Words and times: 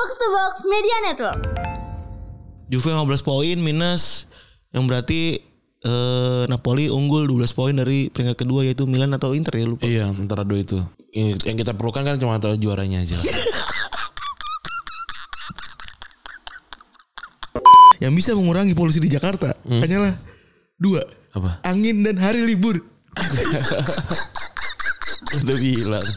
Box 0.00 0.16
to 0.16 0.28
Box 0.32 0.64
Media 0.64 0.96
Network. 1.04 1.44
Juve 2.72 2.88
15 2.88 3.20
poin 3.20 3.52
minus 3.60 4.24
yang 4.72 4.88
berarti 4.88 5.44
eh, 5.84 6.42
Napoli 6.48 6.88
unggul 6.88 7.28
12 7.28 7.52
poin 7.52 7.76
dari 7.76 8.08
peringkat 8.08 8.40
kedua 8.40 8.64
yaitu 8.64 8.88
Milan 8.88 9.12
atau 9.12 9.36
Inter 9.36 9.60
ya 9.60 9.68
lupa. 9.68 9.84
Iya, 9.84 10.08
antara 10.08 10.48
dua 10.48 10.64
itu. 10.64 10.80
Ini 11.12 11.36
yang 11.44 11.52
kita 11.52 11.76
perlukan 11.76 12.00
kan 12.00 12.16
cuma 12.16 12.40
tahu 12.40 12.56
juaranya 12.56 13.04
aja. 13.04 13.20
Yang 18.00 18.12
bisa 18.16 18.32
mengurangi 18.32 18.72
polusi 18.72 19.04
di 19.04 19.12
Jakarta 19.12 19.52
hanyalah 19.68 20.16
dua. 20.80 21.04
Apa? 21.36 21.60
Angin 21.68 22.00
dan 22.00 22.16
hari 22.16 22.48
libur. 22.48 22.80
Udah 25.44 25.56
bilang. 25.60 26.08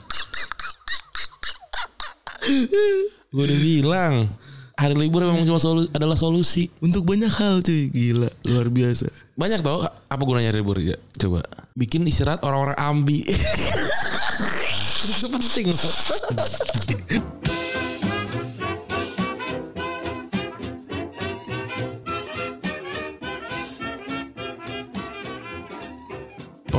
Gue 3.33 3.49
udah 3.49 3.59
bilang. 3.59 4.13
Hari 4.73 4.97
libur 4.97 5.21
memang 5.21 5.45
cuma 5.45 5.61
solu- 5.61 5.89
adalah 5.89 6.13
solusi. 6.13 6.69
Untuk 6.81 7.05
banyak 7.05 7.29
hal 7.29 7.61
cuy 7.61 7.93
Gila 7.93 8.25
luar 8.49 8.73
biasa 8.73 9.05
Banyak 9.37 9.61
tau 9.61 9.85
apa 9.85 10.21
gunanya 10.25 10.49
hari 10.49 10.65
libur 10.65 10.81
ya? 10.81 10.97
Coba. 11.17 11.45
Bikin 11.73 12.05
istirahat 12.05 12.41
orang-orang 12.41 12.77
ambi. 12.77 13.21
Itu 15.03 15.27
penting 15.29 15.73
loh. 15.73 15.93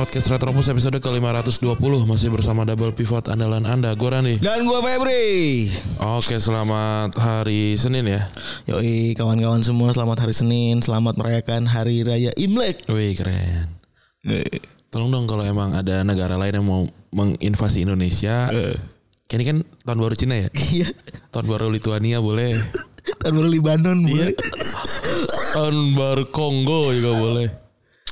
Podcast 0.05 0.29
Retropus 0.29 0.69
episode 0.69 1.01
ke-520 1.01 1.81
Masih 2.05 2.29
bersama 2.29 2.61
double 2.61 2.93
pivot 2.93 3.25
andalan 3.25 3.65
Anda. 3.65 3.97
Gue 3.97 4.13
Rani 4.13 4.37
Dan 4.37 4.69
gua 4.69 4.77
Febri. 4.85 5.65
Oke 5.97 6.37
selamat 6.37 7.17
hari 7.17 7.73
Senin 7.73 8.05
ya. 8.05 8.29
Yoi 8.69 9.17
kawan-kawan 9.17 9.65
semua 9.65 9.89
selamat 9.97 10.21
hari 10.21 10.37
Senin. 10.37 10.85
Selamat 10.85 11.17
merayakan 11.17 11.65
hari 11.65 12.05
raya 12.05 12.29
Imlek. 12.37 12.85
Wih 12.85 13.17
keren. 13.17 13.81
Tolong 14.93 15.09
dong 15.09 15.25
kalau 15.25 15.41
emang 15.41 15.73
ada 15.73 16.05
negara 16.05 16.37
lain 16.37 16.61
yang 16.61 16.67
mau 16.69 16.85
menginvasi 17.09 17.81
Indonesia. 17.81 18.53
Kayak 19.25 19.37
ini 19.41 19.45
kan 19.49 19.57
tahun 19.89 19.99
baru 20.05 20.13
Cina 20.13 20.37
ya? 20.37 20.53
Iya. 20.53 20.87
Tahun 21.33 21.49
baru 21.49 21.73
Lituania 21.73 22.21
boleh. 22.21 22.53
Tahun 23.25 23.33
baru 23.33 23.49
Libanon 23.49 24.05
boleh. 24.05 24.37
Tahun 25.57 25.97
baru 25.97 26.29
Kongo 26.29 26.93
juga 26.93 27.11
boleh. 27.17 27.49
Eh, 27.49 27.64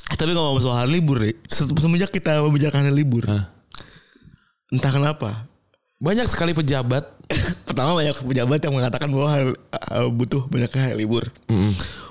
Tapi 0.06 0.32
ngomong 0.32 0.60
soal 0.60 0.78
hari 0.80 0.98
libur 0.98 1.18
deh 1.18 1.34
Semenjak 1.50 2.10
kita 2.10 2.40
membicarakan 2.40 2.88
hari 2.88 2.96
libur 2.96 3.24
Hah. 3.24 3.50
Entah 4.70 4.90
kenapa 4.90 5.30
Banyak 5.98 6.26
sekali 6.26 6.52
pejabat 6.52 7.08
Pertama 7.68 7.96
banyak 7.96 8.18
pejabat 8.20 8.60
yang 8.60 8.74
mengatakan 8.74 9.08
bahwa 9.08 9.28
hari- 9.28 9.58
eh, 9.72 10.10
butuh 10.10 10.46
banyak 10.46 10.70
hari 10.70 10.96
libur 10.98 11.24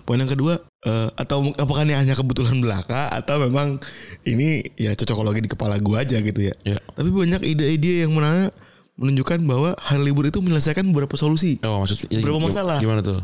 Poin 0.02 0.16
yang 0.16 0.26
kedua 0.26 0.56
eh, 0.82 1.08
Atau 1.14 1.52
apakah 1.52 1.84
ini 1.84 1.94
hanya 1.94 2.12
kebetulan 2.12 2.58
belaka 2.58 3.06
Atau 3.08 3.38
memang 3.40 3.78
ini 4.24 4.64
ya 4.74 4.92
cocokologi 4.92 5.44
di 5.44 5.50
kepala 5.50 5.76
gua 5.78 6.02
aja 6.02 6.18
gitu 6.18 6.40
ya 6.42 6.54
Ya. 6.64 6.78
Tapi 6.92 7.08
banyak 7.08 7.44
ide-ide 7.44 8.02
yang 8.02 8.12
mana 8.12 8.48
menunjukkan 8.92 9.40
bahwa 9.42 9.72
hari 9.78 10.04
libur 10.04 10.24
itu 10.24 10.38
menyelesaikan 10.38 10.84
beberapa 10.86 11.14
solusi 11.14 11.56
Oh 11.62 11.80
maksudnya 11.80 12.20
Berapa 12.20 12.40
masalah? 12.40 12.76
Gimana 12.76 13.00
tuh? 13.00 13.20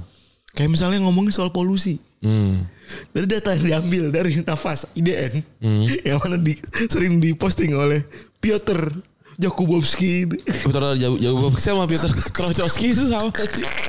Kayak 0.50 0.70
misalnya 0.72 0.98
ngomongin 1.02 1.30
soal 1.30 1.48
polusi 1.48 1.98
Hmm. 2.18 2.66
dari 3.14 3.30
data 3.30 3.54
yang 3.54 3.62
diambil 3.62 4.10
dari 4.10 4.34
nafas 4.42 4.90
IDN 4.92 5.40
Hmm. 5.62 5.86
yang 6.08 6.18
mana 6.18 6.36
di, 6.36 6.58
sering 6.90 7.18
diposting 7.18 7.72
oleh 7.72 8.02
Piotr 8.38 8.90
Jakubowski. 9.38 10.26
Piotr 10.42 10.98
jauh 10.98 11.50
sama 11.54 11.86
Piotr 11.86 12.10
Krauchowski 12.34 12.90
itu 12.90 13.06
sama. 13.06 13.30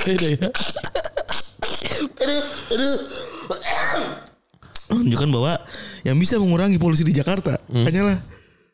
Beda 0.05 0.27
ya. 0.30 0.47
aduh, 2.21 2.43
aduh. 2.69 2.97
menunjukkan 4.89 5.30
bahwa 5.30 5.53
yang 6.02 6.15
bisa 6.15 6.37
mengurangi 6.37 6.77
polusi 6.77 7.02
di 7.02 7.11
Jakarta 7.11 7.57
hanyalah 7.65 8.21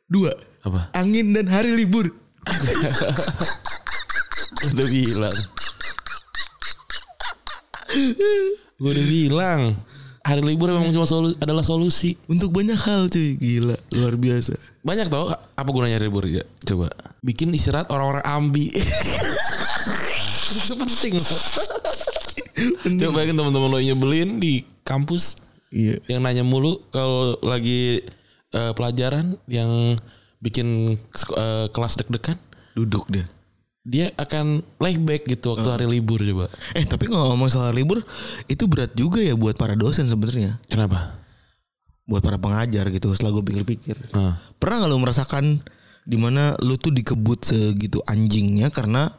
dua 0.05 0.35
Apa? 0.63 0.91
angin 0.91 1.31
dan 1.31 1.47
hari 1.47 1.71
libur 1.71 2.11
Udah 4.65 4.85
bilang. 4.85 5.37
Gue 8.75 8.91
udah 8.91 9.05
bilang. 9.05 9.61
Hari 10.21 10.41
libur 10.41 10.67
memang 10.67 10.89
cuma 10.89 11.03
solu- 11.03 11.35
adalah 11.37 11.61
solusi. 11.61 12.17
untuk 12.25 12.49
banyak 12.49 12.75
hal 12.75 13.07
cuy 13.07 13.37
gila 13.37 13.75
luar 13.93 14.15
biasa 14.15 14.57
Banyak 14.81 15.05
tau 15.05 15.29
apa 15.29 15.67
gunanya 15.69 15.95
hari 15.95 16.09
libur 16.09 16.25
ya? 16.25 16.41
Coba. 16.61 16.89
Bikin 17.21 17.51
istirahat 17.51 17.87
orang-orang 17.87 18.23
ambi. 18.25 18.73
Itu 18.73 20.71
penting 20.81 21.11
loh. 21.15 21.39
Coba 22.97 23.09
bayangin 23.13 23.35
teman-teman 23.35 23.69
lo 23.69 23.77
nyebelin 23.77 24.29
di 24.37 24.63
kampus. 24.81 25.37
iya 25.69 25.99
Yang 26.07 26.19
nanya 26.21 26.41
mulu 26.41 26.81
kalau 26.89 27.37
lagi 27.39 28.01
eh, 28.49 28.71
pelajaran 28.73 29.37
yang 29.45 29.93
bikin 30.39 30.97
eh, 31.37 31.65
kelas 31.69 31.93
deg-degan. 31.95 32.35
duduk 32.73 33.05
deh 33.07 33.23
Dia 33.85 34.09
akan 34.17 34.65
layback 34.81 35.29
gitu 35.29 35.53
waktu 35.53 35.69
hari 35.69 35.85
libur 35.85 36.17
coba. 36.17 36.49
eh 36.73 36.81
tapi 36.83 37.05
ngomong 37.05 37.47
soal 37.47 37.69
libur 37.69 38.01
itu 38.49 38.65
berat 38.65 38.89
juga 38.97 39.21
ya 39.21 39.37
buat 39.37 39.53
para 39.53 39.77
dosen 39.77 40.09
sebenarnya 40.09 40.57
Kenapa? 40.65 41.21
buat 42.05 42.21
para 42.21 42.41
pengajar 42.41 42.89
gitu 42.89 43.13
setelah 43.13 43.37
gue 43.37 43.45
pikir-pikir 43.45 43.93
Nah. 44.09 44.41
Pernah 44.57 44.85
gak 44.85 44.89
lu 44.89 44.97
merasakan 44.97 45.45
di 46.01 46.17
mana 46.17 46.57
lu 46.61 46.77
tuh 46.77 46.89
dikebut 46.89 47.45
segitu 47.45 48.01
anjingnya 48.05 48.69
karena 48.69 49.09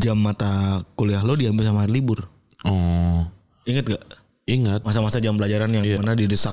jam 0.00 0.16
mata 0.16 0.80
kuliah 0.92 1.20
lo 1.20 1.36
diambil 1.36 1.68
sama 1.68 1.84
hari 1.84 2.00
libur? 2.00 2.24
Oh. 2.64 3.24
Ingat 3.64 3.96
gak? 3.96 4.02
Ingat. 4.44 4.80
Masa-masa 4.84 5.20
jam 5.20 5.36
pelajaran 5.36 5.68
yang 5.68 5.84
mana 6.00 6.12
didesak 6.12 6.52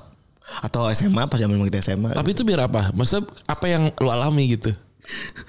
atau 0.64 0.88
SMA 0.92 1.28
pas 1.28 1.40
zaman 1.40 1.60
kita 1.68 1.84
SMA. 1.84 2.16
Tapi 2.16 2.30
itu 2.32 2.48
biar 2.48 2.72
apa? 2.72 2.96
Maksudnya 2.96 3.28
apa 3.48 3.66
yang 3.68 3.92
lu 4.00 4.08
alami 4.08 4.56
gitu? 4.56 4.72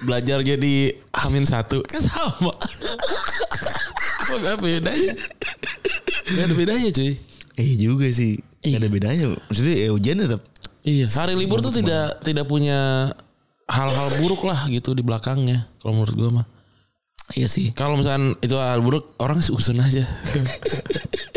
Belajar 0.03 0.39
jadi 0.41 0.95
amin 1.11 1.43
satu 1.43 1.83
kan 1.83 1.99
sama. 1.99 2.53
apa 4.29 4.61
bedanya? 4.61 5.13
Gak 6.29 6.43
ada 6.45 6.55
bedanya 6.55 6.89
cuy. 6.93 7.17
Eh 7.59 7.71
juga 7.75 8.07
sih. 8.13 8.39
Gak 8.63 8.79
ada 8.79 8.89
bedanya. 8.89 9.25
Maksudnya 9.49 9.75
ya 9.75 9.89
ujian 9.91 10.17
tetap. 10.21 10.41
Iya. 10.85 11.11
Hari 11.11 11.35
libur 11.35 11.59
tuh 11.59 11.75
tidak 11.75 12.23
tidak 12.23 12.45
punya 12.47 13.11
hal-hal 13.67 14.07
buruk 14.23 14.47
lah 14.47 14.69
gitu 14.71 14.95
di 14.95 15.03
belakangnya. 15.03 15.67
Kalau 15.81 15.97
menurut 15.97 16.15
gua 16.15 16.29
mah. 16.41 16.47
Iya 17.37 17.45
sih. 17.45 17.69
Kalau 17.75 17.99
misalnya 17.99 18.33
itu 18.41 18.57
hal 18.57 18.81
buruk 18.81 19.13
orang 19.21 19.37
sih 19.43 19.53
usun 19.53 19.77
aja. 19.81 20.05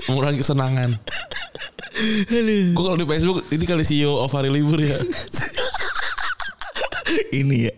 Mengurangi 0.09 0.41
kesenangan. 0.41 0.97
Gue 2.73 2.83
kalau 2.83 2.97
di 2.97 3.05
Facebook 3.05 3.45
ini 3.53 3.65
kali 3.69 3.85
CEO 3.85 4.25
of 4.25 4.33
hari 4.33 4.49
libur 4.49 4.81
ya. 4.81 4.97
ini 7.41 7.69
ya. 7.69 7.75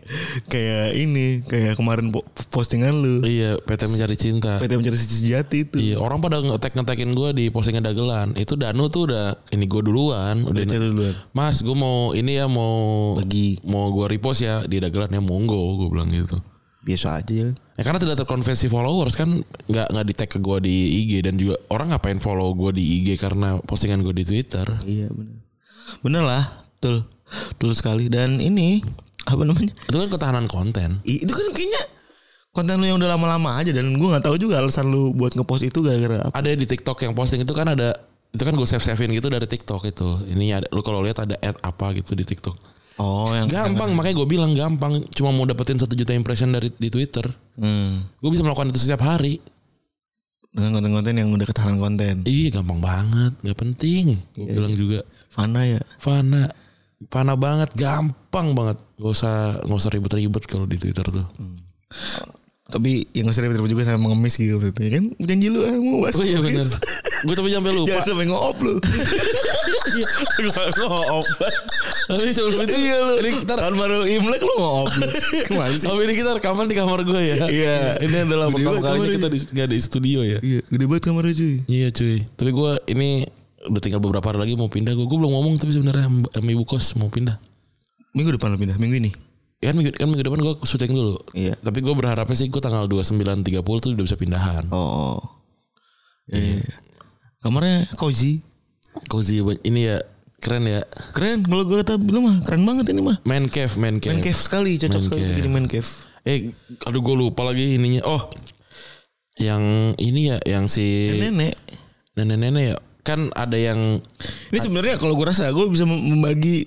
Kayak 0.46 0.86
ini. 0.94 1.26
Kayak 1.44 1.74
kemarin 1.76 2.10
po- 2.10 2.26
postingan 2.50 2.94
lu. 2.94 3.14
iya, 3.24 3.58
PT 3.58 3.86
mencari 3.86 4.16
cinta. 4.16 4.58
PT 4.58 4.72
mencari 4.74 4.96
sejati 4.96 5.58
itu. 5.66 5.76
Iya, 5.76 5.96
orang 5.98 6.18
pada 6.18 6.38
ngetek 6.38 6.74
ngetekin 6.74 7.10
gue 7.12 7.28
di 7.32 7.44
postingan 7.48 7.82
dagelan. 7.82 8.34
Itu 8.34 8.54
Danu 8.54 8.86
tuh 8.88 9.10
udah 9.10 9.38
ini 9.50 9.64
gue 9.64 9.82
duluan. 9.82 10.44
Udah, 10.44 10.62
Udah 10.62 10.78
duluan. 10.78 11.14
Mas, 11.30 11.60
gue 11.60 11.74
mau 11.74 12.12
ini 12.12 12.36
ya 12.36 12.46
mau 12.46 13.14
Bagi. 13.16 13.58
mau 13.62 13.90
gue 13.90 14.06
repost 14.08 14.42
ya 14.42 14.62
di 14.64 14.78
dagelan 14.78 15.10
ya 15.10 15.20
monggo 15.20 15.56
gue 15.78 15.88
bilang 15.90 16.08
gitu. 16.08 16.38
Biasa 16.84 17.16
aja 17.16 17.32
ya. 17.32 17.48
Ya 17.74 17.82
karena 17.82 17.98
tidak 17.98 18.22
terkonversi 18.22 18.68
followers 18.68 19.16
kan 19.16 19.40
nggak 19.66 19.88
nggak 19.88 20.06
di 20.06 20.14
tag 20.14 20.28
ke 20.28 20.38
gue 20.38 20.58
di 20.62 20.76
IG 21.02 21.24
dan 21.24 21.34
juga 21.34 21.56
orang 21.72 21.90
ngapain 21.90 22.20
follow 22.20 22.52
gue 22.52 22.76
di 22.76 23.00
IG 23.00 23.16
karena 23.16 23.56
postingan 23.58 24.04
gue 24.04 24.12
di 24.12 24.22
Twitter. 24.22 24.68
Iya 24.84 25.08
benar. 25.10 25.42
Bener 26.00 26.22
lah, 26.22 26.44
betul. 26.76 27.08
Betul 27.56 27.72
sekali 27.72 28.06
dan 28.06 28.36
ini 28.36 28.84
apa 29.24 29.42
namanya? 29.42 29.72
Itu 29.84 29.96
kan 29.96 30.08
ketahanan 30.08 30.46
konten. 30.46 31.00
I- 31.02 31.24
Itu 31.24 31.32
kan 31.32 31.46
kayaknya 31.52 31.82
konten 32.54 32.78
lu 32.78 32.86
yang 32.86 32.98
udah 32.98 33.18
lama-lama 33.18 33.58
aja 33.58 33.74
dan 33.74 33.90
gue 33.90 34.08
nggak 34.08 34.22
tahu 34.22 34.36
juga 34.38 34.62
alasan 34.62 34.86
lu 34.86 35.10
buat 35.10 35.34
ngepost 35.34 35.66
itu 35.66 35.82
gara-gara 35.82 36.28
apa. 36.28 36.34
Ada 36.34 36.54
di 36.54 36.64
TikTok 36.64 37.02
yang 37.02 37.12
posting 37.12 37.42
itu 37.42 37.50
kan 37.50 37.66
ada 37.66 37.98
itu 38.30 38.42
kan 38.42 38.54
gue 38.54 38.66
save 38.66 38.82
savein 38.82 39.10
gitu 39.10 39.26
dari 39.26 39.46
TikTok 39.46 39.82
itu. 39.84 40.22
Ini 40.26 40.62
ada 40.62 40.66
lu 40.70 40.82
kalau 40.82 41.02
lihat 41.02 41.22
ada 41.22 41.34
ad 41.38 41.56
apa 41.58 41.94
gitu 41.94 42.14
di 42.14 42.22
TikTok. 42.22 42.76
Oh, 42.94 43.34
yang 43.34 43.50
Gampang 43.50 43.90
makanya 43.90 44.22
gue 44.22 44.28
bilang 44.30 44.54
gampang. 44.54 45.02
Cuma 45.10 45.34
mau 45.34 45.42
dapetin 45.42 45.74
satu 45.74 45.98
juta 45.98 46.14
impression 46.14 46.54
dari 46.54 46.70
di 46.70 46.86
Twitter. 46.86 47.26
Hmm. 47.58 48.06
Gue 48.22 48.30
bisa 48.30 48.46
melakukan 48.46 48.70
itu 48.70 48.78
setiap 48.78 49.02
hari. 49.02 49.42
Dengan 50.54 50.78
konten-konten 50.78 51.18
yang 51.18 51.34
udah 51.34 51.46
ketahanan 51.50 51.82
konten. 51.82 52.22
Iya 52.22 52.62
gampang 52.62 52.78
banget, 52.78 53.34
nggak 53.42 53.58
penting. 53.58 54.14
Gue 54.38 54.54
bilang 54.54 54.70
juga 54.70 55.02
Fana 55.26 55.66
ya. 55.66 55.82
Fana, 55.98 56.46
Fana 57.12 57.34
banget, 57.34 57.70
gampang 57.74 58.54
banget. 58.54 58.78
Gak 59.00 59.12
usah 59.12 59.60
nggak 59.64 59.78
usah 59.78 59.90
ribet-ribet 59.92 60.44
kalau 60.46 60.64
di 60.68 60.76
Twitter 60.78 61.04
tuh. 61.04 61.26
Tapi 62.64 63.04
yang 63.12 63.28
sering 63.30 63.52
ribet 63.52 63.70
juga 63.70 63.84
sama 63.84 64.08
mengemis 64.08 64.40
gitu 64.40 64.56
maksudnya 64.56 64.96
kan 64.96 65.04
janji 65.20 65.52
lu 65.52 65.68
ah, 65.68 65.76
mau 65.76 66.00
bahas 66.00 66.16
Oh 66.16 66.24
iya 66.24 66.40
benar. 66.40 66.64
Gue 67.28 67.34
tapi 67.36 67.48
sampai 67.52 67.72
lupa. 67.76 67.88
Jangan 67.92 68.06
sampai 68.08 68.26
ngoop 68.32 68.56
lu. 68.64 68.74
Gua 70.48 70.64
ngoop. 70.72 71.26
Tapi 72.08 72.30
sebelum 72.32 72.64
itu 72.64 72.76
Iya 72.88 72.96
lu. 73.04 73.14
Ini 73.20 73.30
kita 73.44 73.54
Tahun 73.60 73.76
baru 73.76 73.98
Imlek 74.08 74.42
lu 74.42 74.54
ngopi. 74.56 75.00
Ke 75.44 75.52
mana 75.52 75.76
sih? 75.76 75.88
Oh 75.92 76.00
ini 76.00 76.16
kita 76.16 76.40
rekaman 76.40 76.64
di 76.64 76.76
kamar 76.76 77.04
gue 77.04 77.20
ya. 77.20 77.36
Iya. 77.52 77.78
Ini 78.00 78.16
adalah 78.32 78.48
pertama 78.48 78.80
kalinya 78.80 79.10
kita 79.12 79.28
di, 79.28 79.38
gak 79.44 79.68
di 79.68 79.78
studio 79.84 80.20
ya. 80.24 80.38
Iya, 80.40 80.60
gede 80.64 80.84
banget 80.88 81.02
kamarnya 81.04 81.34
cuy. 81.36 81.54
Iya 81.68 81.88
cuy. 81.92 82.16
Tapi 82.32 82.50
gue 82.50 82.72
ini 82.96 83.10
udah 83.64 83.80
tinggal 83.80 84.00
beberapa 84.00 84.24
hari 84.30 84.38
lagi 84.44 84.54
mau 84.56 84.68
pindah. 84.68 84.92
Gue 84.92 85.06
gue 85.08 85.18
belum 85.18 85.32
ngomong 85.32 85.54
tapi 85.60 85.72
sebenarnya 85.72 86.06
sama 86.08 86.50
ibu 86.50 86.64
kos 86.64 86.96
mau 87.00 87.08
pindah. 87.08 87.36
Minggu 88.14 88.36
depan 88.38 88.54
lu 88.54 88.58
pindah, 88.60 88.78
minggu 88.78 88.96
ini. 89.00 89.10
Ya 89.58 89.72
kan 89.72 89.80
minggu, 89.80 89.96
kan 89.96 90.06
minggu 90.06 90.22
depan 90.22 90.40
gue 90.44 90.54
syuting 90.68 90.92
dulu. 90.92 91.16
Iya. 91.32 91.56
Tapi 91.58 91.80
gue 91.80 91.94
berharapnya 91.96 92.36
sih 92.36 92.52
gue 92.52 92.60
tanggal 92.60 92.86
29.30 92.86 93.64
tuh 93.64 93.90
udah 93.96 94.04
bisa 94.04 94.16
pindahan. 94.20 94.64
Oh. 94.70 95.18
Iya. 96.30 96.60
iya. 96.62 96.76
Kamarnya 97.40 97.88
cozy. 97.96 98.44
Cozy 99.10 99.42
ini 99.66 99.90
ya 99.90 99.98
keren 100.44 100.68
ya. 100.68 100.84
Keren 101.16 101.42
kalau 101.48 101.64
gue 101.64 101.80
kata 101.80 101.96
lu 101.96 102.20
mah 102.20 102.44
keren 102.44 102.62
banget 102.68 102.92
ini 102.92 103.00
mah. 103.00 103.16
Man 103.24 103.48
cave, 103.48 103.74
man 103.80 103.98
cave. 103.98 104.14
Man 104.14 104.22
cave 104.22 104.38
sekali, 104.38 104.76
cocok 104.76 105.00
Man 105.00 105.06
sekali 105.08 105.22
cave. 105.24 105.36
jadi 105.40 105.48
man 105.50 105.66
cave. 105.66 105.90
Eh, 106.24 106.52
aduh 106.84 107.00
gue 107.04 107.16
lupa 107.16 107.44
lagi 107.44 107.76
ininya. 107.76 108.04
Oh, 108.08 108.32
yang 109.36 109.92
ini 109.98 110.32
ya, 110.32 110.38
yang 110.46 110.70
si 110.70 111.10
Nenek. 111.20 111.58
nenek-nenek 112.14 112.64
ya. 112.70 112.76
Kan 113.04 113.28
ada 113.36 113.54
yang 113.54 114.00
Ini 114.50 114.58
sebenarnya 114.58 114.96
kalau 114.96 115.14
gue 115.14 115.26
rasa 115.28 115.52
gue 115.52 115.64
bisa 115.68 115.84
mem- 115.84 116.08
membagi 116.08 116.64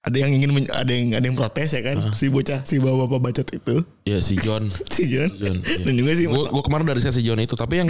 ada 0.00 0.16
yang 0.16 0.32
ingin 0.32 0.64
ada 0.72 0.88
yang 0.88 1.12
ada 1.12 1.24
yang 1.28 1.36
protes 1.36 1.76
ya 1.76 1.84
kan 1.84 2.00
si 2.16 2.32
bocah 2.32 2.64
si 2.64 2.80
bapak-bapak 2.80 3.20
bacot 3.20 3.48
itu 3.52 3.76
ya 4.08 4.16
si 4.24 4.40
John. 4.40 4.72
si 4.72 5.12
John, 5.12 5.28
John. 5.36 5.60
iya. 5.60 5.84
dan 5.84 5.92
juga 5.92 6.10
si 6.16 6.24
Gue 6.24 6.48
gue 6.48 6.62
kemarin 6.64 6.88
dari 6.88 7.04
si 7.04 7.20
John 7.20 7.36
itu, 7.36 7.52
tapi 7.52 7.84
yang 7.84 7.88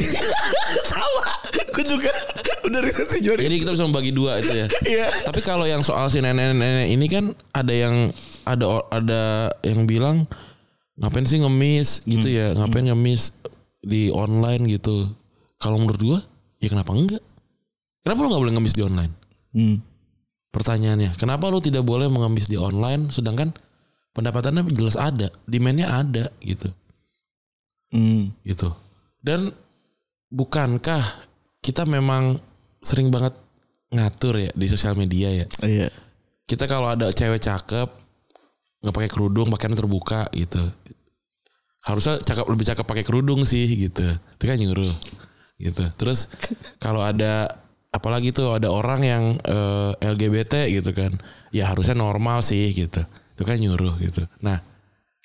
sama 0.91 1.25
gue 1.71 1.85
juga 1.87 2.11
udah 2.67 2.81
riset 2.83 3.09
si 3.15 3.23
John 3.23 3.39
jadi 3.39 3.55
kita 3.55 3.71
bisa 3.79 3.87
membagi 3.87 4.11
dua 4.11 4.43
itu 4.43 4.51
ya. 4.51 4.67
iya 4.83 5.07
Tapi 5.23 5.39
kalau 5.39 5.63
yang 5.71 5.87
soal 5.87 6.11
si 6.11 6.19
nenek-nenek 6.19 6.91
ini 6.91 7.07
kan 7.07 7.31
ada 7.55 7.71
yang 7.71 8.11
ada 8.43 8.83
ada 8.91 9.23
yang 9.63 9.87
bilang 9.87 10.27
ngapain 10.99 11.25
sih 11.25 11.39
ngemis 11.39 12.03
gitu 12.11 12.27
ya, 12.27 12.53
ngapain 12.59 12.91
ngemis 12.91 13.39
di 13.81 14.11
online 14.11 14.67
gitu. 14.69 15.09
Kalau 15.57 15.81
menurut 15.81 16.01
gua, 16.03 16.19
ya 16.61 16.69
kenapa 16.69 16.93
enggak? 16.93 17.23
Kenapa 18.01 18.19
lu 18.25 18.29
nggak 18.33 18.43
boleh 18.43 18.55
ngemis 18.57 18.75
di 18.75 18.83
online? 18.83 19.13
hmm. 19.53 19.77
Pertanyaannya, 20.51 21.15
kenapa 21.15 21.47
lu 21.47 21.63
tidak 21.63 21.87
boleh 21.87 22.11
mengemis 22.11 22.51
di 22.51 22.59
online 22.59 23.07
sedangkan 23.07 23.55
pendapatannya 24.11 24.67
jelas 24.75 24.99
ada, 24.99 25.31
demandnya 25.47 25.87
ada 25.87 26.27
gitu, 26.43 26.67
Hmm. 27.95 28.35
gitu. 28.43 28.75
Dan 29.23 29.55
bukankah 30.27 31.03
kita 31.63 31.87
memang 31.87 32.43
sering 32.83 33.15
banget 33.15 33.31
ngatur 33.91 34.43
ya 34.43 34.51
di 34.55 34.67
sosial 34.67 34.95
media 34.95 35.29
ya? 35.35 35.47
iya 35.63 35.91
kita 36.47 36.67
kalau 36.67 36.91
ada 36.91 37.11
cewek 37.11 37.43
cakep 37.43 37.87
nggak 38.83 38.95
pakai 38.95 39.11
kerudung 39.11 39.51
pakaian 39.51 39.75
terbuka 39.77 40.27
gitu 40.33 40.63
harusnya 41.83 42.19
cakep 42.19 42.47
lebih 42.49 42.67
cakep 42.71 42.87
pakai 42.87 43.05
kerudung 43.05 43.43
sih 43.43 43.67
gitu 43.67 44.07
itu 44.07 44.45
kan 44.47 44.57
nyuruh 44.57 44.95
gitu 45.59 45.85
terus 45.95 46.27
kalau 46.79 47.03
ada 47.05 47.51
apalagi 47.91 48.31
tuh 48.31 48.57
ada 48.59 48.71
orang 48.71 49.01
yang 49.03 49.25
eh, 49.43 49.93
LGBT 49.99 50.71
gitu 50.71 50.91
kan 50.95 51.15
ya 51.51 51.71
harusnya 51.71 51.99
normal 51.99 52.43
sih 52.43 52.71
gitu 52.71 53.03
itu 53.35 53.43
kan 53.43 53.59
nyuruh 53.59 53.99
gitu 53.99 54.27
nah 54.39 54.63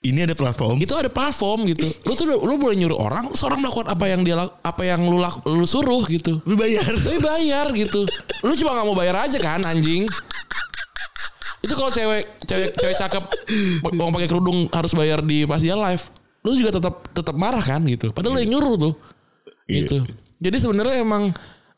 ini 0.06 0.22
ada 0.22 0.38
platform 0.38 0.78
itu 0.78 0.94
ada 0.94 1.10
platform 1.10 1.66
gitu 1.70 1.90
lu 2.06 2.14
tuh 2.14 2.26
lu 2.30 2.56
boleh 2.62 2.78
nyuruh 2.78 2.98
orang 3.02 3.34
seorang 3.34 3.62
melakukan 3.62 3.90
apa 3.90 4.06
yang 4.06 4.22
dia 4.22 4.38
apa 4.62 4.82
yang 4.86 5.02
lu 5.06 5.18
lu 5.50 5.66
suruh 5.66 6.06
gitu 6.06 6.42
lu 6.46 6.54
bayar 6.54 6.86
tapi 6.86 7.18
bayar 7.18 7.74
gitu. 7.74 8.06
Lu 8.46 8.54
cuma 8.54 8.78
nggak 8.78 8.86
mau 8.86 8.98
bayar 8.98 9.16
aja 9.26 9.38
kan 9.42 9.62
anjing. 9.66 10.06
Itu 11.66 11.74
kalau 11.74 11.90
cewek 11.90 12.46
cewek 12.46 12.70
cewek 12.78 12.96
cakep 12.98 13.24
mau 13.98 14.14
pakai 14.14 14.30
kerudung 14.30 14.70
harus 14.70 14.94
bayar 14.94 15.26
di 15.26 15.50
pas 15.50 15.62
dia 15.62 15.74
live. 15.74 16.06
Lu 16.46 16.54
juga 16.54 16.78
tetap 16.78 17.10
tetap 17.10 17.34
marah 17.34 17.62
kan 17.66 17.82
gitu. 17.90 18.14
Padahal 18.14 18.38
lu 18.38 18.40
yang 18.46 18.58
nyuruh 18.58 18.76
tuh. 18.78 18.94
Gitu. 19.66 20.06
Jadi 20.38 20.58
sebenarnya 20.62 21.02
emang 21.02 21.34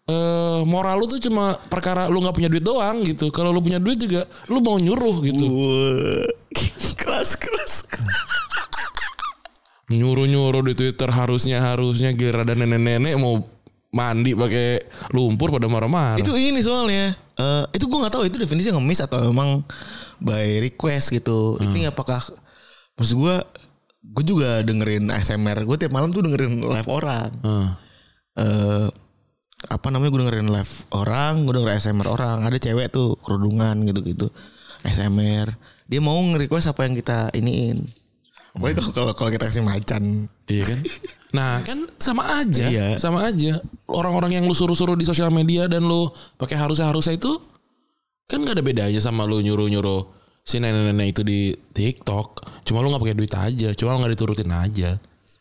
eh, 0.07 0.59
moral 0.63 0.97
lu 0.97 1.05
tuh 1.07 1.19
cuma 1.19 1.59
perkara 1.67 2.07
lu 2.07 2.19
nggak 2.19 2.33
punya 2.33 2.49
duit 2.49 2.63
doang 2.63 3.03
gitu. 3.03 3.27
Kalau 3.29 3.51
lu 3.51 3.59
punya 3.59 3.77
duit 3.77 3.95
juga 3.95 4.23
lu 4.47 4.59
mau 4.59 4.75
nyuruh 4.75 5.21
gitu. 5.21 5.45
Keras 6.99 7.35
keras 7.35 7.73
Nyuruh-nyuruh 9.87 10.67
di 10.67 10.73
Twitter 10.75 11.07
harusnya 11.07 11.63
harusnya 11.63 12.11
gira 12.11 12.43
dan 12.43 12.59
nenek-nenek 12.59 13.15
mau 13.15 13.39
mandi 13.87 14.35
pakai 14.35 14.83
lumpur 15.15 15.47
pada 15.47 15.71
marah-marah. 15.71 16.19
itu 16.19 16.35
ini 16.35 16.59
soalnya 16.59 17.15
eh 17.39 17.63
itu 17.71 17.87
gue 17.87 17.95
nggak 17.95 18.13
tahu 18.13 18.27
itu 18.27 18.35
definisi 18.35 18.67
ngemis 18.67 18.99
atau 18.99 19.31
memang 19.31 19.63
by 20.19 20.59
request 20.59 21.15
gitu 21.15 21.55
ini 21.63 21.87
apakah 21.87 22.19
maksud 22.99 23.15
gue 23.15 23.35
gue 24.03 24.23
juga 24.27 24.59
dengerin 24.59 25.07
ASMR 25.07 25.63
gue 25.63 25.77
tiap 25.79 25.95
malam 25.95 26.11
tuh 26.11 26.19
dengerin 26.19 26.67
live 26.67 26.89
orang 26.91 27.31
Heeh. 27.39 27.69
eh 28.43 28.87
apa 29.65 29.89
namanya 29.89 30.13
gue 30.13 30.21
dengerin 30.21 30.49
live 30.53 30.73
orang 30.93 31.49
gue 31.49 31.53
dengerin 31.57 31.81
ASMR 31.81 32.07
orang 32.13 32.45
ada 32.45 32.57
cewek 32.61 32.93
tuh 32.93 33.17
kerudungan 33.25 33.73
gitu 33.89 34.05
gitu 34.05 34.27
ASMR 34.85 35.49
dia 35.89 35.99
mau 36.03 36.13
nge-request 36.21 36.69
apa 36.69 36.85
yang 36.85 36.93
kita 36.93 37.33
iniin 37.33 37.81
Apalagi 38.57 38.81
kalau 38.81 38.93
kalau 38.93 39.13
kalau 39.13 39.29
kita 39.29 39.53
kasih 39.53 39.61
macan 39.61 40.25
Iya 40.49 40.63
kan? 40.65 40.79
Nah 41.37 41.53
kan 41.61 41.85
sama 42.01 42.41
aja, 42.41 42.65
Iya. 42.65 42.97
sama 42.97 43.29
aja. 43.29 43.61
Orang-orang 43.85 44.39
yang 44.39 44.49
lu 44.49 44.55
suruh-suruh 44.57 44.97
di 44.97 45.05
sosial 45.05 45.29
media 45.29 45.69
dan 45.69 45.85
lu 45.85 46.09
pakai 46.41 46.57
harusnya-harusnya 46.57 47.21
itu 47.21 47.37
kan 48.25 48.41
gak 48.41 48.57
ada 48.57 48.63
bedanya 48.65 48.97
sama 48.97 49.29
lu 49.29 49.43
nyuruh-nyuruh 49.45 50.09
si 50.41 50.57
nenek-nenek 50.57 51.13
itu 51.13 51.21
di 51.21 51.39
TikTok. 51.53 52.63
Cuma 52.65 52.81
lu 52.81 52.89
nggak 52.89 53.03
pakai 53.03 53.17
duit 53.19 53.33
aja, 53.35 53.69
cuma 53.77 53.93
lu 53.93 53.97
nggak 54.01 54.13
diturutin 54.17 54.49
aja. 54.49 54.95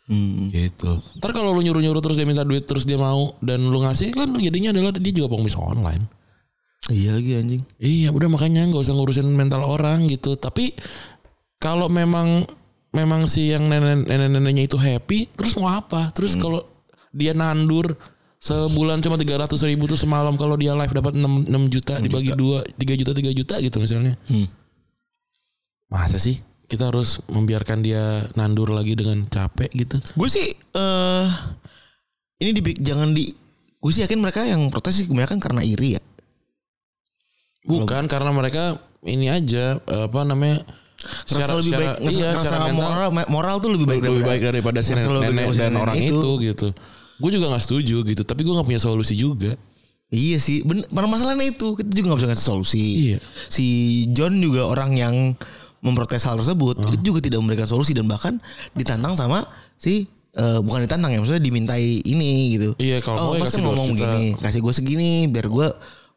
Hmm. 0.07 0.55
Gitu. 0.55 1.03
Ntar 1.19 1.35
kalau 1.35 1.51
lu 1.51 1.67
nyuruh-nyuruh 1.67 1.99
terus 1.99 2.15
dia 2.15 2.27
minta 2.27 2.47
duit 2.47 2.63
terus 2.63 2.87
dia 2.87 2.95
mau 2.95 3.35
dan 3.43 3.59
lu 3.59 3.83
ngasih 3.83 4.15
kan 4.15 4.31
jadinya 4.39 4.71
adalah 4.71 4.95
dia 4.95 5.13
juga 5.13 5.35
pengemis 5.35 5.59
online. 5.59 6.07
iya 6.87 7.19
lagi 7.19 7.35
anjing 7.35 7.63
Iya, 7.83 8.15
udah 8.15 8.31
makanya 8.31 8.63
nggak 8.71 8.87
usah 8.87 8.95
ngurusin 8.95 9.27
mental 9.35 9.67
orang 9.67 10.07
gitu. 10.07 10.39
Tapi 10.39 10.71
kalau 11.59 11.91
memang 11.91 12.47
memang 12.95 13.27
si 13.27 13.51
yang 13.51 13.67
nenek 13.67 14.07
neneknya 14.07 14.71
itu 14.71 14.79
happy, 14.79 15.27
terus 15.35 15.59
mau 15.59 15.75
apa? 15.75 16.15
Terus 16.15 16.39
kalau 16.39 16.63
dia 17.11 17.35
nandur 17.35 17.99
sebulan 18.39 19.03
cuma 19.03 19.19
tiga 19.19 19.43
ratus 19.43 19.67
ribu 19.67 19.91
tuh 19.91 19.99
semalam 19.99 20.39
kalau 20.39 20.55
dia 20.55 20.77
live 20.79 20.95
dapat 20.95 21.19
6, 21.19 21.51
6 21.51 21.75
juta 21.75 21.99
dibagi 21.99 22.31
dua 22.39 22.63
tiga 22.79 22.95
juta 22.95 23.11
tiga 23.11 23.31
juta 23.35 23.55
gitu 23.59 23.77
misalnya. 23.83 24.15
Hmm. 24.31 24.47
Masa 25.91 26.23
sih 26.23 26.39
kita 26.67 26.91
harus 26.91 27.23
membiarkan 27.31 27.83
dia 27.83 28.27
nandur 28.35 28.75
lagi 28.75 28.99
dengan 28.99 29.23
capek 29.27 29.71
gitu? 29.75 29.97
Gue 30.19 30.29
sih 30.31 30.51
eh 30.55 31.27
ini 32.43 32.51
di, 32.53 32.61
jangan 32.83 33.15
di 33.15 33.31
gue 33.77 33.91
sih 33.95 34.03
yakin 34.03 34.19
mereka 34.19 34.43
yang 34.43 34.67
protes 34.69 34.99
sih 34.99 35.07
kebanyakan 35.07 35.39
karena 35.39 35.63
iri 35.63 35.97
ya. 35.97 36.03
Bukan 37.67 38.07
karena 38.07 38.31
mereka 38.31 38.79
ini 39.07 39.31
aja 39.31 39.79
apa 39.87 40.23
namanya? 40.27 40.63
Ngerasa 41.31 41.55
lebih 41.63 41.73
baik, 41.77 41.93
ngerasa, 42.03 42.19
iya, 42.19 42.29
ngerasa 42.35 42.43
secara 42.43 42.67
mental- 42.67 42.83
moral 42.83 43.09
moral 43.31 43.57
tuh 43.63 43.71
lebih 43.71 43.87
baik 43.87 44.03
lebih 44.03 44.27
baik 44.27 44.43
daripada 44.43 44.79
si 44.83 44.91
baik 44.91 45.07
nenek 45.07 45.55
si 45.55 45.61
dan 45.63 45.71
nenek 45.71 45.83
orang 45.87 45.97
itu, 46.03 46.31
gitu. 46.43 46.69
Gue 47.23 47.31
juga 47.31 47.47
nggak 47.53 47.63
setuju 47.63 47.97
gitu, 48.03 48.23
tapi 48.27 48.43
gue 48.43 48.51
nggak 48.51 48.67
punya 48.67 48.83
solusi 48.83 49.15
juga. 49.15 49.55
Iya 50.07 50.39
sih, 50.39 50.63
bener, 50.63 50.87
masalahnya 50.91 51.51
itu 51.51 51.79
kita 51.79 51.91
juga 51.91 52.07
nggak 52.15 52.21
bisa 52.23 52.29
ngasih 52.31 52.47
solusi. 52.47 52.85
Iya. 53.11 53.19
Si 53.51 53.67
John 54.15 54.39
juga 54.39 54.67
orang 54.67 54.95
yang 54.95 55.15
memprotes 55.85 56.25
hal 56.25 56.37
tersebut, 56.41 56.81
itu 56.93 57.13
juga 57.13 57.21
tidak 57.25 57.39
memberikan 57.45 57.69
solusi 57.69 57.93
dan 57.93 58.09
bahkan 58.09 58.41
ditantang 58.73 59.15
sama 59.15 59.45
si 59.77 60.09
eh, 60.37 60.59
bukan 60.61 60.85
ditantang 60.85 61.13
ya, 61.13 61.19
maksudnya 61.21 61.43
dimintai 61.43 62.01
ini 62.05 62.57
gitu. 62.57 62.69
Iya, 62.81 63.01
kalau 63.05 63.19
oh, 63.21 63.27
mau 63.33 63.35
ya 63.41 63.49
kasih 63.49 63.61
kan 63.61 63.67
ngomong 63.71 63.87
2 63.89 63.91
juta. 63.93 64.05
begini, 64.09 64.25
kasih 64.41 64.61
gue 64.65 64.73
segini 64.73 65.11
biar 65.29 65.47
gue 65.49 65.69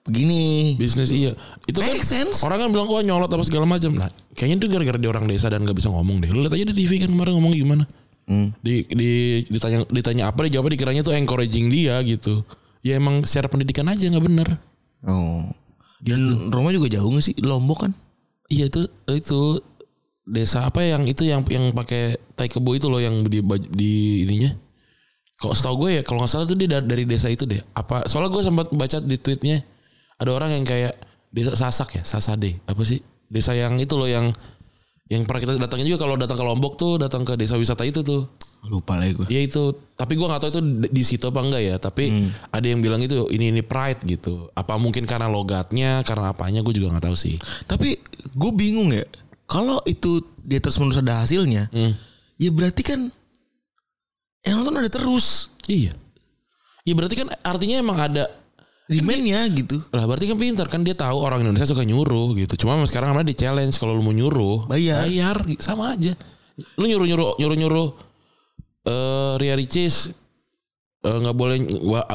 begini. 0.09 0.75
Bisnis 0.79 1.11
iya. 1.11 1.31
Itu 1.69 1.79
kan 1.83 1.93
Make 1.93 2.07
sense. 2.07 2.41
orang 2.41 2.65
kan 2.65 2.69
bilang 2.73 2.87
wah 2.89 3.03
nyolot 3.03 3.29
apa 3.29 3.43
segala 3.45 3.69
macam. 3.69 3.93
Nah, 3.93 4.09
kayaknya 4.33 4.65
itu 4.65 4.67
gara-gara 4.71 4.97
dia 4.97 5.09
orang 5.11 5.25
desa 5.29 5.47
dan 5.51 5.61
nggak 5.63 5.77
bisa 5.77 5.91
ngomong 5.91 6.23
deh. 6.23 6.29
Lu 6.33 6.41
lihat 6.41 6.53
aja 6.55 6.65
di 6.65 6.75
TV 6.75 7.03
kan 7.03 7.09
kemarin 7.13 7.37
ngomong 7.37 7.53
gimana. 7.53 7.83
Hmm. 8.29 8.53
Di, 8.61 8.85
di 8.85 9.41
ditanya 9.49 9.85
ditanya 9.89 10.23
apa 10.29 10.45
dia 10.45 10.59
jawabnya 10.59 10.77
dikiranya 10.77 11.01
tuh 11.01 11.13
encouraging 11.17 11.67
dia 11.69 11.97
gitu. 12.05 12.45
Ya 12.85 12.95
emang 12.95 13.25
secara 13.25 13.49
pendidikan 13.51 13.89
aja 13.89 14.05
nggak 14.07 14.25
bener. 14.25 14.47
Oh. 15.05 15.45
Dan 15.99 16.47
rumah 16.47 16.71
juga 16.71 16.87
jauh 16.87 17.11
gak 17.11 17.23
sih? 17.27 17.35
Lombok 17.43 17.87
kan? 17.87 17.91
Iya 18.47 18.71
itu 18.71 18.87
itu 19.15 19.61
desa 20.29 20.69
apa 20.69 20.85
yang 20.85 21.09
itu 21.09 21.25
yang 21.25 21.41
yang 21.49 21.73
pakai 21.73 22.17
tai 22.37 22.45
kebo 22.45 22.77
itu 22.77 22.85
loh 22.91 23.01
yang 23.01 23.25
di 23.25 23.41
di 23.73 24.23
ininya. 24.27 24.53
Kalau 25.39 25.55
setahu 25.55 25.87
gue 25.87 25.89
ya 25.99 26.01
kalau 26.03 26.19
nggak 26.19 26.31
salah 26.31 26.45
tuh 26.45 26.59
dia 26.59 26.67
da- 26.67 26.85
dari 26.85 27.07
desa 27.07 27.31
itu 27.31 27.47
deh. 27.47 27.63
Apa 27.73 28.05
soalnya 28.05 28.29
gue 28.33 28.43
sempat 28.43 28.67
baca 28.75 28.97
di 28.99 29.17
tweetnya 29.17 29.63
ada 30.19 30.35
orang 30.35 30.51
yang 30.59 30.65
kayak 30.67 30.93
desa 31.31 31.55
Sasak 31.55 32.01
ya 32.01 32.03
Sasade 32.03 32.59
apa 32.67 32.81
sih 32.83 32.99
desa 33.31 33.53
yang 33.55 33.77
itu 33.79 33.95
loh 33.95 34.09
yang 34.09 34.33
Yang 35.09 35.25
pernah 35.25 35.41
kita 35.41 35.53
datangin 35.57 35.89
juga 35.89 36.05
kalau 36.05 36.15
datang 36.15 36.37
ke 36.37 36.45
Lombok 36.45 36.77
tuh 36.77 37.01
datang 37.01 37.25
ke 37.25 37.33
desa 37.33 37.57
wisata 37.57 37.81
itu 37.81 38.05
tuh. 38.05 38.29
Lupa 38.69 38.99
lah 38.99 39.07
gue. 39.07 39.25
Ya 39.31 39.39
itu, 39.39 39.71
tapi 39.95 40.13
gua 40.13 40.29
nggak 40.29 40.41
tahu 40.43 40.51
itu 40.51 40.61
di- 40.91 41.01
situ 41.01 41.25
apa 41.25 41.39
enggak 41.39 41.63
ya. 41.63 41.75
Tapi 41.79 42.11
ada 42.45 42.65
yang 42.67 42.83
bilang 42.83 42.99
itu 42.99 43.25
ini 43.27 43.49
ini 43.49 43.63
pride 43.63 44.03
gitu. 44.03 44.51
Apa 44.51 44.75
mungkin 44.75 45.07
karena 45.07 45.25
logatnya, 45.25 46.03
karena 46.03 46.29
apanya 46.29 46.59
gue 46.59 46.75
juga 46.75 46.91
nggak 46.91 47.05
tahu 47.07 47.15
sih. 47.15 47.39
Tapi 47.65 47.97
gue 48.29 48.51
bingung 48.53 48.91
ya. 48.91 49.07
Kalau 49.47 49.81
itu 49.83 50.21
dia 50.43 50.59
terus 50.59 50.77
menerus 50.77 50.99
ada 50.99 51.23
hasilnya, 51.23 51.71
Hmm. 51.71 51.95
ya 52.37 52.51
berarti 52.51 52.83
kan 52.83 53.09
yang 54.43 54.61
nonton 54.61 54.77
ada 54.77 54.91
terus 54.91 55.49
Iya. 55.65 55.93
Ya 56.83 56.93
berarti 56.93 57.15
kan 57.15 57.29
artinya 57.39 57.77
emang 57.77 57.97
ada 57.97 58.25
demandnya 58.89 59.45
gitu. 59.53 59.77
lah 59.93 60.09
berarti 60.09 60.25
kan 60.25 60.37
pintar 60.41 60.65
kan 60.65 60.81
dia 60.81 60.97
tahu 60.97 61.21
orang 61.21 61.45
Indonesia 61.45 61.69
suka 61.69 61.85
nyuruh 61.85 62.33
gitu. 62.33 62.65
Cuma 62.65 62.81
sekarang 62.89 63.13
karena 63.13 63.21
di 63.21 63.37
challenge 63.37 63.77
kalau 63.77 63.93
lu 63.93 64.01
mau 64.01 64.09
nyuruh 64.09 64.65
Bayar. 64.65 65.05
bayar 65.05 65.37
sama 65.61 65.93
aja. 65.93 66.17
Lu 66.73 66.89
nyuruh 66.89 67.05
nyuruh 67.05 67.29
nyuruh 67.37 67.57
nyuruh 67.57 67.89
eh 68.89 69.33
Ria 69.37 69.53
Ricis 69.53 70.09
eh, 71.05 71.17
nggak 71.21 71.35
boleh 71.37 71.61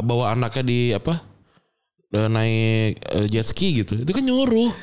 bawa, 0.03 0.35
anaknya 0.35 0.63
di 0.67 0.79
apa 0.91 1.15
eh, 2.11 2.27
naik 2.27 2.93
eh, 3.07 3.27
jet 3.31 3.47
ski 3.47 3.87
gitu. 3.87 4.03
Itu 4.03 4.11
kan 4.11 4.27
nyuruh. 4.27 4.75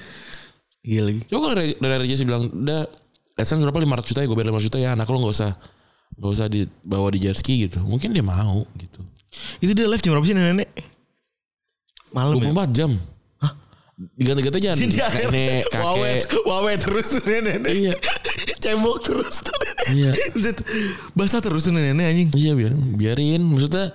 Iya 0.88 1.12
lagi. 1.12 1.28
Coba 1.28 1.52
kalau 1.52 1.56
Ria 1.60 1.76
Ria 1.76 2.00
Ricis 2.00 2.24
bilang 2.24 2.48
udah 2.48 2.88
AdSense 3.36 3.68
berapa 3.68 3.84
500 4.00 4.10
juta 4.16 4.20
ya 4.24 4.28
gue 4.32 4.38
bayar 4.40 4.50
500 4.56 4.68
juta 4.72 4.78
ya 4.80 4.90
anak 4.96 5.12
lu 5.12 5.20
nggak 5.20 5.36
usah 5.36 5.52
nggak 6.16 6.32
usah 6.40 6.48
dibawa 6.48 7.08
di 7.12 7.20
jet 7.20 7.36
ski 7.36 7.68
gitu. 7.68 7.84
Mungkin 7.84 8.16
dia 8.16 8.24
mau 8.24 8.64
gitu. 8.80 9.04
Itu 9.60 9.72
dia 9.76 9.92
live 9.92 10.00
jam 10.00 10.16
berapa 10.16 10.28
sih 10.28 10.36
nenek? 10.36 10.72
Malam 12.12 12.38
ya? 12.38 12.52
24 12.52 12.72
jam. 12.72 12.92
Hah? 13.38 13.52
Diganti-ganti 14.14 14.58
aja. 14.62 14.72
Nenek, 14.76 15.64
kakek. 15.68 16.22
wawet 16.44 16.80
terus 16.80 17.08
tuh 17.12 17.24
nenek. 17.24 17.60
Iya. 17.66 17.94
Cebok 18.58 18.98
terus 19.02 19.36
tuh 19.42 19.56
nenek. 19.56 19.88
Iya. 19.92 20.12
Basah 21.12 21.40
terus 21.40 21.64
tuh 21.64 21.74
nenek 21.74 22.06
anjing. 22.06 22.30
Iya 22.32 22.52
biar 22.54 22.72
biarin. 22.76 23.42
Maksudnya 23.44 23.92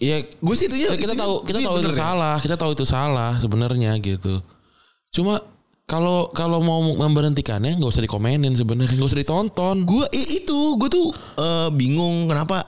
Iya, 0.00 0.24
Gue 0.40 0.56
sih 0.56 0.64
itu 0.64 0.80
ya. 0.80 0.96
kita 0.96 1.12
itu- 1.12 1.20
tahu 1.20 1.34
kita 1.44 1.60
tahu 1.60 1.76
itu 1.78 1.92
ya? 1.92 1.98
salah, 2.00 2.36
kita 2.40 2.56
tahu 2.56 2.72
itu 2.72 2.88
salah 2.88 3.36
sebenarnya 3.36 3.92
gitu. 4.00 4.40
Cuma 5.12 5.44
kalau 5.84 6.32
kalau 6.32 6.64
mau 6.64 6.80
memberhentikannya 6.96 7.76
nggak 7.76 7.92
usah 7.92 8.00
dikomenin 8.00 8.56
sebenarnya, 8.56 8.96
nggak 8.96 9.10
usah 9.12 9.20
ditonton. 9.20 9.84
Gue 9.84 10.08
itu 10.16 10.80
gue 10.80 10.88
tuh 10.88 11.12
eh, 11.36 11.68
bingung 11.76 12.32
kenapa 12.32 12.64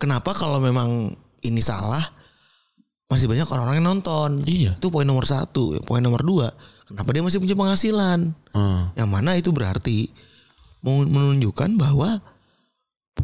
kenapa 0.00 0.32
kalau 0.32 0.64
memang 0.64 1.12
ini 1.44 1.60
salah 1.60 2.00
masih 3.12 3.28
banyak 3.28 3.44
orang-orang 3.44 3.76
yang 3.84 3.88
nonton. 3.92 4.30
Iya. 4.48 4.72
Itu 4.80 4.88
poin 4.88 5.04
nomor 5.04 5.28
satu. 5.28 5.76
Poin 5.84 6.00
nomor 6.00 6.24
dua, 6.24 6.48
kenapa 6.88 7.12
dia 7.12 7.20
masih 7.20 7.38
punya 7.44 7.52
penghasilan? 7.52 8.32
Hmm. 8.56 8.88
Yang 8.96 9.08
mana 9.12 9.36
itu 9.36 9.52
berarti 9.52 10.08
menunjukkan 10.82 11.76
bahwa 11.76 12.24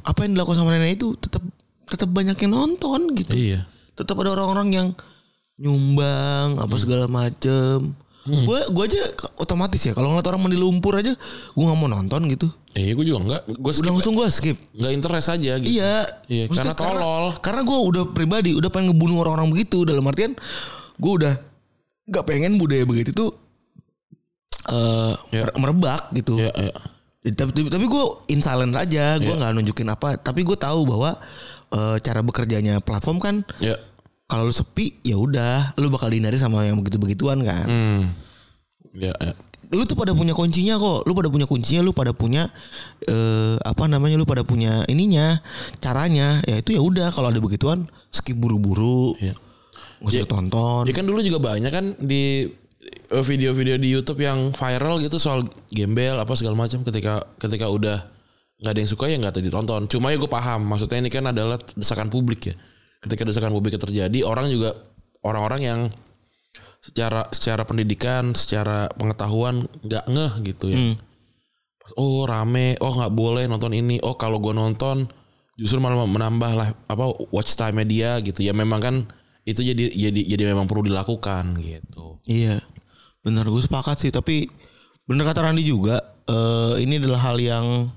apa 0.04 0.18
yang 0.22 0.36
dilakukan 0.36 0.60
sama 0.60 0.76
nenek 0.76 1.00
itu 1.00 1.16
tetap 1.18 1.42
tetap 1.88 2.12
banyak 2.12 2.36
yang 2.36 2.52
nonton 2.52 3.16
gitu. 3.16 3.32
Iya. 3.32 3.64
Tetap 3.96 4.14
ada 4.20 4.36
orang-orang 4.36 4.68
yang 4.70 4.88
nyumbang 5.58 6.60
apa 6.60 6.74
segala 6.76 7.08
macem. 7.08 7.96
Gue 8.28 8.60
gue 8.68 8.84
aja 8.84 9.00
otomatis 9.36 9.80
ya 9.80 9.92
kalau 9.92 10.12
ngeliat 10.12 10.28
orang 10.28 10.40
mandi 10.40 10.54
lumpur 10.54 10.94
aja 10.94 11.16
gue 11.16 11.64
nggak 11.64 11.78
mau 11.78 11.88
nonton 11.88 12.28
gitu. 12.28 12.46
Eh, 12.72 12.92
gue 12.92 13.02
juga 13.02 13.18
nggak, 13.18 13.42
gue 13.50 13.72
Udah 13.74 13.90
langsung 13.90 14.12
gue 14.12 14.28
skip. 14.28 14.56
nggak 14.70 14.92
interest 14.92 15.28
aja 15.30 15.52
gitu. 15.56 15.72
Iya. 15.74 16.06
Iya, 16.26 16.44
Maksudnya 16.46 16.76
karena 16.76 17.00
tolol. 17.00 17.24
Karena, 17.40 17.60
gue 17.62 17.78
udah 17.88 18.04
pribadi 18.08 18.50
udah 18.52 18.68
pengen 18.68 18.92
ngebunuh 18.92 19.16
orang-orang 19.18 19.48
begitu 19.50 19.82
dalam 19.82 20.04
artian 20.04 20.36
gue 20.94 21.12
udah 21.14 21.34
nggak 22.04 22.24
pengen 22.24 22.56
budaya 22.56 22.84
begitu 22.84 23.10
tuh 23.12 23.30
eh 24.68 25.14
Iya. 25.32 25.48
merebak 25.56 26.12
gitu. 26.12 26.36
Iya, 26.36 26.52
iya. 26.54 26.74
Tapi, 27.28 27.50
tapi, 27.52 27.68
tapi 27.68 27.84
gue 27.84 28.04
in 28.28 28.40
silent 28.40 28.72
aja, 28.72 29.16
gue 29.16 29.30
nggak 29.30 29.52
nunjukin 29.52 29.88
apa. 29.88 30.16
Tapi 30.16 30.44
gue 30.44 30.54
tahu 30.54 30.84
bahwa 30.84 31.16
eh, 31.68 31.96
cara 31.98 32.20
bekerjanya 32.20 32.80
platform 32.80 33.18
kan 33.18 33.34
Iya. 33.58 33.76
Kalau 34.28 34.44
lu 34.44 34.52
sepi 34.52 34.92
ya 35.00 35.16
udah, 35.16 35.72
lu 35.80 35.88
bakal 35.88 36.12
dihindari 36.12 36.36
sama 36.36 36.60
yang 36.68 36.76
begitu-begituan 36.76 37.40
kan. 37.48 37.64
Hmm. 37.64 38.02
Iya, 38.92 39.16
iya. 39.16 39.32
Lu 39.68 39.84
tuh 39.84 39.96
pada 39.96 40.12
punya 40.16 40.32
kuncinya 40.36 40.76
kok, 40.80 41.04
lu 41.08 41.12
pada 41.16 41.28
punya 41.32 41.44
kuncinya, 41.48 41.80
lu 41.84 41.92
pada 41.96 42.12
punya 42.12 42.48
eh 43.04 43.56
apa 43.60 43.84
namanya, 43.88 44.20
lu 44.20 44.28
pada 44.28 44.44
punya 44.44 44.84
ininya, 44.88 45.40
caranya. 45.80 46.40
Ya 46.44 46.60
itu 46.60 46.76
ya 46.76 46.80
udah 46.84 47.08
kalau 47.12 47.32
ada 47.32 47.40
begituan 47.40 47.88
skip 48.12 48.36
buru-buru, 48.36 49.16
Iya. 49.20 49.32
nggak 50.04 50.12
usah 50.24 50.28
tonton. 50.28 50.82
Ya 50.88 50.92
kan 50.96 51.04
dulu 51.08 51.20
juga 51.20 51.40
banyak 51.40 51.72
kan 51.72 51.84
di 52.00 52.48
eh, 53.12 53.24
video-video 53.24 53.76
di 53.76 53.88
YouTube 53.92 54.24
yang 54.24 54.52
viral 54.56 55.00
gitu 55.04 55.20
soal 55.20 55.44
gembel 55.72 56.16
apa 56.16 56.32
segala 56.36 56.56
macam 56.56 56.80
ketika 56.84 57.28
ketika 57.36 57.68
udah 57.68 58.08
nggak 58.60 58.72
ada 58.72 58.80
yang 58.80 58.90
suka 58.92 59.04
ya 59.08 59.16
nggak 59.20 59.36
tadi 59.36 59.52
ditonton. 59.52 59.84
Cuma 59.88 60.12
ya 60.12 60.16
gue 60.16 60.28
paham 60.32 60.64
maksudnya 60.64 61.00
ini 61.00 61.12
kan 61.12 61.28
adalah 61.28 61.60
desakan 61.76 62.08
publik 62.08 62.52
ya. 62.52 62.56
Ketika 62.98 63.22
desakan 63.22 63.54
publik 63.54 63.78
terjadi 63.78 64.26
orang 64.26 64.50
juga 64.50 64.74
orang-orang 65.22 65.60
yang 65.62 65.80
secara 66.82 67.26
secara 67.30 67.62
pendidikan, 67.66 68.34
secara 68.34 68.90
pengetahuan 68.94 69.66
nggak 69.86 70.04
ngeh 70.06 70.32
gitu 70.54 70.66
ya. 70.72 70.78
Hmm. 70.78 70.94
Oh 71.96 72.28
rame, 72.28 72.76
oh 72.84 72.92
nggak 72.92 73.14
boleh 73.14 73.44
nonton 73.48 73.72
ini. 73.72 73.96
Oh 74.04 74.18
kalau 74.18 74.42
gue 74.42 74.52
nonton 74.52 75.08
justru 75.58 75.82
malah 75.82 76.06
menambah 76.06 76.52
lah 76.54 76.68
apa 76.86 77.04
watch 77.34 77.56
time 77.58 77.82
media 77.82 78.20
gitu. 78.22 78.44
Ya 78.44 78.52
memang 78.54 78.80
kan 78.82 78.94
itu 79.48 79.64
jadi 79.64 79.88
jadi 79.90 80.20
jadi 80.36 80.42
memang 80.52 80.68
perlu 80.68 80.84
dilakukan 80.84 81.56
gitu. 81.58 82.20
Iya, 82.28 82.60
benar 83.24 83.48
gue 83.48 83.62
sepakat 83.62 83.96
sih. 83.96 84.12
Tapi 84.12 84.44
bener 85.08 85.24
kata 85.24 85.40
Randi 85.48 85.64
juga, 85.64 86.02
eh 86.28 86.84
ini 86.84 87.00
adalah 87.00 87.32
hal 87.32 87.40
yang 87.40 87.88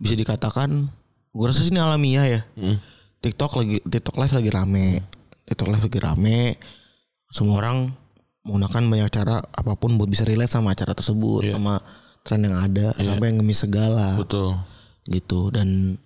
bisa 0.00 0.16
dikatakan, 0.16 0.88
gue 1.36 1.44
rasa 1.44 1.60
sih 1.60 1.68
ini 1.68 1.80
alamiah 1.84 2.24
ya. 2.24 2.40
Hmm. 2.56 2.80
TikTok 3.20 3.52
lagi 3.60 3.76
TikTok 3.84 4.16
live 4.16 4.34
lagi 4.34 4.50
rame, 4.50 4.88
TikTok 5.44 5.68
live 5.68 5.84
lagi 5.86 6.00
rame. 6.00 6.40
Semua 7.30 7.60
orang 7.60 7.92
menggunakan 8.42 8.82
banyak 8.88 9.08
cara 9.12 9.44
apa 9.44 9.76
pun 9.76 10.00
buat 10.00 10.08
bisa 10.08 10.24
relate 10.24 10.50
sama 10.50 10.72
acara 10.72 10.96
tersebut, 10.96 11.44
Iya. 11.44 11.60
sama 11.60 11.78
tren 12.24 12.40
yang 12.42 12.56
ada, 12.56 12.96
sampai 12.96 13.32
yang 13.32 13.44
ngemis 13.44 13.60
segala 13.60 14.16
Betul. 14.16 14.56
gitu. 15.06 15.52
Dan 15.52 16.00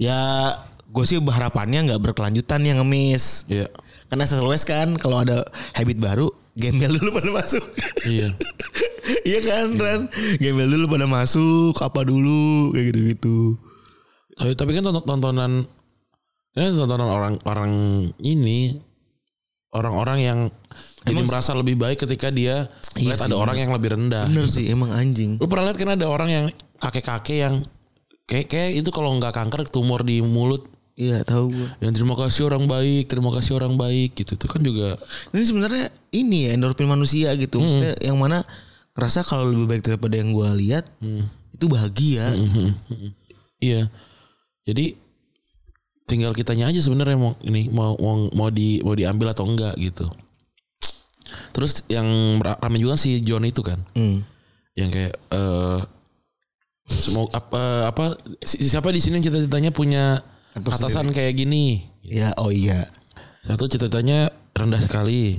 ya 0.00 0.52
gue 0.90 1.04
sih 1.06 1.20
berharapannya 1.20 1.92
nggak 1.92 2.02
berkelanjutan 2.02 2.64
yang 2.64 2.80
ngemis. 2.80 3.44
Iya. 3.46 3.68
Karena 4.08 4.26
SLWS 4.26 4.64
kan 4.64 4.96
kalau 4.96 5.22
ada 5.22 5.44
habit 5.76 6.00
baru, 6.00 6.26
gembel 6.56 6.96
dulu 6.98 7.20
pada 7.20 7.30
masuk. 7.30 7.62
Iya. 8.08 8.32
iya 9.28 9.38
kan, 9.44 9.76
Ran? 9.76 10.00
Gembel 10.40 10.72
dulu 10.72 10.90
pada 10.90 11.06
masuk, 11.06 11.76
apa 11.78 12.00
dulu, 12.02 12.72
kayak 12.74 12.90
gitu-gitu. 12.90 13.54
Tapi 14.34 14.56
tapi 14.56 14.70
kan 14.72 14.82
tonton- 14.82 15.04
tontonan 15.06 15.52
ya 16.56 16.66
tontonan 16.74 17.10
orang 17.10 17.34
orang 17.46 17.72
ini 18.18 18.80
orang-orang 19.70 20.18
yang 20.18 20.38
jadi 21.06 21.22
merasa 21.24 21.54
lebih 21.56 21.78
baik 21.78 22.04
ketika 22.04 22.28
dia 22.28 22.68
Iya 22.98 23.14
lihat 23.14 23.30
ada 23.30 23.36
orang 23.38 23.56
yang 23.56 23.70
lebih 23.72 23.96
rendah. 23.96 24.26
Bener 24.28 24.50
sih, 24.50 24.68
emang 24.68 24.90
anjing. 24.92 25.38
Lu 25.38 25.46
pernah 25.46 25.70
lihat 25.70 25.78
kan 25.78 25.94
ada 25.94 26.06
orang 26.10 26.28
yang 26.28 26.44
kakek-kakek 26.76 27.38
yang 27.40 27.54
kayak 28.28 28.46
kayak 28.50 28.70
itu 28.82 28.90
kalau 28.92 29.14
nggak 29.16 29.32
kanker 29.32 29.64
tumor 29.70 30.02
di 30.02 30.20
mulut 30.20 30.66
Iya, 31.00 31.24
tahu 31.24 31.48
gue. 31.48 31.68
yang 31.80 31.96
terima 31.96 32.12
kasih 32.12 32.52
orang 32.52 32.68
baik, 32.68 33.08
terima 33.08 33.32
kasih 33.32 33.56
orang 33.56 33.72
baik 33.80 34.20
gitu. 34.20 34.36
Itu 34.36 34.44
kan 34.44 34.60
juga 34.60 35.00
Ini 35.32 35.44
sebenarnya 35.48 35.88
ini 36.12 36.44
ya 36.44 36.50
endorfin 36.52 36.84
manusia 36.84 37.32
gitu. 37.40 37.56
Maksudnya 37.56 37.96
yang 38.04 38.20
mana 38.20 38.44
ngerasa 38.92 39.24
kalau 39.24 39.48
lebih 39.48 39.64
baik 39.64 39.82
daripada 39.86 40.20
yang 40.20 40.36
gue 40.36 40.48
lihat, 40.60 40.84
itu 41.56 41.64
bahagia. 41.72 42.36
Iya. 43.64 43.88
Jadi 44.68 44.92
tinggal 46.10 46.34
kitanya 46.34 46.66
aja 46.66 46.82
sebenarnya 46.82 47.14
mau 47.14 47.38
ini 47.40 47.70
mau 47.70 47.94
mau 47.94 48.26
mau 48.34 48.50
di 48.50 48.82
mau 48.82 48.92
diambil 48.92 49.30
atau 49.30 49.46
enggak 49.46 49.78
gitu. 49.78 50.10
Terus 51.54 51.86
yang 51.86 52.06
ra- 52.38 52.58
rame 52.58 52.76
juga 52.76 52.98
si 52.98 53.22
John 53.22 53.46
itu 53.46 53.62
kan, 53.62 53.78
Hmm. 53.94 54.26
yang 54.74 54.90
kayak 54.90 55.14
eh 55.30 55.78
semua 56.90 57.30
apa 57.30 57.62
apa 57.86 58.04
si- 58.42 58.66
siapa 58.66 58.90
di 58.90 58.98
sini 58.98 59.22
cita-citanya 59.22 59.70
punya 59.70 60.18
Kantor 60.50 60.74
atasan 60.74 61.14
kayak 61.14 61.38
gini. 61.38 61.86
Ya, 62.02 62.34
oh 62.34 62.50
iya. 62.50 62.90
Satu 63.46 63.70
cita-citanya 63.70 64.34
rendah 64.50 64.82
sekali. 64.82 65.38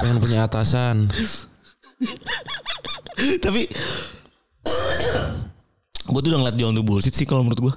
Pengen 0.00 0.16
punya 0.16 0.48
atasan. 0.48 1.12
Tapi 3.44 3.68
gue 6.10 6.20
tuh 6.20 6.30
udah 6.32 6.40
ngeliat 6.40 6.56
John 6.56 6.72
tuh 6.72 6.82
bullshit 6.82 7.12
sih 7.12 7.28
kalau 7.28 7.44
menurut 7.44 7.60
gue. 7.68 7.74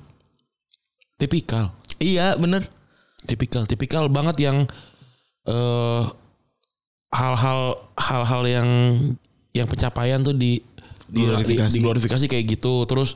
Tipikal. 1.18 1.72
Iya, 1.98 2.36
bener. 2.36 2.66
tipikal 3.24 3.64
tipikal 3.64 4.12
banget 4.12 4.36
yang 4.44 4.68
eh 5.48 6.04
hal-hal 7.08 7.88
hal-hal 7.96 8.42
yang 8.44 8.70
yang 9.56 9.64
pencapaian 9.64 10.20
tuh 10.20 10.36
di 10.36 10.60
di, 11.08 11.24
Glorifikasi. 11.24 11.72
di- 11.72 11.80
diglorifikasi 11.80 12.26
kayak 12.28 12.46
gitu 12.60 12.84
terus 12.84 13.16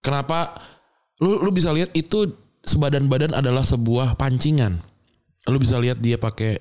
kenapa 0.00 0.56
lu 1.20 1.36
lu 1.44 1.52
bisa 1.52 1.68
lihat 1.68 1.92
itu 1.92 2.32
sebadan-badan 2.64 3.36
adalah 3.36 3.60
sebuah 3.60 4.16
pancingan 4.16 4.80
lu 5.52 5.58
bisa 5.60 5.76
lihat 5.76 6.00
dia 6.00 6.16
pakai 6.16 6.56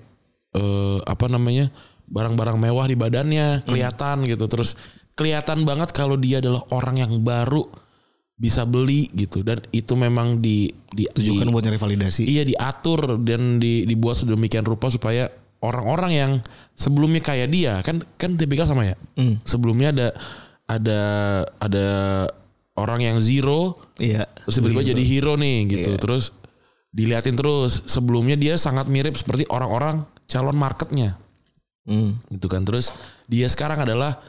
eh 0.52 1.00
apa 1.08 1.26
namanya 1.32 1.72
barang-barang 2.12 2.58
mewah 2.60 2.92
di 2.92 3.00
badannya 3.00 3.64
kelihatan 3.64 4.28
gitu 4.28 4.52
terus 4.52 4.76
kelihatan 5.14 5.64
banget 5.64 5.96
kalau 5.96 6.20
dia 6.20 6.44
adalah 6.44 6.66
orang 6.76 7.08
yang 7.08 7.14
baru 7.24 7.64
bisa 8.40 8.64
beli 8.64 9.12
gitu 9.12 9.44
dan 9.44 9.60
itu 9.70 9.94
memang 9.94 10.40
di 10.40 10.72
di 10.90 11.04
Tujukan 11.12 11.44
di- 11.44 11.52
buat 11.52 11.64
nyari 11.68 11.76
validasi. 11.76 12.24
Iya 12.24 12.48
diatur 12.48 13.20
dan 13.20 13.60
di, 13.60 13.84
dibuat 13.84 14.16
sedemikian 14.16 14.64
rupa 14.64 14.88
supaya 14.88 15.28
orang-orang 15.60 16.12
yang 16.12 16.32
sebelumnya 16.72 17.20
kayak 17.20 17.52
dia 17.52 17.84
kan 17.84 18.00
kan 18.16 18.40
tipikal 18.40 18.64
sama 18.64 18.88
ya. 18.88 18.96
Hmm. 19.20 19.44
Sebelumnya 19.44 19.92
ada 19.92 20.08
ada 20.66 21.02
ada 21.60 21.88
orang 22.74 23.04
yang 23.04 23.18
zero 23.20 23.76
Iya. 24.00 24.24
terus 24.48 24.56
tiba-tiba 24.56 24.88
jadi 24.88 25.04
hero 25.04 25.36
nih 25.36 25.58
gitu. 25.68 25.92
Iya. 25.94 26.00
Terus 26.00 26.32
diliatin 26.90 27.36
terus 27.36 27.84
sebelumnya 27.86 28.34
dia 28.34 28.56
sangat 28.56 28.88
mirip 28.88 29.14
seperti 29.14 29.44
orang-orang 29.52 30.08
calon 30.26 30.56
marketnya 30.56 31.20
Hmm. 31.84 32.16
gitu 32.32 32.48
kan. 32.48 32.64
Terus 32.64 32.96
dia 33.26 33.52
sekarang 33.52 33.84
adalah 33.84 34.24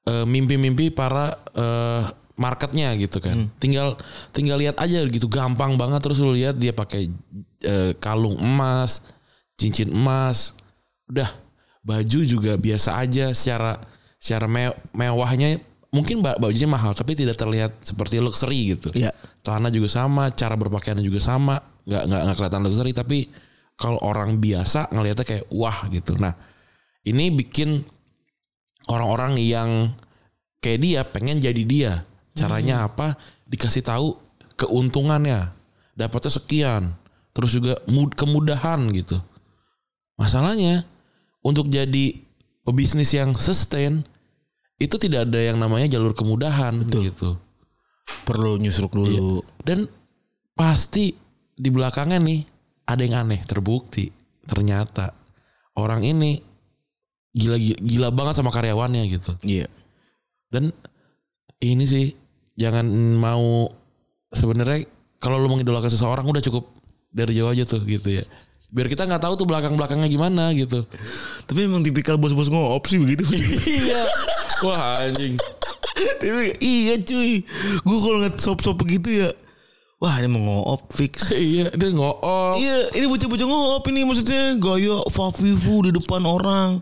eh, 0.00 0.24
mimpi-mimpi 0.24 0.88
para 0.88 1.36
eh, 1.52 2.02
marketnya 2.40 2.96
gitu 2.96 3.20
kan. 3.20 3.52
Tinggal 3.60 4.00
tinggal 4.32 4.56
lihat 4.56 4.80
aja 4.80 5.04
gitu 5.04 5.28
gampang 5.28 5.76
banget 5.76 6.00
terus 6.00 6.16
lu 6.24 6.32
lihat 6.32 6.56
dia 6.56 6.72
pakai 6.72 7.12
eh, 7.62 7.92
kalung 8.00 8.40
emas, 8.40 9.04
cincin 9.60 9.92
emas. 9.92 10.56
Udah 11.04 11.28
baju 11.84 12.20
juga 12.24 12.56
biasa 12.56 12.96
aja 12.96 13.36
secara 13.36 13.76
secara 14.16 14.48
me- 14.48 14.76
mewahnya 14.96 15.60
mungkin 15.92 16.22
ba- 16.24 16.38
bajunya 16.38 16.70
mahal 16.70 16.96
tapi 16.96 17.12
tidak 17.12 17.36
terlihat 17.36 17.76
seperti 17.84 18.22
luxury 18.22 18.72
gitu. 18.72 18.88
Iya. 18.96 19.12
Celana 19.44 19.68
juga 19.68 19.88
sama, 19.92 20.32
cara 20.32 20.56
berpakaiannya 20.56 21.04
juga 21.04 21.20
sama, 21.20 21.60
nggak 21.84 22.02
nggak 22.08 22.20
nggak 22.24 22.36
kelihatan 22.36 22.62
luxury 22.64 22.92
tapi 22.96 23.18
kalau 23.80 23.96
orang 24.04 24.36
biasa 24.36 24.92
ngelihatnya 24.92 25.24
kayak 25.24 25.44
wah 25.52 25.88
gitu. 25.88 26.12
Nah, 26.20 26.36
ini 27.08 27.32
bikin 27.32 27.80
orang-orang 28.92 29.40
yang 29.40 29.96
kayak 30.60 30.80
dia 30.84 31.00
pengen 31.08 31.40
jadi 31.40 31.62
dia. 31.64 31.92
Caranya 32.40 32.88
apa? 32.88 33.20
Dikasih 33.44 33.84
tahu 33.84 34.16
keuntungannya, 34.56 35.52
dapatnya 35.96 36.32
sekian, 36.32 36.82
terus 37.36 37.52
juga 37.52 37.76
mud- 37.88 38.16
kemudahan 38.16 38.88
gitu. 38.92 39.20
Masalahnya 40.16 40.84
untuk 41.40 41.68
jadi 41.72 42.20
pebisnis 42.64 43.12
yang 43.16 43.32
sustain 43.32 44.04
itu 44.80 44.96
tidak 44.96 45.28
ada 45.28 45.40
yang 45.40 45.60
namanya 45.60 45.96
jalur 45.96 46.16
kemudahan 46.16 46.80
gitu. 46.88 47.36
Perlu 48.24 48.56
nyusruk 48.60 48.96
dulu. 48.96 49.44
Dan 49.60 49.88
pasti 50.56 51.12
di 51.56 51.68
belakangnya 51.68 52.20
nih 52.20 52.40
ada 52.88 53.00
yang 53.04 53.28
aneh 53.28 53.40
terbukti. 53.44 54.08
Ternyata 54.44 55.12
orang 55.76 56.04
ini 56.04 56.40
gila 57.30 57.56
gila, 57.56 57.78
gila 57.80 58.08
banget 58.10 58.34
sama 58.40 58.50
karyawannya 58.50 59.02
gitu. 59.08 59.32
Iya. 59.44 59.68
Dan 60.50 60.74
ini 61.62 61.84
sih 61.86 62.16
jangan 62.60 62.84
mau 63.16 63.72
sebenarnya 64.28 64.84
kalau 65.16 65.40
lu 65.40 65.48
mengidolakan 65.48 65.88
seseorang 65.88 66.28
udah 66.28 66.44
cukup 66.44 66.68
dari 67.08 67.32
jauh 67.32 67.48
aja 67.48 67.64
tuh 67.64 67.80
gitu 67.88 68.20
ya. 68.20 68.24
Biar 68.70 68.86
kita 68.86 69.08
nggak 69.08 69.24
tahu 69.24 69.34
tuh 69.34 69.48
belakang-belakangnya 69.48 70.06
gimana 70.06 70.52
gitu. 70.52 70.84
Tapi 71.48 71.66
emang 71.66 71.82
tipikal 71.82 72.20
bos-bos 72.20 72.52
ngop 72.52 72.84
sih 72.84 73.00
begitu. 73.00 73.24
Iya. 73.66 74.04
Wah 74.60 75.00
anjing. 75.08 75.40
Tapi 76.20 76.60
iya 76.60 77.00
cuy. 77.00 77.42
Gue 77.82 77.98
kalau 77.98 78.16
ngeliat 78.22 78.36
sop-sop 78.38 78.76
begitu 78.78 79.24
ya. 79.24 79.32
Wah 80.00 80.16
ini 80.16 80.32
mau 80.32 80.40
ngoop 80.40 80.92
fix. 80.96 81.28
iya, 81.34 81.68
dia 81.74 81.90
ngoop. 81.92 82.56
Iya 82.56 82.94
ini 82.96 83.04
bocah-bocah 83.10 83.46
ngoop 83.48 83.84
ini 83.90 84.00
maksudnya 84.06 84.56
gaya 84.56 85.02
fafifu 85.10 85.88
di 85.88 85.90
depan 85.92 86.22
orang. 86.24 86.80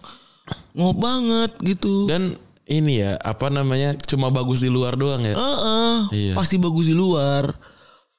Ngoop 0.77 0.97
banget 1.01 1.51
gitu. 1.65 2.07
Dan 2.07 2.37
ini 2.69 3.01
ya, 3.01 3.17
apa 3.17 3.49
namanya? 3.49 3.97
Cuma 3.99 4.29
bagus 4.29 4.61
di 4.61 4.69
luar 4.69 4.95
doang 4.95 5.21
ya. 5.23 5.33
Heeh, 5.33 5.97
Iya. 6.13 6.33
pasti 6.37 6.57
bagus 6.57 6.85
di 6.85 6.93
luar. 6.93 7.49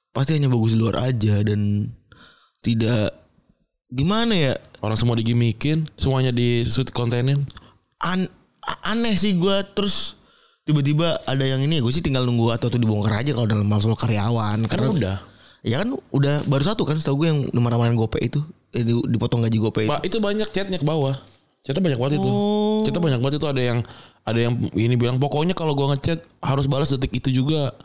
Pasti 0.09 0.33
hanya 0.33 0.49
bagus 0.49 0.73
di 0.73 0.79
luar 0.79 1.05
aja 1.05 1.39
dan 1.39 1.85
tidak 2.59 3.13
gimana 3.87 4.33
ya? 4.33 4.53
Orang 4.79 4.95
semua 4.95 5.13
digimikin, 5.13 5.85
semuanya 5.95 6.31
di 6.31 6.63
shoot 6.63 6.89
kontenin. 6.89 7.45
An 7.99 8.25
aneh 8.81 9.13
sih 9.13 9.35
gua 9.35 9.61
terus 9.61 10.17
tiba-tiba 10.63 11.19
ada 11.23 11.41
yang 11.41 11.59
ini 11.59 11.77
gue 11.77 11.89
sih 11.89 11.99
tinggal 11.99 12.23
nunggu 12.23 12.53
atau 12.53 12.69
tuh 12.69 12.77
dibongkar 12.77 13.19
aja 13.19 13.33
kalau 13.33 13.49
dalam 13.49 13.65
masalah 13.65 13.97
karyawan 13.97 14.61
Kan 14.61 14.69
karena 14.69 14.87
udah. 14.87 15.17
ya 15.61 15.81
kan 15.81 15.89
udah 16.09 16.45
baru 16.45 16.61
satu 16.63 16.85
kan 16.85 16.93
setahu 16.93 17.25
gue 17.25 17.27
yang 17.27 17.39
marah-marahin 17.57 17.97
gope 17.97 18.21
itu 18.21 18.37
eh, 18.71 18.85
di- 18.85 19.01
dipotong 19.09 19.41
gaji 19.41 19.57
gope 19.57 19.81
itu. 19.83 19.89
Pak, 19.89 20.05
itu 20.05 20.17
banyak 20.17 20.45
chatnya 20.47 20.77
ke 20.77 20.85
bawah. 20.85 21.17
Chatnya 21.59 21.81
banyak 21.81 21.97
banget 21.97 22.13
itu. 22.21 22.29
Oh. 22.29 22.85
Chatnya 22.85 23.01
banyak 23.01 23.19
banget 23.19 23.35
itu 23.35 23.47
ada 23.49 23.61
yang 23.61 23.79
ada 24.25 24.39
yang 24.39 24.55
ini 24.73 24.95
bilang 24.95 25.19
pokoknya 25.19 25.55
kalau 25.55 25.75
gua 25.75 25.95
ngechat 25.95 26.23
harus 26.43 26.65
balas 26.65 26.91
detik 26.91 27.15
itu 27.19 27.29
juga. 27.43 27.75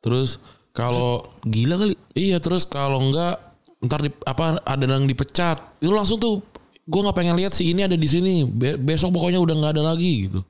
Terus 0.00 0.40
kalau 0.72 1.22
gila 1.44 1.76
kali 1.78 1.94
iya 2.16 2.40
terus 2.40 2.64
kalau 2.64 2.98
enggak 2.98 3.38
ntar 3.82 4.00
di, 4.02 4.10
apa 4.24 4.62
ada 4.64 4.84
yang 4.84 5.04
dipecat. 5.04 5.58
Itu 5.82 5.92
langsung 5.92 6.18
tuh 6.18 6.40
gua 6.86 7.10
nggak 7.10 7.16
pengen 7.18 7.36
lihat 7.38 7.52
si 7.54 7.70
ini 7.70 7.86
ada 7.86 7.94
di 7.94 8.08
sini. 8.08 8.46
Be- 8.46 8.78
besok 8.78 9.12
pokoknya 9.14 9.38
udah 9.42 9.54
nggak 9.58 9.72
ada 9.78 9.84
lagi 9.94 10.30
gitu. 10.30 10.40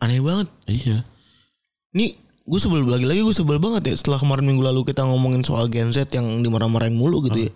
aneh 0.00 0.16
banget 0.16 0.48
Iya. 0.64 1.04
nih 1.92 2.16
gue 2.48 2.56
sebel 2.56 2.88
lagi-lagi 2.88 3.20
gue 3.20 3.36
sebel 3.36 3.60
banget 3.60 3.92
ya 3.92 3.94
setelah 4.00 4.16
kemarin 4.16 4.48
minggu 4.48 4.64
lalu 4.64 4.80
kita 4.88 5.04
ngomongin 5.04 5.44
soal 5.44 5.68
Gen 5.68 5.92
Z 5.92 6.08
yang 6.16 6.40
dimarah-marahin 6.40 6.96
mulu 6.96 7.20
gitu 7.28 7.46
ya 7.46 7.52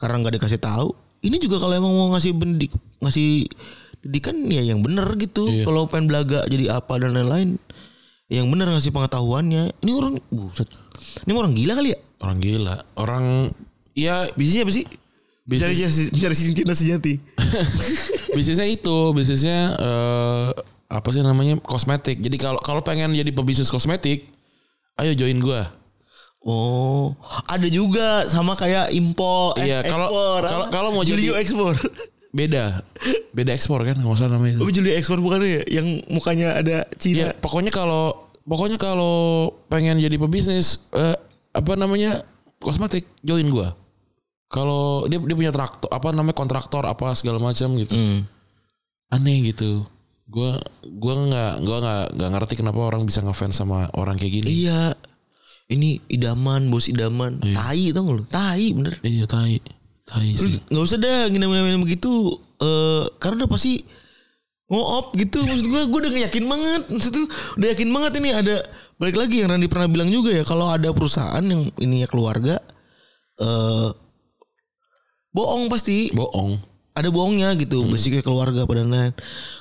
karena 0.00 0.24
nggak 0.24 0.40
dikasih 0.40 0.58
tahu 0.64 0.96
ini 1.20 1.36
juga 1.36 1.60
kalau 1.60 1.76
emang 1.76 1.92
mau 1.92 2.08
ngasih 2.16 2.32
pendidik 2.32 2.72
ngasih 3.04 3.44
didikan 4.04 4.36
ya 4.46 4.60
yang 4.60 4.80
bener 4.80 5.08
gitu. 5.16 5.48
Iya. 5.48 5.64
kalau 5.64 5.84
pengen 5.84 6.06
belaga 6.06 6.44
jadi 6.44 6.76
apa 6.76 6.96
dan 6.96 7.12
lain-lain 7.12 7.56
yang 8.28 8.46
bener 8.48 8.68
ngasih 8.68 8.90
pengetahuannya. 8.90 9.72
Ini 9.80 9.90
orang 9.92 10.14
buset. 10.28 10.68
Ini 11.24 11.32
orang 11.32 11.52
gila 11.52 11.72
kali 11.74 11.92
ya? 11.92 11.98
Orang 12.18 12.38
gila. 12.38 12.76
Orang 12.94 13.24
ya 13.92 14.28
bisnisnya 14.32 14.64
apa 14.64 14.72
sih? 14.72 14.84
Bisnis- 15.44 16.08
mencari 16.08 16.32
cincin 16.34 16.64
sejati. 16.66 17.14
Bisnisnya 18.34 18.64
itu 18.64 19.12
bisnisnya 19.12 19.76
eh, 19.76 20.48
apa 20.88 21.08
sih 21.10 21.20
namanya? 21.20 21.60
Kosmetik. 21.60 22.16
Jadi 22.18 22.36
kalau 22.36 22.56
kalau 22.58 22.80
pengen 22.80 23.12
jadi 23.12 23.28
pebisnis 23.28 23.68
kosmetik 23.68 24.24
ayo 24.96 25.12
join 25.12 25.38
gua. 25.38 25.68
Oh 26.40 27.16
ada 27.46 27.64
juga 27.66 28.24
sama 28.26 28.52
kayak 28.52 28.92
impor 28.92 29.56
Iya, 29.56 29.80
kalau- 29.80 30.12
kalau- 30.42 30.68
kalau 30.68 30.90
mau 30.92 31.00
Julio 31.00 31.32
jadi- 31.32 31.40
ekspor 31.40 31.72
beda 32.34 32.82
beda 33.30 33.54
ekspor 33.54 33.86
kan 33.86 33.94
nggak 33.94 34.10
usah 34.10 34.26
namanya 34.26 34.58
itu 34.58 34.62
Oh 34.66 34.70
Julio 34.70 34.90
ekspor 34.92 35.22
bukan 35.22 35.38
ya 35.40 35.62
yang 35.70 35.86
mukanya 36.10 36.58
ada 36.58 36.82
ya 36.82 36.98
Cina 36.98 37.30
pokoknya 37.38 37.70
kalau 37.70 38.26
pokoknya 38.42 38.74
kalau 38.76 39.48
pengen 39.70 39.96
jadi 39.96 40.18
pebisnis 40.18 40.90
eh, 40.90 41.14
apa 41.54 41.72
namanya 41.78 42.26
kosmetik 42.58 43.06
join 43.22 43.46
gua 43.46 43.78
kalau 44.50 45.06
dia 45.06 45.18
dia 45.18 45.36
punya 45.38 45.54
traktor 45.54 45.86
apa 45.88 46.10
namanya 46.10 46.34
kontraktor 46.34 46.82
apa 46.84 47.14
segala 47.14 47.38
macam 47.38 47.70
gitu 47.78 47.94
Hmm. 47.94 48.26
aneh 49.08 49.46
gitu 49.46 49.86
gua 50.26 50.58
gua 50.82 51.14
nggak 51.16 51.52
gua 51.62 51.76
nggak 51.78 52.04
nggak 52.18 52.30
ngerti 52.34 52.54
kenapa 52.58 52.80
orang 52.82 53.06
bisa 53.06 53.22
ngefans 53.22 53.54
sama 53.54 53.86
orang 53.94 54.18
kayak 54.18 54.42
gini 54.42 54.66
Iya. 54.66 54.98
Ini 55.64 55.96
idaman, 56.12 56.68
bos 56.68 56.92
idaman. 56.92 57.40
Tai 57.40 57.82
tau 57.96 58.04
gak 58.04 58.16
lu? 58.20 58.24
Tai 58.28 58.66
bener. 58.76 59.00
iya 59.00 59.24
tai 59.24 59.64
tai 60.04 60.36
Lu 60.36 60.48
sih 60.52 60.60
gak 60.68 60.84
usah 60.84 60.98
dah 61.00 61.28
ngina-ngina 61.32 61.80
begitu. 61.80 62.36
eh 62.60 63.04
karena 63.18 63.44
udah 63.44 63.50
pasti 63.50 63.82
ngoop 64.68 65.12
gitu. 65.20 65.44
Maksud 65.44 65.66
gue, 65.68 65.82
gue 65.90 65.98
udah 66.08 66.12
yakin 66.28 66.44
banget. 66.48 66.82
Maksud 66.88 67.12
tuh 67.12 67.26
udah 67.60 67.66
yakin 67.76 67.88
banget 67.92 68.12
ini 68.20 68.30
ada. 68.32 68.56
Balik 68.94 69.16
lagi 69.18 69.42
yang 69.42 69.50
Randy 69.50 69.66
pernah 69.68 69.88
bilang 69.90 70.08
juga 70.08 70.30
ya. 70.32 70.44
Kalau 70.46 70.70
ada 70.70 70.88
perusahaan 70.94 71.42
yang 71.44 71.68
ininya 71.82 72.08
keluarga. 72.08 72.56
eh 73.40 73.90
bohong 75.34 75.66
pasti. 75.66 76.14
bohong 76.14 76.62
Ada 76.94 77.10
bohongnya 77.10 77.50
gitu. 77.58 77.82
Basicnya 77.90 78.22
keluarga 78.22 78.62
pada 78.70 78.86
lain. 78.86 79.10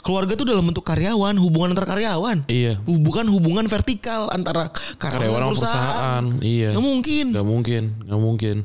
Keluarga 0.05 0.37
tuh 0.37 0.45
dalam 0.45 0.69
bentuk 0.69 0.85
karyawan. 0.85 1.33
Hubungan 1.41 1.73
antar 1.73 1.89
karyawan. 1.89 2.45
iya 2.45 2.77
Bukan 2.85 3.25
hubungan 3.25 3.65
vertikal 3.65 4.29
antara 4.29 4.69
karyawan, 5.01 5.17
karyawan 5.17 5.41
perusahaan. 5.49 6.23
perusahaan 6.23 6.25
iya 6.45 6.69
Nggak 6.77 6.85
mungkin. 6.85 7.25
Gak 7.33 7.47
mungkin, 7.49 7.83
gak 8.05 8.21
mungkin. 8.21 8.57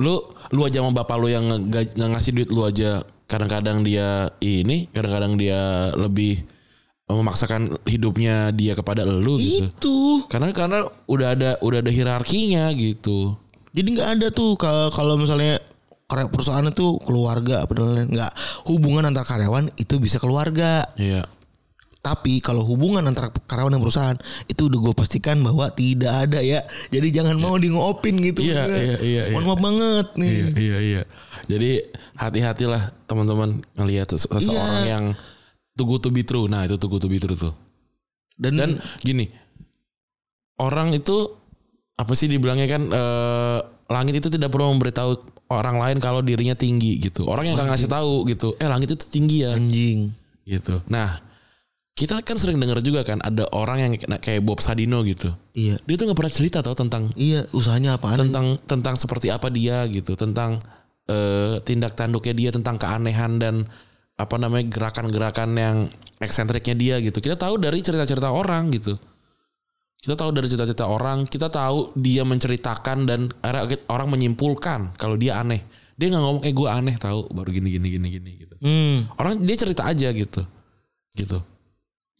Lu 0.00 0.24
lu 0.50 0.60
aja 0.64 0.80
sama 0.80 0.96
bapak 0.96 1.16
lu 1.20 1.28
yang 1.28 1.44
nggak 1.46 1.92
ngasih 1.94 2.32
duit 2.32 2.48
lu 2.48 2.64
aja 2.64 3.04
kadang-kadang 3.28 3.84
dia 3.84 4.32
ini, 4.40 4.88
kadang-kadang 4.90 5.38
dia 5.38 5.92
lebih 5.94 6.42
memaksakan 7.06 7.74
hidupnya 7.84 8.54
dia 8.54 8.72
kepada 8.72 9.02
lu 9.04 9.36
gitu. 9.38 9.66
Itu. 9.66 9.98
Karena 10.30 10.50
karena 10.54 10.78
udah 11.06 11.28
ada 11.34 11.50
udah 11.60 11.78
ada 11.82 11.90
hierarkinya 11.90 12.70
gitu. 12.74 13.34
Jadi 13.70 13.88
nggak 13.98 14.08
ada 14.18 14.26
tuh 14.34 14.58
ka- 14.58 14.90
kalau 14.90 15.14
misalnya 15.14 15.62
perusahaan 16.10 16.66
itu 16.66 16.98
keluarga 17.06 17.62
apa 17.62 17.70
dan 17.74 17.82
lain-lain. 17.86 18.08
nggak 18.10 18.32
hubungan 18.66 19.06
antar 19.06 19.22
karyawan 19.22 19.70
itu 19.78 19.98
bisa 20.02 20.18
keluarga. 20.18 20.90
Iya. 20.98 21.22
Tapi 22.00 22.40
kalau 22.40 22.64
hubungan 22.64 23.04
antara 23.04 23.28
karyawan 23.28 23.76
dan 23.76 23.82
perusahaan 23.84 24.18
itu 24.48 24.72
udah 24.72 24.78
gue 24.80 24.94
pastikan 24.96 25.36
bahwa 25.44 25.68
tidak 25.68 26.08
ada 26.08 26.40
ya. 26.40 26.64
Jadi 26.88 27.08
jangan 27.12 27.36
mau 27.36 27.60
di 27.60 27.68
ngopin 27.68 28.16
gitu. 28.24 28.40
Iya, 28.40 28.64
maksudnya. 28.64 28.80
iya, 28.80 28.96
iya, 28.98 29.22
iya. 29.28 29.32
Mohon 29.36 29.44
maaf 29.46 29.60
banget 29.60 30.06
nih. 30.16 30.30
Iya, 30.32 30.48
iya, 30.56 30.78
iya. 30.80 31.02
Jadi 31.44 31.70
hati-hatilah 32.16 32.82
teman-teman 33.04 33.60
ngelihat 33.76 34.08
sese- 34.08 34.32
seseorang 34.32 34.56
Iya. 34.80 34.90
yang 34.90 35.04
too 35.76 35.84
good 35.84 36.00
to 36.00 36.08
be 36.08 36.24
true. 36.24 36.48
Nah, 36.48 36.64
itu 36.64 36.80
too 36.80 36.88
good 36.88 37.00
to 37.00 37.08
be 37.08 37.20
true 37.20 37.36
tuh. 37.36 37.52
Dan, 38.32 38.56
Dan 38.56 38.70
gini, 38.98 39.28
orang 40.56 40.92
itu 40.92 41.36
apa 41.96 42.12
sih 42.16 42.26
dibilangnya 42.26 42.64
kan 42.64 42.82
eh, 42.88 43.58
langit 43.88 44.16
itu 44.16 44.32
tidak 44.32 44.48
perlu 44.48 44.72
memberitahu 44.72 45.12
orang 45.50 45.76
lain 45.76 45.98
kalau 45.98 46.24
dirinya 46.24 46.56
tinggi 46.56 46.96
gitu. 46.96 47.28
Orang 47.28 47.44
yang 47.44 47.60
nggak 47.60 47.76
ngasih 47.76 47.90
tahu 47.90 48.24
gitu. 48.24 48.56
Eh 48.56 48.64
langit 48.64 48.88
itu 48.88 49.04
tinggi 49.04 49.44
ya 49.44 49.52
anjing. 49.52 50.08
gitu. 50.48 50.80
Nah 50.88 51.20
kita 52.00 52.24
kan 52.24 52.40
sering 52.40 52.56
dengar 52.56 52.80
juga 52.80 53.04
kan 53.04 53.20
ada 53.20 53.44
orang 53.52 53.78
yang 53.84 53.92
kayak- 54.00 54.40
Bob 54.40 54.64
Sadino 54.64 55.04
gitu. 55.04 55.36
Iya. 55.52 55.76
Dia 55.84 55.94
tuh 56.00 56.08
nggak 56.08 56.16
pernah 56.16 56.32
cerita 56.32 56.64
tau 56.64 56.72
tentang 56.72 57.12
Iya, 57.12 57.44
usahanya 57.52 58.00
apaan? 58.00 58.16
tentang 58.16 58.56
tentang 58.64 58.96
seperti 58.96 59.28
apa 59.28 59.52
dia 59.52 59.84
gitu, 59.92 60.16
tentang 60.16 60.56
eh, 61.10 61.60
tindak 61.60 61.98
tanduknya 61.98 62.32
dia, 62.32 62.50
tentang 62.54 62.80
keanehan 62.80 63.36
dan 63.36 63.68
apa 64.16 64.36
namanya 64.40 64.64
gerakan-gerakan 64.72 65.50
yang 65.58 65.76
eksentriknya 66.22 66.72
dia 66.78 66.94
gitu. 67.04 67.20
Kita 67.20 67.36
tahu 67.36 67.60
dari 67.60 67.84
cerita-cerita 67.84 68.30
orang 68.32 68.70
gitu. 68.72 68.96
Kita 70.00 70.16
tahu 70.16 70.30
dari 70.32 70.48
cerita-cerita 70.48 70.88
orang, 70.88 71.28
kita 71.28 71.52
tahu 71.52 71.92
dia 71.98 72.24
menceritakan 72.24 73.04
dan 73.04 73.28
orang 73.92 74.08
menyimpulkan 74.08 74.96
kalau 74.96 75.20
dia 75.20 75.36
aneh. 75.36 75.60
Dia 76.00 76.08
nggak 76.14 76.22
ngomong 76.24 76.42
eh 76.48 76.52
gue 76.56 76.68
aneh 76.70 76.96
tahu 76.96 77.28
baru 77.28 77.52
gini 77.52 77.68
gini 77.76 77.88
gini 77.92 78.08
gini 78.08 78.30
gitu. 78.40 78.54
Hmm. 78.64 79.04
Orang 79.20 79.44
dia 79.44 79.56
cerita 79.60 79.84
aja 79.84 80.08
gitu. 80.14 80.40
Gitu. 81.12 81.36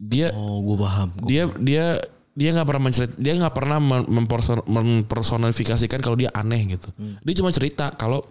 Dia 0.01 0.33
Oh, 0.33 0.65
gue 0.65 0.77
paham. 0.81 1.09
Gua- 1.15 1.29
dia 1.29 1.43
dia 1.61 1.85
dia 2.33 2.51
nggak 2.51 2.65
pernah 2.65 2.83
mencerit 2.89 3.13
dia 3.21 3.37
nggak 3.37 3.53
pernah 3.53 3.77
mem- 3.77 4.09
memperson- 4.09 4.65
mempersonifikasikan 4.65 6.01
kalau 6.01 6.17
dia 6.17 6.33
aneh 6.33 6.65
gitu. 6.67 6.89
Dia 7.21 7.35
cuma 7.37 7.53
cerita 7.53 7.93
kalau 7.95 8.25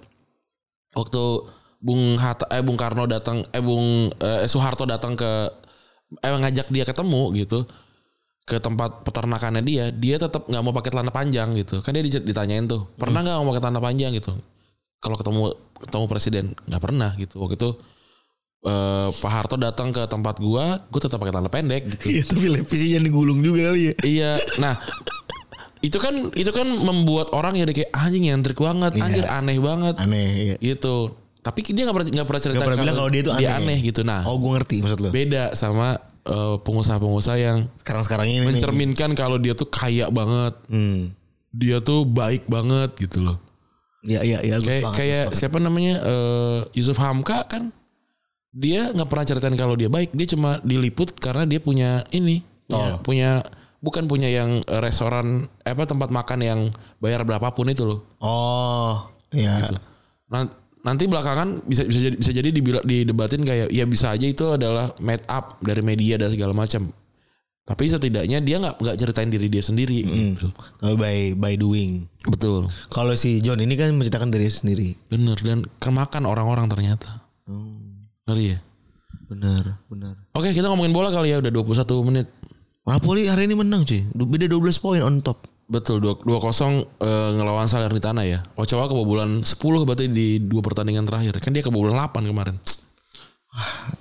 waktu 0.91 1.21
Bung 1.79 2.17
Hatta 2.17 2.49
eh 2.49 2.59
Bung 2.59 2.75
Karno 2.75 3.05
datang 3.05 3.45
eh 3.45 3.61
Bung 3.61 4.09
eh, 4.17 4.49
Soeharto 4.49 4.83
datang 4.83 5.13
ke 5.13 5.29
eh 6.19 6.31
ngajak 6.33 6.73
dia 6.73 6.83
ketemu 6.83 7.21
gitu 7.37 7.69
ke 8.43 8.57
tempat 8.57 9.05
peternakannya 9.05 9.61
dia 9.61 9.93
dia 9.93 10.17
tetap 10.17 10.49
nggak 10.49 10.63
mau 10.65 10.73
pakai 10.73 10.89
celana 10.89 11.13
panjang 11.13 11.53
gitu. 11.53 11.85
Kan 11.85 11.93
dia 11.93 12.01
ditanyain 12.01 12.65
tuh 12.65 12.89
pernah 12.97 13.21
nggak 13.21 13.37
mau 13.39 13.53
pakai 13.53 13.61
celana 13.61 13.77
panjang? 13.79 14.11
gitu. 14.17 14.33
Kalau 14.99 15.15
ketemu 15.15 15.53
ketemu 15.79 16.05
presiden 16.09 16.43
nggak 16.65 16.81
pernah 16.81 17.13
gitu. 17.15 17.37
Waktu 17.39 17.55
itu 17.61 17.69
eh, 18.61 19.07
Pak 19.09 19.31
Harto 19.31 19.55
datang 19.55 19.89
ke 19.89 20.03
tempat 20.05 20.37
gua 20.37 20.79
gua 20.83 20.99
tetap 20.99 21.17
pakai 21.17 21.31
celana 21.31 21.47
pendek 21.47 21.83
gitu 21.89 22.05
Iya, 22.09 22.23
tapi 22.25 22.45
revisinya 22.53 22.99
digulung 22.99 23.39
juga 23.39 23.69
kali 23.69 23.81
ya. 23.83 23.93
Iya, 24.01 24.31
nah 24.57 24.75
itu 25.79 25.95
kan 25.95 26.11
itu 26.33 26.51
kan 26.51 26.67
membuat 26.67 27.31
orang 27.31 27.55
jadi 27.55 27.71
kayak 27.73 27.91
anjing 27.93 28.23
nyentrik 28.25 28.57
banget, 28.57 28.99
anjir 28.99 29.23
aneh 29.25 29.57
banget 29.57 29.95
Aneh. 29.95 30.29
Iya. 30.51 30.55
gitu. 30.59 31.15
Tapi 31.39 31.63
dia 31.65 31.87
nggak 31.87 31.95
pernah 31.95 32.07
nggak 32.11 32.27
pernah 32.27 32.41
cerita 32.41 32.57
Nggak 32.57 32.67
pernah 32.67 32.83
bilang 32.83 32.95
kalau 32.97 33.09
dia 33.09 33.21
tuh 33.21 33.33
aneh. 33.33 33.77
gitu. 33.79 34.01
Nah, 34.03 34.21
Oh, 34.23 34.35
gue 34.35 34.51
ngerti 34.53 34.75
maksud 34.83 34.99
lo. 34.99 35.09
beda 35.09 35.43
sama 35.53 35.95
eh, 36.21 36.55
pengusaha-pengusaha 36.59 37.37
yang 37.39 37.57
Sekarang-sekarang 37.79 38.27
ini. 38.27 38.37
nih. 38.37 38.45
mencerminkan 38.45 39.15
kalau 39.15 39.39
dia 39.39 39.55
tuh 39.55 39.65
kaya 39.65 40.11
banget, 40.11 40.51
Hmm. 40.67 41.15
dia 41.49 41.79
tuh 41.79 42.03
baik 42.03 42.43
banget 42.45 42.91
gitu 42.99 43.23
loh. 43.23 43.39
Iya, 44.01 44.19
iya, 44.21 44.37
iya. 44.41 44.55
Kayak 44.59 44.83
kayak 44.93 45.25
siapa 45.31 45.57
namanya 45.57 45.95
eh, 46.01 46.59
Yusuf 46.73 46.99
Hamka 46.99 47.43
kan 47.45 47.71
dia 48.49 48.89
nggak 48.89 49.05
pernah 49.05 49.25
ceritain 49.25 49.53
kalau 49.53 49.73
dia 49.73 49.87
baik, 49.87 50.09
dia 50.11 50.27
cuma 50.27 50.57
diliput 50.61 51.13
karena 51.15 51.45
dia 51.45 51.59
punya 51.59 52.01
ini, 52.09 52.41
punya, 52.65 52.89
punya 52.99 53.29
bukan 53.79 54.03
punya 54.05 54.27
yang 54.27 54.59
restoran 54.79 55.45
apa 55.63 55.85
tempat 55.85 56.09
makan 56.09 56.39
yang 56.41 56.59
bayar 56.97 57.21
berapapun 57.23 57.69
itu 57.69 57.85
loh. 57.85 57.99
Oh, 58.19 59.07
iya. 59.31 59.65
Nan- 60.27 60.51
Nanti 60.79 61.11
belakangan 61.11 61.67
bisa 61.67 61.83
bisa 61.83 61.99
jadi 61.99 62.15
bisa 62.15 62.31
jadi 62.31 62.49
dibila- 62.55 62.85
didebatin 62.87 63.43
kayak 63.43 63.67
ya 63.67 63.83
bisa 63.83 64.15
aja 64.15 64.23
itu 64.23 64.55
adalah 64.55 64.95
made 64.97 65.27
up 65.27 65.59
dari 65.59 65.83
media 65.83 66.15
dan 66.15 66.31
segala 66.31 66.55
macam. 66.55 66.95
Tapi 67.67 67.83
setidaknya 67.83 68.39
dia 68.39 68.63
nggak 68.63 68.79
nggak 68.79 68.95
ceritain 68.95 69.27
diri 69.27 69.51
dia 69.51 69.59
sendiri 69.59 70.07
gitu. 70.07 70.47
Oh, 70.79 70.95
by 70.95 71.35
by 71.35 71.59
doing. 71.59 72.07
Betul. 72.23 72.71
Kalau 72.87 73.11
si 73.13 73.43
John 73.43 73.59
ini 73.59 73.75
kan 73.75 73.91
menceritakan 73.91 74.31
diri 74.31 74.47
sendiri. 74.47 74.95
Bener 75.11 75.35
dan 75.43 75.67
kemakan 75.83 76.23
orang-orang 76.23 76.71
ternyata. 76.71 77.27
Ngeri 78.29 78.45
ya. 78.53 78.59
Benar, 79.25 79.81
benar. 79.89 80.13
Oke, 80.37 80.53
kita 80.53 80.69
ngomongin 80.69 80.93
bola 80.93 81.09
kali 81.09 81.33
ya 81.33 81.41
udah 81.41 81.49
21 81.49 82.05
menit. 82.05 82.29
Napoli 82.85 83.25
hari 83.25 83.45
ini 83.49 83.57
menang 83.57 83.85
cuy. 83.85 84.05
Beda 84.13 84.45
12 84.45 84.77
poin 84.81 85.01
on 85.01 85.21
top. 85.21 85.45
Betul 85.69 86.01
2 86.01 86.25
2-0 86.25 86.25
eh, 86.25 87.29
ngelawan 87.37 87.69
Salernitana 87.69 88.25
ya. 88.25 88.41
Ochoa 88.57 88.89
kebobolan 88.89 89.45
10 89.45 89.57
berarti 89.85 90.09
di 90.09 90.41
dua 90.41 90.65
pertandingan 90.65 91.05
terakhir. 91.05 91.37
Kan 91.37 91.53
dia 91.53 91.61
kebobolan 91.61 91.97
8 91.97 92.25
kemarin. 92.25 92.57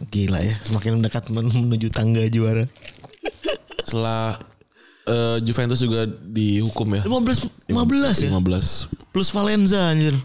Gila 0.08 0.40
ya, 0.40 0.56
semakin 0.64 1.00
mendekat 1.00 1.28
men- 1.28 1.48
menuju 1.48 1.92
tangga 1.92 2.24
juara. 2.32 2.64
Setelah 3.84 4.40
eh, 5.04 5.36
Juventus 5.44 5.80
juga 5.80 6.08
dihukum 6.08 6.88
ya. 6.96 7.04
15 7.04 7.68
15 7.68 8.24
ya. 8.24 8.30
15. 8.32 9.12
Plus 9.12 9.28
Valenza 9.32 9.92
anjir. 9.92 10.16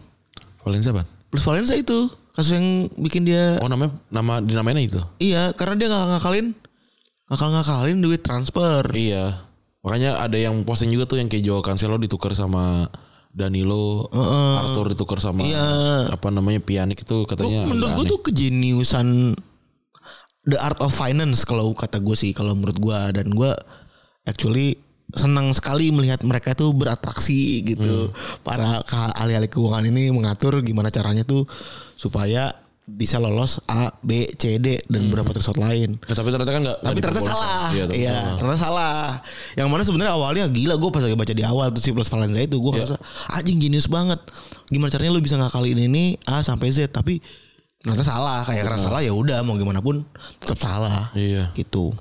Valencia 0.64 0.96
apa? 0.96 1.04
Plus 1.28 1.44
Valenza 1.44 1.76
itu 1.76 2.08
kasus 2.34 2.58
yang 2.58 2.68
bikin 2.98 3.24
dia 3.24 3.62
Oh 3.62 3.70
namanya 3.70 3.94
nama 4.10 4.42
dinamainnya 4.42 4.84
itu. 4.84 5.00
iya 5.18 5.54
karena 5.54 5.78
dia 5.78 5.88
nggak 5.88 6.06
ngakalin 6.12 6.48
ngakal 7.24 7.50
ngakalin 7.50 7.98
duit 8.00 8.22
transfer. 8.22 8.84
Iya. 8.90 9.38
Makanya 9.82 10.18
ada 10.18 10.36
yang 10.36 10.62
posting 10.64 10.90
juga 10.90 11.06
tuh 11.06 11.18
yang 11.18 11.28
kayak 11.28 11.42
Joao 11.42 11.62
Cancelo 11.62 11.96
ditukar 11.98 12.32
sama 12.34 12.88
Danilo, 13.30 14.06
Arthur 14.60 14.94
ditukar 14.94 15.18
sama 15.18 15.42
Iya. 15.42 15.66
apa 16.10 16.30
namanya 16.30 16.62
Pjanic 16.62 17.02
itu 17.02 17.26
katanya 17.26 17.66
menurut 17.66 17.92
gue 17.98 18.06
tuh 18.08 18.22
kejeniusan 18.22 19.34
the 20.44 20.60
art 20.60 20.78
of 20.78 20.92
finance 20.92 21.42
kalau 21.42 21.74
kata 21.74 21.98
gue 21.98 22.14
sih 22.14 22.30
kalau 22.32 22.54
menurut 22.54 22.78
gue 22.78 23.00
dan 23.16 23.32
gue 23.32 23.52
actually 24.24 24.83
senang 25.14 25.54
sekali 25.54 25.90
melihat 25.90 26.22
mereka 26.22 26.54
tuh 26.54 26.74
beratraksi 26.74 27.62
gitu 27.62 28.10
para 28.42 28.82
ka- 28.82 29.14
ahli-ahli 29.14 29.46
keuangan 29.46 29.86
ini 29.86 30.10
mengatur 30.10 30.60
gimana 30.60 30.90
caranya 30.90 31.22
tuh 31.22 31.46
supaya 31.94 32.54
bisa 32.84 33.16
lolos 33.16 33.64
A 33.64 33.96
B 34.04 34.28
C 34.36 34.60
D 34.60 34.76
dan 34.92 35.08
beberapa 35.08 35.32
resort 35.32 35.56
lain 35.56 35.96
Ya, 36.04 36.14
tapi 36.14 36.36
ternyata 36.36 36.52
kan 36.52 36.62
enggak 36.68 36.80
tapi 36.84 37.00
ternyata 37.00 37.24
salah. 37.24 37.72
Iya, 37.72 37.84
Iya, 37.88 37.88
ternyata 37.88 38.12
salah. 38.12 38.36
ternyata 38.36 38.60
salah. 38.60 38.98
Yang 39.56 39.68
mana 39.72 39.82
sebenarnya 39.88 40.12
awalnya 40.12 40.44
gila 40.52 40.76
gue 40.76 40.90
pas 40.92 41.00
lagi 41.00 41.16
baca 41.16 41.32
di 41.32 41.44
awal 41.48 41.72
tuh 41.72 41.80
si 41.80 41.96
Plus 41.96 42.12
Valenza 42.12 42.44
itu 42.44 42.60
gue 42.60 42.72
Iya. 42.76 42.84
ngerasa 42.84 42.96
anjing 43.32 43.58
genius 43.58 43.88
banget. 43.88 44.20
Gimana 44.68 44.92
caranya 44.92 45.16
lu 45.16 45.24
bisa 45.24 45.40
ngakalin 45.40 45.80
ini 45.80 46.20
A 46.26 46.44
sampai 46.44 46.76
Z 46.76 46.92
tapi 46.92 47.24
ternyata 47.80 48.04
salah. 48.04 48.44
Kayak 48.44 48.68
karena 48.68 48.80
salah 48.82 49.00
ya 49.00 49.16
udah 49.16 49.40
mau 49.42 49.56
gimana 49.56 49.80
pun 49.80 50.04
tetap 50.44 50.60
salah. 50.60 51.08
Iya. 51.16 51.56
Gitu. 51.56 51.96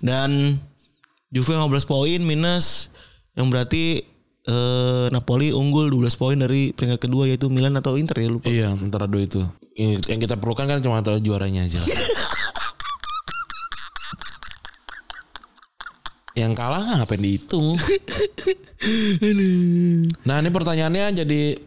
Dan 0.00 0.56
Juve 1.34 1.58
15 1.58 1.66
poin 1.90 2.22
minus 2.22 2.94
yang 3.34 3.50
berarti 3.50 4.06
eh, 4.46 5.06
Napoli 5.10 5.50
unggul 5.50 5.90
12 5.90 6.14
poin 6.14 6.38
dari 6.38 6.70
peringkat 6.70 7.10
kedua 7.10 7.26
yaitu 7.26 7.50
Milan 7.50 7.74
atau 7.74 7.98
Inter 7.98 8.22
ya 8.22 8.30
lupa. 8.30 8.46
Iya, 8.46 8.70
antara 8.70 9.10
dua 9.10 9.26
itu. 9.26 9.42
Ini 9.74 9.98
yang 10.06 10.22
kita 10.22 10.38
perlukan 10.38 10.70
kan 10.70 10.78
cuma 10.78 11.02
tahu 11.02 11.18
juaranya 11.18 11.66
aja. 11.66 11.82
yang 16.38 16.54
kalah 16.54 16.86
nggak 16.86 17.02
ngapain 17.02 17.18
dihitung. 17.18 17.78
nah 20.22 20.38
ini 20.38 20.50
pertanyaannya 20.54 21.26
jadi 21.26 21.58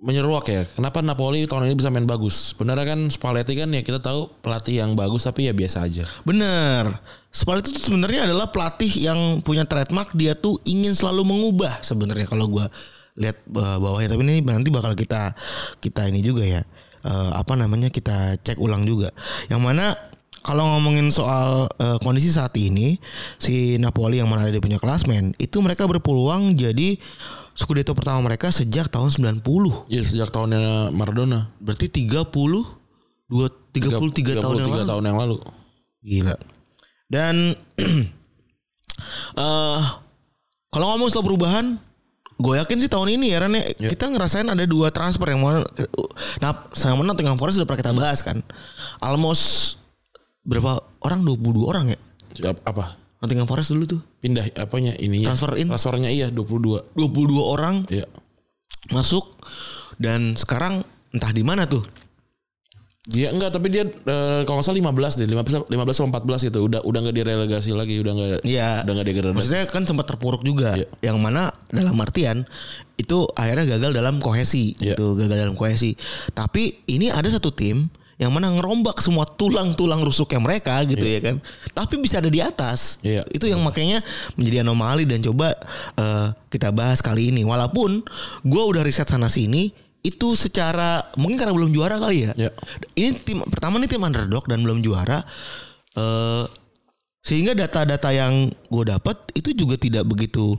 menyeruak 0.00 0.48
ya. 0.48 0.64
Kenapa 0.64 1.04
Napoli 1.04 1.44
tahun 1.44 1.68
ini 1.68 1.76
bisa 1.76 1.92
main 1.92 2.08
bagus? 2.08 2.56
Benar 2.56 2.80
kan 2.88 3.12
Spalletti 3.12 3.52
kan 3.52 3.68
ya 3.68 3.84
kita 3.84 4.00
tahu 4.00 4.32
pelatih 4.40 4.80
yang 4.80 4.96
bagus 4.96 5.28
tapi 5.28 5.46
ya 5.46 5.52
biasa 5.52 5.84
aja. 5.84 6.08
Bener. 6.24 6.96
Spalletti 7.30 7.76
itu 7.76 7.92
sebenarnya 7.92 8.26
adalah 8.26 8.48
pelatih 8.48 8.90
yang 8.96 9.44
punya 9.44 9.68
trademark 9.68 10.16
dia 10.16 10.32
tuh 10.32 10.56
ingin 10.64 10.96
selalu 10.96 11.28
mengubah 11.28 11.84
sebenarnya 11.84 12.26
kalau 12.26 12.48
gua 12.48 12.66
lihat 13.20 13.36
eh, 13.44 13.76
bawahnya 13.78 14.08
tapi 14.16 14.24
ini 14.24 14.40
nanti 14.40 14.72
bakal 14.72 14.96
kita 14.96 15.36
kita 15.84 16.08
ini 16.08 16.24
juga 16.24 16.48
ya 16.48 16.64
eh, 17.04 17.30
apa 17.36 17.52
namanya 17.54 17.92
kita 17.92 18.40
cek 18.40 18.56
ulang 18.56 18.88
juga. 18.88 19.12
Yang 19.52 19.60
mana 19.60 19.86
kalau 20.40 20.64
ngomongin 20.76 21.12
soal 21.12 21.68
eh, 21.76 21.98
kondisi 22.00 22.32
saat 22.32 22.56
ini 22.56 22.96
si 23.36 23.76
Napoli 23.76 24.20
yang 24.20 24.28
mana 24.28 24.48
dia 24.48 24.62
punya 24.62 24.80
klasmen 24.80 25.36
itu 25.36 25.60
mereka 25.60 25.84
berpeluang 25.84 26.56
jadi 26.56 26.96
Scudetto 27.60 27.92
pertama 27.92 28.24
mereka 28.24 28.48
sejak 28.48 28.88
tahun 28.88 29.10
90. 29.42 29.90
Ya 29.90 30.00
sejak 30.00 30.32
tahunnya 30.32 30.94
Maradona. 30.94 31.52
Berarti 31.60 31.90
30 31.90 32.24
dua 33.28 33.46
33 33.76 34.40
tahun 34.40 34.54
yang 34.64 34.86
33 34.86 34.90
tahun 34.90 35.02
yang 35.04 35.18
lalu. 35.18 35.36
Gila. 36.00 36.36
Dan 37.10 37.52
eh 39.44 39.82
kalau 40.70 40.86
ngomong 40.94 41.10
soal 41.10 41.26
perubahan, 41.26 41.74
gue 42.38 42.54
yakin 42.54 42.78
sih 42.78 42.88
tahun 42.88 43.18
ini 43.18 43.34
ya 43.34 43.42
Ren 43.42 43.58
ya, 43.58 43.90
kita 43.90 44.06
ngerasain 44.06 44.46
ada 44.46 44.62
dua 44.64 44.94
transfer 44.94 45.34
yang 45.34 45.42
mana 45.42 45.66
nah 46.38 46.70
sama 46.72 47.02
Nottingham 47.02 47.36
Forest 47.36 47.58
udah 47.58 47.66
pernah 47.66 47.82
kita 47.82 47.92
bahas 47.92 48.22
kan. 48.22 48.38
Almost 49.02 49.76
berapa 50.50 50.72
orang 51.00 51.22
22 51.22 51.62
orang 51.62 51.86
ya 51.88 51.98
Siap- 52.30 52.62
Apa? 52.62 52.98
Nottingham 53.20 53.44
Forest 53.44 53.70
dulu 53.70 53.84
tuh. 53.84 54.00
Pindah 54.18 54.48
apanya 54.56 54.96
ininya? 54.96 55.28
Transfer 55.28 55.52
in. 55.54 55.68
Transfernya 55.68 56.08
iya 56.08 56.32
22. 56.32 56.96
22 56.96 57.36
orang 57.38 57.84
Iya. 57.86 58.08
masuk 58.90 59.36
dan 59.96 60.34
sekarang 60.34 60.80
entah 61.12 61.28
di 61.28 61.44
mana 61.44 61.68
tuh. 61.68 61.84
Dia 63.02 63.28
enggak 63.28 63.50
tapi 63.50 63.68
dia 63.68 63.84
eh, 63.84 64.40
kalau 64.44 64.60
nggak 64.60 64.66
salah 64.66 64.78
15 64.78 65.18
deh 65.18 65.26
15 65.26 65.68
15 65.68 65.72
sama 65.92 66.08
14 66.16 66.48
gitu 66.48 66.58
udah 66.62 66.80
udah 66.80 66.98
nggak 67.00 67.16
direlegasi 67.16 67.72
lagi 67.72 67.96
udah 67.98 68.12
nggak 68.12 68.28
Iya. 68.40 68.84
udah 68.84 68.92
nggak 68.94 69.06
degradasi. 69.08 69.36
Maksudnya 69.36 69.64
kan 69.66 69.82
sempat 69.84 70.06
terpuruk 70.06 70.40
juga. 70.40 70.76
Iya. 70.76 70.88
Yang 71.02 71.18
mana 71.18 71.48
dalam 71.68 71.96
artian 71.96 72.44
itu 72.94 73.28
akhirnya 73.32 73.76
gagal 73.76 73.92
dalam 73.92 74.16
kohesi 74.16 74.76
Iya. 74.76 74.94
gitu, 74.94 75.12
gagal 75.12 75.36
dalam 75.40 75.56
kohesi. 75.56 75.92
Tapi 76.30 76.86
ini 76.86 77.08
ada 77.08 77.26
satu 77.26 77.50
tim 77.50 77.88
yang 78.20 78.36
mana 78.36 78.52
ngerombak 78.52 79.00
semua 79.00 79.24
tulang-tulang 79.24 80.04
rusuknya 80.04 80.44
mereka 80.44 80.76
gitu 80.84 81.00
ya 81.00 81.24
kan. 81.24 81.40
Tapi 81.72 81.96
bisa 81.96 82.20
ada 82.20 82.28
di 82.28 82.44
atas. 82.44 83.00
Iya. 83.00 83.24
Itu 83.32 83.48
yang 83.48 83.64
makanya 83.64 84.04
menjadi 84.36 84.60
anomali 84.60 85.08
dan 85.08 85.24
coba 85.24 85.56
eh, 85.96 86.28
kita 86.52 86.68
bahas 86.68 87.00
kali 87.00 87.32
ini. 87.32 87.48
Walaupun 87.48 88.04
gua 88.44 88.68
udah 88.68 88.84
riset 88.84 89.08
sana 89.08 89.32
sini 89.32 89.72
itu 90.04 90.36
secara 90.36 91.00
mungkin 91.16 91.40
karena 91.40 91.56
belum 91.56 91.72
juara 91.72 91.96
kali 91.96 92.28
ya. 92.28 92.32
Iya. 92.36 92.50
Ini 92.92 93.08
tim 93.24 93.40
pertama 93.48 93.80
nih 93.80 93.88
tim 93.88 94.04
underdog 94.04 94.44
dan 94.44 94.60
belum 94.60 94.84
juara. 94.84 95.24
eh 95.96 96.44
sehingga 97.20 97.52
data-data 97.52 98.08
yang 98.16 98.48
gue 98.48 98.84
dapat 98.88 99.16
itu 99.36 99.52
juga 99.52 99.76
tidak 99.76 100.08
begitu 100.08 100.56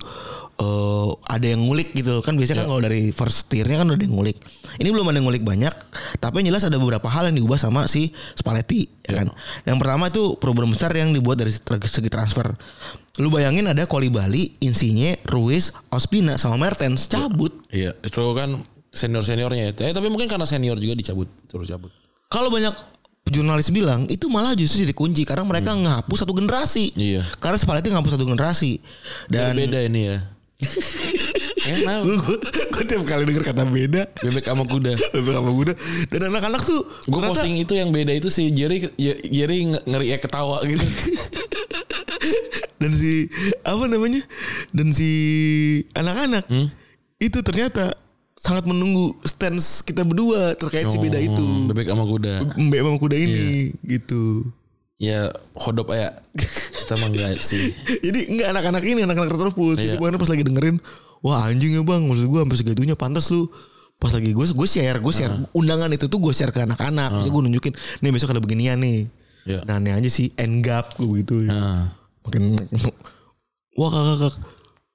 eh, 0.61 1.09
ada 1.25 1.45
yang 1.49 1.65
ngulik 1.65 1.97
gitu 1.97 2.13
loh. 2.13 2.23
Kan 2.23 2.37
biasanya 2.37 2.63
kan 2.63 2.69
kalau 2.69 2.81
dari 2.85 3.09
first 3.09 3.49
tiernya 3.49 3.81
kan 3.81 3.89
udah 3.89 3.97
ada 3.97 4.05
yang 4.05 4.15
ngulik. 4.15 4.37
Ini 4.77 4.89
belum 4.93 5.09
ada 5.09 5.17
yang 5.17 5.27
ngulik 5.27 5.43
banyak 5.43 5.73
tapi 6.21 6.45
yang 6.45 6.53
jelas 6.53 6.63
ada 6.69 6.77
beberapa 6.77 7.09
hal 7.09 7.33
yang 7.33 7.41
diubah 7.41 7.57
sama 7.57 7.89
si 7.89 8.13
Spalletti 8.37 8.85
ya 9.09 9.25
kan? 9.25 9.33
Yang 9.65 9.77
pertama 9.81 10.03
itu 10.13 10.37
perubahan 10.37 10.69
besar 10.69 10.93
yang 10.93 11.11
dibuat 11.11 11.41
dari 11.41 11.51
segi 11.51 12.09
transfer. 12.13 12.53
Lu 13.19 13.27
bayangin 13.27 13.67
ada 13.67 13.83
Bali, 13.89 14.55
Insigne, 14.63 15.19
Ruiz, 15.27 15.75
Ospina 15.91 16.39
sama 16.39 16.55
Mertens 16.55 17.11
cabut. 17.11 17.51
Iya, 17.67 17.91
itu 17.99 18.23
kan 18.31 18.63
senior 18.91 19.23
seniornya 19.23 19.75
ya. 19.75 19.91
Eh, 19.91 19.93
tapi 19.95 20.07
mungkin 20.07 20.31
karena 20.31 20.47
senior 20.47 20.79
juga 20.79 20.95
dicabut, 20.95 21.27
terus 21.47 21.67
cabut. 21.67 21.91
kalau 22.31 22.47
banyak 22.47 22.71
jurnalis 23.27 23.69
bilang 23.69 24.07
itu 24.07 24.31
malah 24.31 24.55
justru 24.55 24.87
jadi 24.87 24.95
kunci 24.95 25.27
karena 25.27 25.43
mereka 25.43 25.75
ngehapus 25.75 26.23
satu 26.23 26.33
generasi. 26.35 26.95
Iya. 26.95 27.23
karena 27.43 27.57
Spalletti 27.59 27.91
ngehapus 27.91 28.15
satu 28.15 28.25
generasi. 28.25 28.79
Dan 29.27 29.55
beda 29.55 29.79
ini 29.85 30.01
ya. 30.15 30.17
Enak. 31.63 31.99
gue 32.03 32.15
gue 32.67 32.83
tiap 32.85 33.01
kali 33.03 33.23
denger 33.23 33.43
kata 33.43 33.63
beda 33.63 34.01
Bebek 34.19 34.43
sama 34.43 34.63
kuda. 34.63 34.91
bebek 35.11 35.31
sama 35.31 35.51
kuda 35.51 35.73
dan 36.07 36.19
anak-anak 36.27 36.61
tuh 36.61 36.79
Gue 37.03 37.15
ternyata- 37.15 37.27
posting 37.35 37.53
itu 37.57 37.71
yang 37.73 37.89
beda 37.89 38.11
itu 38.11 38.27
si 38.27 38.47
Jerry 38.49 38.87
Jerry 39.23 39.67
nge- 39.67 39.83
ngeri 39.83 40.05
ya 40.07 40.17
ketawa 40.17 40.59
gitu. 40.63 40.81
dan 42.77 42.91
si 42.91 43.27
apa 43.61 43.83
namanya 43.85 44.21
dan 44.71 44.87
si 44.89 45.09
anak-anak 45.91 46.43
Hmm? 46.47 46.67
itu 47.17 47.37
ternyata 47.39 47.93
sangat 48.35 48.65
menunggu 48.65 49.13
stance 49.21 49.79
kita 49.79 50.01
berdua 50.01 50.51
terkait 50.55 50.87
si 50.87 50.95
beda 50.97 51.17
itu 51.17 51.39
Oh, 51.39 51.65
Bebek 51.67 51.87
sama 51.87 52.03
kuda. 52.03 52.33
mbak 52.51 52.77
sama 52.79 52.97
kuda 52.97 53.15
ini 53.15 53.71
Iya. 53.77 53.91
gitu 53.91 54.43
Ya 55.01 55.33
hodop 55.57 55.89
ya. 55.89 56.13
Kita 56.37 56.93
mah 57.01 57.09
enggak 57.09 57.41
sih. 57.41 57.73
jadi 58.05 58.19
enggak 58.29 58.47
anak-anak 58.53 58.81
ini 58.85 59.01
anak-anak 59.01 59.33
terus 59.33 59.57
jadi 59.73 59.97
Iya. 59.97 59.97
kemarin 59.97 60.21
pas 60.21 60.29
lagi 60.29 60.43
dengerin 60.45 60.77
wah 61.25 61.49
anjing 61.49 61.73
ya 61.73 61.81
bang. 61.81 62.05
Maksud 62.05 62.29
gue 62.29 62.39
sampai 62.45 62.57
segitunya 62.61 62.93
pantas 62.93 63.33
lu. 63.33 63.49
Pas 63.97 64.13
lagi 64.13 64.29
gue 64.29 64.45
gue 64.45 64.67
share 64.69 65.01
gue 65.01 65.13
share. 65.13 65.33
Undangan 65.57 65.89
itu 65.89 66.05
tuh 66.05 66.21
gue 66.21 66.29
share 66.29 66.53
ke 66.53 66.61
anak-anak. 66.61 67.17
Maksudnya 67.17 67.33
gue 67.33 67.43
nunjukin 67.49 67.73
nih 68.05 68.09
besok 68.13 68.37
ada 68.37 68.41
beginian 68.41 68.77
nih. 68.77 69.09
Ya. 69.41 69.65
nah 69.65 69.81
aneh 69.81 69.89
aja 69.89 70.05
sih 70.05 70.29
end 70.37 70.61
gap 70.61 70.93
gue 71.01 71.25
gitu. 71.25 71.41
Nah, 71.41 71.89
makin 72.21 72.61
wah 73.81 73.89
kakak 73.89 74.15
kakak. 74.21 74.33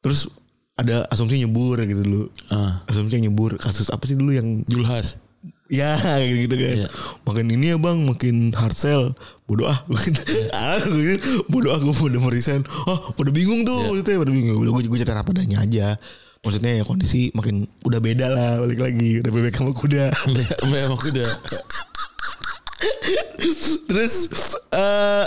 Terus 0.07 0.31
ada 0.79 1.03
asumsi 1.11 1.42
nyebur 1.42 1.83
gitu 1.83 1.99
dulu. 2.07 2.23
Ah, 2.47 2.79
asumsi 2.87 3.19
nyebur 3.19 3.59
kasus 3.59 3.90
apa 3.90 4.07
sih 4.07 4.14
dulu 4.14 4.31
yang 4.31 4.62
Julhas. 4.71 5.19
Ya 5.66 5.98
kayak 5.98 6.46
gitu 6.46 6.55
kan 6.57 6.76
Iya. 6.83 6.88
makin 7.26 7.46
ini 7.50 7.66
ya 7.74 7.76
bang 7.79 7.98
makin 8.07 8.37
hard 8.55 8.76
sell. 8.76 9.14
Bodoh 9.46 9.70
ah. 9.70 9.83
Ah 10.55 10.83
gue 10.83 11.18
bodoh 11.46 11.70
ah 11.74 11.79
gue 11.79 11.94
udah 11.94 12.18
mau 12.18 12.31
resign. 12.31 12.62
Oh 12.87 13.14
pada 13.14 13.31
bingung 13.31 13.62
tuh 13.62 13.94
maksudnya 13.94 14.18
pada 14.18 14.33
bingung. 14.35 14.59
Udah 14.59 14.72
gue 14.74 14.83
gue 14.87 14.98
cerita 14.98 15.14
apa 15.14 15.31
adanya 15.31 15.62
aja. 15.62 15.87
Maksudnya 16.42 16.79
ya 16.79 16.83
kondisi 16.87 17.31
makin 17.35 17.66
udah 17.83 17.98
beda 17.98 18.26
lah 18.31 18.50
balik 18.62 18.81
lagi. 18.83 19.22
Udah 19.22 19.31
bebek 19.31 19.55
sama 19.55 19.70
kuda. 19.74 20.11
Bebek 20.66 20.83
sama 20.87 20.96
kuda. 20.98 21.26
Terus 23.88 24.14
eh 24.74 25.26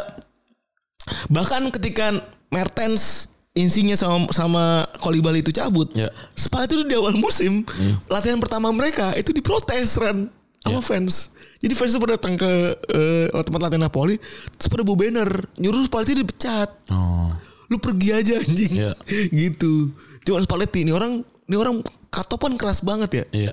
bahkan 1.32 1.64
ketika 1.74 2.14
Mertens 2.52 3.29
insinya 3.58 3.98
sama 3.98 4.30
sama 4.30 4.64
Kolibali 5.02 5.42
itu 5.42 5.50
cabut, 5.50 5.90
Ya. 5.98 6.10
Spal 6.34 6.70
itu 6.70 6.86
di 6.86 6.96
awal 6.96 7.18
musim 7.18 7.66
latihan 8.08 8.38
pertama 8.38 8.70
mereka 8.70 9.12
itu 9.18 9.34
diprotes 9.34 9.98
Ran 9.98 10.30
sama 10.60 10.80
Ya. 10.80 10.86
fans. 10.86 11.34
Jadi 11.60 11.74
fans 11.76 11.92
itu 11.92 12.00
pada 12.00 12.16
datang 12.16 12.36
ke 12.36 12.52
eh, 12.94 13.28
tempat 13.44 13.62
latihan 13.68 13.84
Napoli, 13.84 14.16
terus 14.56 14.70
pada 14.72 14.84
bawa 14.86 14.98
banner 15.00 15.30
nyuruh 15.58 15.84
Spalletti 15.84 16.20
dipecat. 16.20 16.70
Oh. 16.94 17.28
Lu 17.70 17.78
pergi 17.78 18.10
aja 18.16 18.40
anjing. 18.40 18.74
Ya. 18.74 18.92
gitu. 19.44 19.92
Cuma 20.24 20.40
Spalletti 20.40 20.88
ini 20.88 20.94
orang 20.94 21.22
ini 21.50 21.56
orang 21.58 21.82
katopan 22.14 22.54
keras 22.56 22.86
banget 22.86 23.10
ya. 23.12 23.26
Iya. 23.34 23.52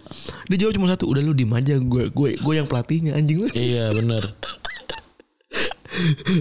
Dia 0.52 0.56
jawab 0.60 0.72
cuma 0.76 0.86
satu, 0.92 1.08
udah 1.08 1.24
lu 1.24 1.32
diem 1.32 1.50
aja 1.50 1.80
gue 1.80 2.12
gue 2.12 2.30
gue 2.36 2.54
yang 2.54 2.68
pelatihnya 2.68 3.16
anjing 3.16 3.40
lu. 3.42 3.48
Iya 3.56 3.90
bener. 3.90 4.22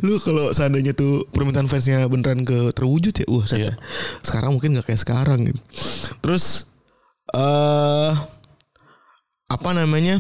lu 0.06 0.20
kalau 0.20 0.52
seandainya 0.52 0.91
tuh 0.91 1.24
permintaan 1.32 1.68
fansnya 1.68 2.06
beneran 2.08 2.44
ke 2.44 2.74
terwujud 2.76 3.13
ya 3.15 3.28
wah 3.30 3.46
saya 3.48 3.60
Iya. 3.70 3.74
sekarang 4.22 4.56
mungkin 4.58 4.76
nggak 4.76 4.88
kayak 4.91 5.02
sekarang 5.02 5.39
gitu 5.48 5.62
terus 6.20 6.70
eh 7.34 8.12
apa 9.46 9.70
namanya 9.72 10.20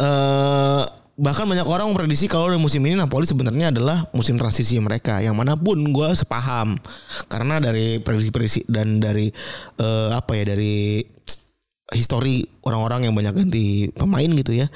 eh 0.00 0.84
bahkan 1.20 1.44
banyak 1.44 1.68
orang 1.68 1.92
memprediksi 1.92 2.32
kalau 2.32 2.48
di 2.48 2.56
musim 2.56 2.80
ini 2.80 2.96
Napoli 2.96 3.28
sebenarnya 3.28 3.68
adalah 3.68 4.08
musim 4.16 4.40
transisi 4.40 4.80
mereka 4.80 5.20
yang 5.20 5.36
mana 5.36 5.52
pun 5.52 5.76
gue 5.76 6.08
sepaham 6.16 6.80
karena 7.28 7.60
dari 7.60 8.00
prediksi-prediksi 8.00 8.64
dan 8.64 9.04
dari 9.04 9.28
eh, 9.76 10.10
apa 10.16 10.32
ya 10.32 10.56
dari 10.56 11.04
histori 11.92 12.40
orang-orang 12.64 13.04
yang 13.04 13.14
banyak 13.14 13.36
ganti 13.36 13.92
pemain 13.92 14.30
gitu 14.32 14.56
ya 14.56 14.72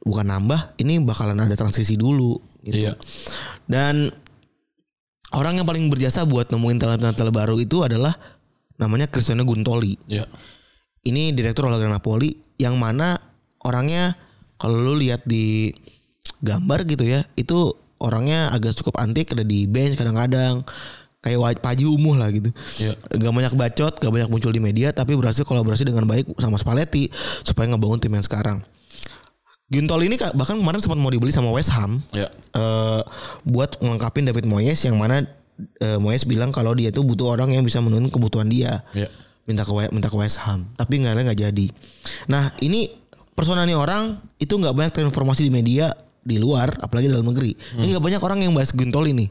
bukan 0.00 0.26
nambah 0.26 0.76
ini 0.80 1.00
bakalan 1.04 1.44
ada 1.44 1.54
transisi 1.54 1.94
dulu 1.94 2.40
gitu 2.64 2.88
Iya. 2.88 2.92
dan 3.68 4.08
orang 5.32 5.60
yang 5.60 5.66
paling 5.68 5.86
berjasa 5.88 6.24
buat 6.24 6.48
nemuin 6.50 6.78
talent-talent 6.80 7.32
baru 7.32 7.56
itu 7.60 7.84
adalah 7.84 8.16
namanya 8.76 9.06
Cristiano 9.06 9.44
Guntoli 9.44 9.96
Iya. 10.08 10.24
ini 11.04 11.32
direktur 11.36 11.68
olahraga 11.68 11.88
Napoli 11.88 12.32
yang 12.56 12.80
mana 12.80 13.16
orangnya 13.60 14.16
kalau 14.56 14.76
lu 14.80 14.94
lihat 14.96 15.24
di 15.24 15.72
gambar 16.40 16.88
gitu 16.88 17.04
ya 17.04 17.24
itu 17.36 17.72
orangnya 18.00 18.48
agak 18.52 18.72
cukup 18.80 18.96
antik 19.00 19.32
ada 19.36 19.44
di 19.44 19.68
bench 19.68 19.96
kadang-kadang 20.00 20.64
kayak 21.20 21.60
paji 21.60 21.84
umuh 21.84 22.16
lah 22.16 22.32
gitu 22.32 22.48
Iya. 22.80 22.96
gak 22.96 23.32
banyak 23.36 23.52
bacot 23.52 23.94
gak 24.00 24.08
banyak 24.12 24.28
muncul 24.32 24.48
di 24.48 24.60
media 24.64 24.88
tapi 24.96 25.12
berhasil 25.12 25.44
kolaborasi 25.44 25.84
dengan 25.84 26.08
baik 26.08 26.32
sama 26.40 26.56
Spalletti 26.56 27.12
supaya 27.44 27.68
ngebangun 27.68 28.00
tim 28.00 28.16
yang 28.16 28.24
sekarang 28.24 28.64
Guntoli 29.70 30.10
ini 30.10 30.18
ka- 30.18 30.34
bahkan 30.34 30.58
kemarin 30.58 30.82
sempat 30.82 30.98
mau 30.98 31.08
dibeli 31.08 31.30
sama 31.30 31.48
West 31.48 31.70
Ham. 31.70 32.02
Iya. 32.10 32.26
eh, 32.50 33.00
buat 33.44 33.78
melengkapin 33.78 34.26
David 34.26 34.44
Moyes 34.44 34.82
yang 34.82 34.98
mana 34.98 35.22
eh, 35.78 35.94
Moyes 35.96 36.26
bilang 36.26 36.50
kalau 36.50 36.74
dia 36.74 36.90
tuh 36.90 37.02
butuh 37.02 37.30
orang 37.30 37.54
yang 37.54 37.62
bisa 37.62 37.78
memenuhi 37.78 38.10
kebutuhan 38.10 38.46
dia. 38.46 38.82
Iya. 38.92 39.06
minta 39.40 39.62
ke 39.62 39.72
minta 39.90 40.06
ke 40.06 40.14
West 40.14 40.38
Ham. 40.42 40.66
Tapi 40.74 41.00
nggak 41.00 41.22
nggak 41.24 41.38
jadi. 41.40 41.66
Nah 42.26 42.54
ini 42.60 42.86
persona 43.30 43.62
nih 43.62 43.74
orang 43.74 44.18
itu 44.36 44.52
nggak 44.52 44.74
banyak 44.74 44.94
informasi 45.02 45.46
di 45.46 45.52
media 45.52 45.90
di 46.20 46.36
luar 46.36 46.70
apalagi 46.76 47.06
dalam 47.06 47.24
negeri. 47.24 47.54
Ini 47.74 47.94
nggak 47.94 48.04
banyak 48.04 48.20
orang 48.20 48.38
yang 48.42 48.52
bahas 48.52 48.70
Guntoli 48.70 49.14
nih 49.14 49.30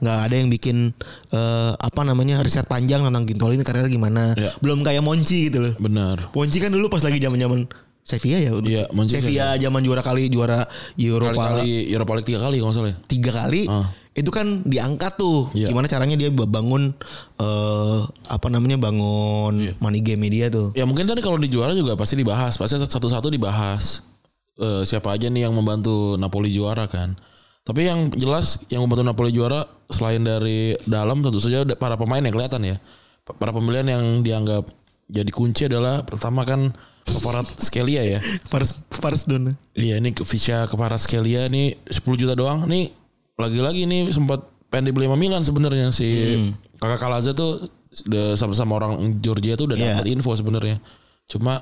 nggak 0.00 0.18
ada 0.22 0.34
yang 0.34 0.48
bikin 0.48 0.96
eh, 1.28 1.72
apa 1.76 2.00
namanya 2.04 2.40
riset 2.40 2.64
panjang 2.64 3.04
tentang 3.04 3.24
Gintoli 3.24 3.56
ini 3.56 3.64
karirnya 3.64 3.88
gimana. 3.88 4.32
Ya. 4.32 4.52
belum 4.60 4.80
kayak 4.80 5.04
Monci 5.04 5.48
gitu 5.48 5.60
loh. 5.60 5.74
Benar. 5.76 6.32
Monci 6.32 6.56
kan 6.56 6.72
dulu 6.72 6.88
pas 6.88 7.00
lagi 7.00 7.16
zaman 7.16 7.36
zaman 7.36 7.60
Sevilla 8.02 8.38
ya 8.38 8.50
Iya, 8.58 8.84
Monchi 8.90 9.16
Sevilla 9.16 9.54
zaman 9.54 9.80
juara 9.80 10.00
kali 10.00 10.26
juara 10.26 10.66
Eropa 10.96 11.30
Kali-kali 11.54 11.88
Europa 11.88 12.12
League 12.14 12.26
tiga 12.26 12.40
kali 12.40 12.56
kalau 12.56 12.68
nggak 12.68 12.78
salah 12.78 12.90
ya. 12.90 12.96
tiga 13.06 13.30
kali 13.30 13.62
Ah. 13.66 13.86
itu 14.10 14.28
kan 14.28 14.46
diangkat 14.64 15.12
tuh 15.14 15.48
Iya. 15.52 15.70
gimana 15.70 15.86
caranya 15.86 16.14
dia 16.14 16.28
bangun 16.28 16.90
eh 17.38 17.98
apa 18.26 18.46
namanya 18.48 18.76
bangun 18.76 19.54
Iya. 19.60 19.72
money 19.78 20.00
game 20.00 20.26
dia 20.26 20.46
tuh 20.48 20.74
Ya 20.74 20.82
mungkin 20.82 21.04
tadi 21.04 21.20
kalau 21.20 21.36
di 21.36 21.46
juara 21.46 21.70
juga 21.72 21.94
pasti 21.94 22.14
dibahas, 22.14 22.54
pasti 22.54 22.76
satu-satu 22.76 23.28
dibahas. 23.28 24.02
Eh, 24.56 24.82
siapa 24.82 25.08
aja 25.10 25.26
nih 25.26 25.42
yang 25.42 25.54
membantu 25.54 26.14
Napoli 26.16 26.50
juara 26.50 26.84
kan. 26.84 27.16
Tapi 27.60 27.86
yang 27.86 28.12
jelas 28.12 28.60
yang 28.66 28.82
membantu 28.82 29.04
Napoli 29.06 29.30
juara 29.30 29.62
selain 29.88 30.20
dari 30.20 30.76
dalam 30.84 31.20
tentu 31.20 31.38
saja 31.38 31.64
para 31.74 31.94
pemain 31.94 32.18
yang 32.18 32.28
kelihatan 32.30 32.60
ya. 32.66 32.76
Pa- 33.22 33.32
Para 33.32 33.52
pembelian 33.52 33.84
yang 33.84 34.04
dianggap 34.20 34.68
jadi 35.10 35.30
kunci 35.30 35.66
adalah 35.66 36.06
pertama 36.06 36.46
kan 36.46 36.70
Keparat 37.00 37.48
Skelia 37.48 38.06
ya. 38.06 38.20
Fars 38.46 38.86
Fars 38.92 39.26
Don 39.26 39.56
Iya 39.74 39.98
ini 39.98 40.14
Vicia 40.14 40.68
Keparat 40.70 41.00
Skelia 41.02 41.50
nih 41.50 41.74
10 41.90 42.00
juta 42.14 42.38
doang 42.38 42.64
nih 42.64 42.92
lagi-lagi 43.34 43.88
nih 43.88 44.12
sempat 44.12 44.46
pengen 44.70 44.92
dibeli 44.92 45.10
sama 45.10 45.18
Milan 45.18 45.42
sebenarnya 45.42 45.90
si 45.90 46.38
kakak 46.78 47.00
Kalaza 47.02 47.34
tuh 47.34 47.66
udah 48.06 48.38
sama-sama 48.38 48.78
orang 48.78 49.18
Georgia 49.18 49.58
tuh 49.58 49.66
udah 49.66 49.76
Iya. 49.76 49.98
dapat 49.98 50.06
info 50.12 50.30
sebenarnya. 50.38 50.78
Cuma 51.26 51.58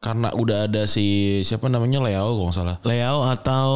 karena 0.00 0.28
udah 0.36 0.68
ada 0.68 0.84
si 0.84 1.40
siapa 1.40 1.72
namanya 1.72 2.04
Leo 2.04 2.20
kalau 2.36 2.50
nggak 2.50 2.56
salah. 2.56 2.76
Leo 2.84 3.24
atau 3.24 3.70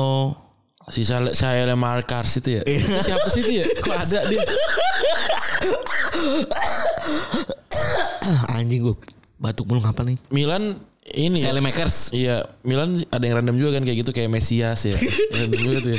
Si 0.92 1.00
saya 1.00 1.32
saya 1.32 1.64
Markars 1.72 2.44
itu 2.44 2.60
ya. 2.60 2.62
Itu 2.68 2.92
Siapa 3.00 3.24
sih 3.32 3.40
itu 3.40 3.52
ya? 3.56 3.64
Kok 3.64 3.96
ada 3.96 4.20
dia? 4.28 4.44
Anjing 8.52 8.84
gue 8.84 8.96
batuk 9.44 9.68
mulu 9.68 9.84
kapan 9.84 10.16
nih? 10.16 10.18
Milan 10.32 10.80
ini 11.12 11.44
ya. 11.44 11.52
Sally 11.52 11.60
Makers. 11.60 12.08
Iya, 12.16 12.48
Milan 12.64 13.04
ada 13.12 13.20
yang 13.20 13.44
random 13.44 13.60
juga 13.60 13.76
kan 13.76 13.84
kayak 13.84 13.98
gitu 14.00 14.10
kayak 14.16 14.32
Mesias 14.32 14.88
ya. 14.88 14.96
random 15.36 15.60
juga 15.60 15.78
tuh 15.84 15.90
ya. 15.92 15.98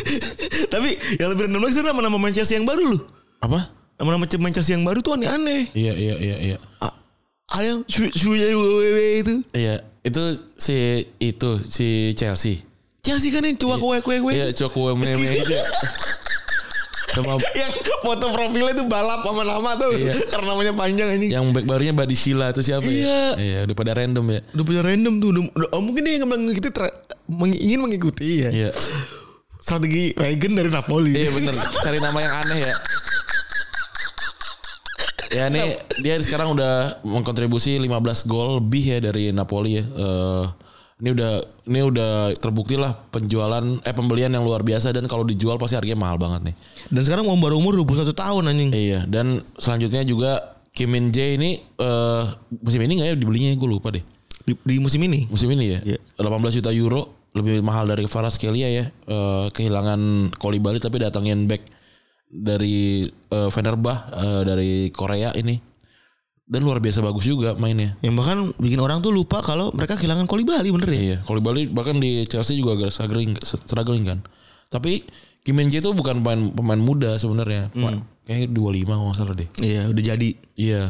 Tapi 0.73 0.89
yang 1.21 1.29
lebih 1.29 1.45
random 1.45 1.61
lagi 1.61 1.73
sih 1.77 1.83
nama-nama 1.85 2.17
Manchester 2.17 2.57
yang 2.57 2.65
baru 2.65 2.97
loh. 2.97 3.01
Apa? 3.45 3.69
Nama-nama 4.01 4.25
Manchester 4.25 4.73
yang 4.73 4.81
baru 4.81 5.05
tuh 5.05 5.13
aneh-aneh. 5.13 5.69
Iya, 5.77 5.93
iya, 5.93 6.15
iya, 6.17 6.37
iya. 6.41 6.57
Ah, 6.81 6.89
Ada 7.53 7.85
sunya 8.17 8.49
wewe 8.57 9.21
itu. 9.21 9.45
Iya, 9.53 9.85
itu 10.01 10.21
si 10.57 11.05
itu 11.21 11.51
si 11.61 12.17
Chelsea. 12.17 12.65
Chelsea 13.05 13.29
kan 13.29 13.45
yang 13.45 13.53
cua 13.53 13.77
kue 13.77 14.01
kue 14.01 14.17
kue. 14.17 14.33
Iya, 14.33 14.49
Cokwe 14.49 14.97
meme 14.97 15.29
gitu. 15.37 15.53
Sama 17.15 17.39
Yang 17.63 17.73
foto 17.97 18.25
profilnya 18.29 18.73
tuh 18.75 18.85
balap 18.85 19.23
sama 19.23 19.41
nama 19.41 19.71
tuh. 19.73 19.95
Iya. 19.95 20.13
Karena 20.27 20.51
namanya 20.51 20.73
panjang 20.73 21.09
ini. 21.15 21.31
yang 21.31 21.49
back 21.49 21.63
barunya 21.63 21.91
Badi 21.91 22.13
Sheila 22.13 22.51
itu 22.51 22.61
siapa 22.61 22.83
Iya. 22.83 22.99
ya? 22.99 23.21
Iya, 23.35 23.59
udah 23.65 23.75
pada 23.75 23.91
random 23.95 24.25
ya. 24.29 24.39
Udah 24.51 24.63
punya 24.63 24.81
random 24.83 25.13
tuh. 25.17 25.29
Udah, 25.31 25.43
udah- 25.49 25.71
oh, 25.71 25.81
mungkin 25.81 26.01
dia 26.03 26.13
yang 26.15 26.27
mengikuti 26.27 26.69
meng- 27.27 27.55
ingin 27.57 27.79
mengikuti 27.79 28.27
ya. 28.41 28.49
Iya. 28.51 28.69
Strategi 29.57 30.13
Regen 30.13 30.53
dari 30.53 30.69
Napoli. 30.69 31.09
Iya 31.11 31.31
bener 31.31 31.55
Cari 31.55 31.97
nama 31.97 32.19
yang 32.19 32.35
aneh 32.37 32.59
ya 32.61 32.73
Ya 35.33 35.43
ini 35.49 35.73
dia 35.99 36.15
sekarang 36.21 36.53
udah 36.53 37.01
mengkontribusi 37.01 37.75
15 37.75 37.91
gol 38.23 38.61
lebih 38.61 38.83
ya 38.87 38.99
dari 39.01 39.33
Napoli 39.33 39.75
ya. 39.75 39.83
Eh, 39.83 40.43
ini 40.95 41.11
udah 41.11 41.31
ini 41.67 41.79
udah 41.83 42.11
terbukti 42.39 42.79
lah 42.79 42.95
penjualan 43.11 43.83
eh 43.83 43.91
pembelian 43.91 44.31
yang 44.31 44.47
luar 44.47 44.63
biasa 44.63 44.95
dan 44.95 45.11
kalau 45.11 45.27
dijual 45.27 45.59
pasti 45.59 45.75
harganya 45.75 45.99
mahal 45.99 46.15
banget 46.15 46.51
nih. 46.51 46.55
Dan 46.87 47.01
sekarang 47.03 47.27
mau 47.27 47.35
baru 47.35 47.59
umur 47.59 47.75
21 47.83 48.15
tahun 48.15 48.43
anjing. 48.47 48.69
Iya 48.71 49.01
dan 49.03 49.43
selanjutnya 49.59 50.07
juga 50.07 50.55
Kim 50.71 50.95
Min 50.95 51.11
Jae 51.11 51.35
ini 51.35 51.59
eh 51.59 52.23
musim 52.63 52.79
ini 52.79 53.03
nggak 53.03 53.07
ya 53.11 53.15
dibelinya 53.19 53.51
gue 53.59 53.69
lupa 53.69 53.91
deh. 53.91 54.03
Di, 54.45 54.55
di 54.55 54.75
musim 54.79 55.03
ini. 55.03 55.27
Musim 55.27 55.51
ini 55.51 55.75
ya. 55.75 55.79
Iya. 55.83 55.99
18 56.15 56.57
juta 56.63 56.71
euro 56.71 57.11
lebih 57.35 57.59
mahal 57.59 57.91
dari 57.91 58.07
Kvaratskhelia 58.07 58.69
ya. 58.71 58.85
Eh, 58.87 59.45
kehilangan 59.51 60.31
Kolibali 60.39 60.79
tapi 60.79 61.03
datangin 61.03 61.51
back 61.51 61.67
dari 62.31 63.03
eh, 63.09 63.49
Fenerbah 63.51 63.97
eh, 64.15 64.41
dari 64.47 64.71
Korea 64.95 65.35
ini. 65.35 65.74
Dan 66.45 66.61
luar 66.61 66.77
biasa 66.77 67.01
bagus 67.01 67.25
juga 67.25 67.57
mainnya. 67.57 67.97
Yang 68.05 68.13
bahkan 68.21 68.37
bikin 68.61 68.77
orang 68.77 69.01
tuh 69.01 69.09
lupa 69.09 69.41
kalau 69.41 69.73
mereka 69.73 69.97
kehilangan 69.97 70.29
Kolibali 70.29 70.69
bener 70.69 70.89
ya. 70.93 71.01
Iya, 71.01 71.17
Kolibali 71.25 71.65
bahkan 71.65 71.97
di 71.97 72.21
Chelsea 72.29 72.61
juga 72.61 72.77
agak 72.77 72.93
struggling, 72.93 73.33
struggling 73.41 74.05
kan. 74.05 74.21
Tapi 74.69 75.01
Kim 75.41 75.57
Min 75.57 75.73
Jae 75.73 75.81
itu 75.81 75.89
bukan 75.93 76.21
pemain 76.21 76.53
pemain 76.53 76.77
muda 76.77 77.17
sebenarnya. 77.17 77.73
Kayaknya 78.25 78.47
25 78.53 78.89
kalau 78.93 79.05
nggak 79.09 79.17
salah 79.17 79.35
deh. 79.37 79.49
Iya 79.61 79.81
udah 79.89 80.03
jadi. 80.05 80.29
Iya. 80.57 80.81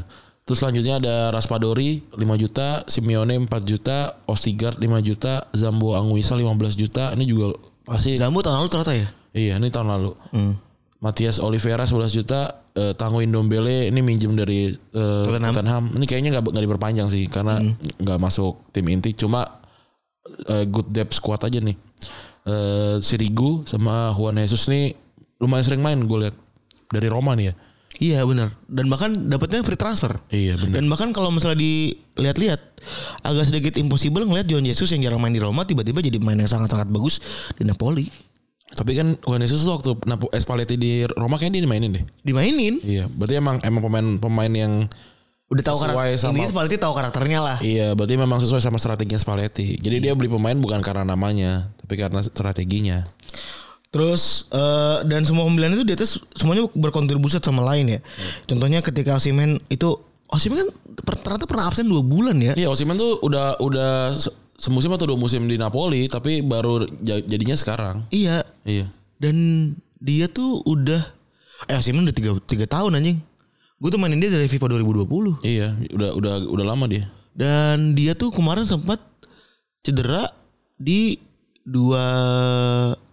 Terus 0.46 0.62
selanjutnya 0.62 1.02
ada 1.02 1.15
Raspadori 1.34 2.06
5 2.13 2.22
juta, 2.38 2.86
Simeone 2.86 3.34
4 3.50 3.50
juta, 3.65 4.22
Ostigard 4.30 4.78
5 4.78 5.02
juta, 5.02 5.50
Zambo 5.58 5.98
Anguissa 5.98 6.38
15 6.38 6.78
juta. 6.78 7.15
Ini 7.18 7.26
juga 7.26 7.58
pasti 7.82 8.13
Zambu 8.13 8.46
tahun 8.46 8.62
lalu 8.63 8.70
ternyata 8.70 8.94
ya. 8.94 9.08
iya 9.36 9.54
ini 9.58 9.68
tahun 9.74 9.88
lalu. 9.88 10.12
Matias 11.06 11.38
Oliveira 11.38 11.86
11 11.86 12.10
juta, 12.10 12.65
eh, 12.74 12.98
Tanguy 12.98 13.30
Ndombele 13.30 13.94
ini 13.94 14.02
minjem 14.02 14.34
dari 14.34 14.74
eh, 14.74 15.24
Tottenham. 15.30 15.54
Tottenham. 15.54 15.84
Ini 15.94 16.06
kayaknya 16.10 16.30
nggak 16.34 16.50
nggak 16.50 16.65
diperpanjang 16.65 17.08
sih 17.13 17.30
karena 17.30 17.62
nggak 18.02 18.18
masuk 18.18 18.74
tim 18.74 18.89
inti. 18.89 19.13
Cuma 19.13 19.46
eh, 20.50 20.65
good 20.65 20.89
depth 20.89 21.22
squad 21.22 21.46
aja 21.46 21.62
nih. 21.62 21.78
Eh, 22.50 22.98
Sirigu 23.06 23.70
sama 23.70 24.10
Juan 24.18 24.41
Jesus 24.41 24.65
nih 24.65 24.98
lumayan 25.38 25.65
sering 25.65 25.86
main 25.86 26.02
gue 26.02 26.18
lihat 26.26 26.36
dari 26.89 27.06
Roma 27.06 27.38
nih 27.38 27.54
ya. 27.54 27.56
Iya 27.96 28.20
benar. 28.28 28.52
Dan 28.68 28.91
bahkan 28.91 29.13
dapatnya 29.30 29.63
free 29.63 29.80
transfer. 29.80 30.20
Iya 30.34 30.60
benar. 30.60 30.74
Dan 30.82 30.91
bahkan 30.91 31.13
kalau 31.15 31.32
misalnya 31.32 31.63
dilihat-lihat 31.63 32.62
agak 33.24 33.46
sedikit 33.48 33.78
impossible 33.80 34.26
ngelihat 34.26 34.50
John 34.50 34.65
Jesus 34.68 34.91
yang 34.91 35.06
jarang 35.06 35.22
main 35.22 35.32
di 35.32 35.39
Roma 35.39 35.63
tiba-tiba 35.63 36.04
jadi 36.04 36.18
pemain 36.20 36.36
yang 36.36 36.50
sangat-sangat 36.50 36.89
bagus 36.91 37.22
di 37.56 37.63
Napoli. 37.63 38.10
Tapi 38.65 38.97
kan 38.97 39.13
Juan 39.21 39.39
Jesus 39.39 39.62
tuh 39.62 39.78
waktu 39.78 39.93
Napo 40.04 40.25
Spalletti 40.32 40.73
di 40.73 41.06
Roma 41.06 41.38
kayaknya 41.38 41.62
dia 41.62 41.65
dimainin 41.65 41.91
deh. 41.93 42.04
Dimainin. 42.21 42.75
Iya, 42.82 43.06
berarti 43.08 43.36
emang 43.36 43.62
emang 43.62 43.82
pemain 43.84 44.08
pemain 44.17 44.49
yang 44.49 44.73
Udah 45.45 45.62
tahu 45.63 45.78
karakter. 45.78 46.17
sama- 46.17 46.34
Intinya 46.34 46.49
Spalletti 46.49 46.78
tahu 46.78 46.93
karakternya 46.93 47.39
lah. 47.39 47.58
iya, 47.62 47.93
berarti 47.93 48.17
memang 48.17 48.41
sesuai 48.41 48.58
sama 48.60 48.82
strateginya 48.82 49.21
Spalletti. 49.21 49.78
Jadi 49.78 50.01
dia 50.01 50.17
beli 50.17 50.25
pemain 50.25 50.58
bukan 50.58 50.82
karena 50.82 51.06
namanya, 51.06 51.69
tapi 51.78 51.93
karena 51.95 52.17
strateginya. 52.19 53.06
Terus 53.93 54.49
eh, 54.49 55.06
dan 55.06 55.21
semua 55.23 55.45
pembelian 55.45 55.71
itu 55.71 55.86
di 55.86 55.93
atas 55.93 56.17
semuanya 56.34 56.65
berkontribusi 56.67 57.38
sama 57.38 57.62
lain 57.63 57.95
ya. 57.95 57.99
Contohnya 58.43 58.82
ketika 58.82 59.15
Osimhen 59.15 59.62
itu 59.69 59.93
Osimhen 60.25 60.65
kan 60.65 60.69
ternyata 61.21 61.45
pernah 61.45 61.69
absen 61.69 61.86
dua 61.86 62.01
bulan 62.01 62.36
ya. 62.41 62.58
Iya, 62.58 62.67
Osimhen 62.67 62.97
tuh 62.97 63.21
udah 63.21 63.62
udah 63.62 64.12
semusim 64.56 64.89
atau 64.89 65.06
dua 65.06 65.15
musim 65.15 65.44
di 65.44 65.56
Napoli, 65.56 66.06
tapi 66.06 66.39
baru 66.39 66.84
ja- 67.00 67.22
jadinya 67.22 67.54
sekarang. 67.54 68.08
Iya. 68.10 68.44
Iya. 68.62 68.88
Dan 69.15 69.36
dia 69.98 70.28
tuh 70.28 70.63
udah 70.63 71.02
eh 71.65 71.76
Osimhen 71.76 72.04
udah 72.04 72.13
tiga, 72.13 72.32
tiga 72.41 72.65
tahun 72.65 72.96
anjing. 72.96 73.18
Gue 73.76 73.89
tuh 73.89 73.98
mainin 73.98 74.18
dia 74.18 74.30
dari 74.30 74.46
FIFA 74.46 74.72
2020. 74.74 75.39
Iya, 75.41 75.76
udah 75.89 76.10
udah 76.13 76.34
udah 76.46 76.65
lama 76.65 76.86
dia. 76.86 77.08
Dan 77.32 77.91
dia 77.91 78.13
tuh 78.13 78.32
kemarin 78.32 78.63
sempat 78.63 79.04
cedera 79.82 80.32
di 80.76 81.20
dua 81.62 82.06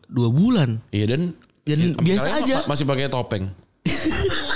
dua 0.06 0.28
bulan. 0.28 0.78
Iya 0.90 1.06
dan 1.08 1.34
Dan 1.62 1.78
sampai 1.92 2.04
biasa 2.04 2.28
aja. 2.38 2.56
ma- 2.62 2.74
masih 2.74 2.84
pakai 2.84 3.06
topeng. 3.08 3.44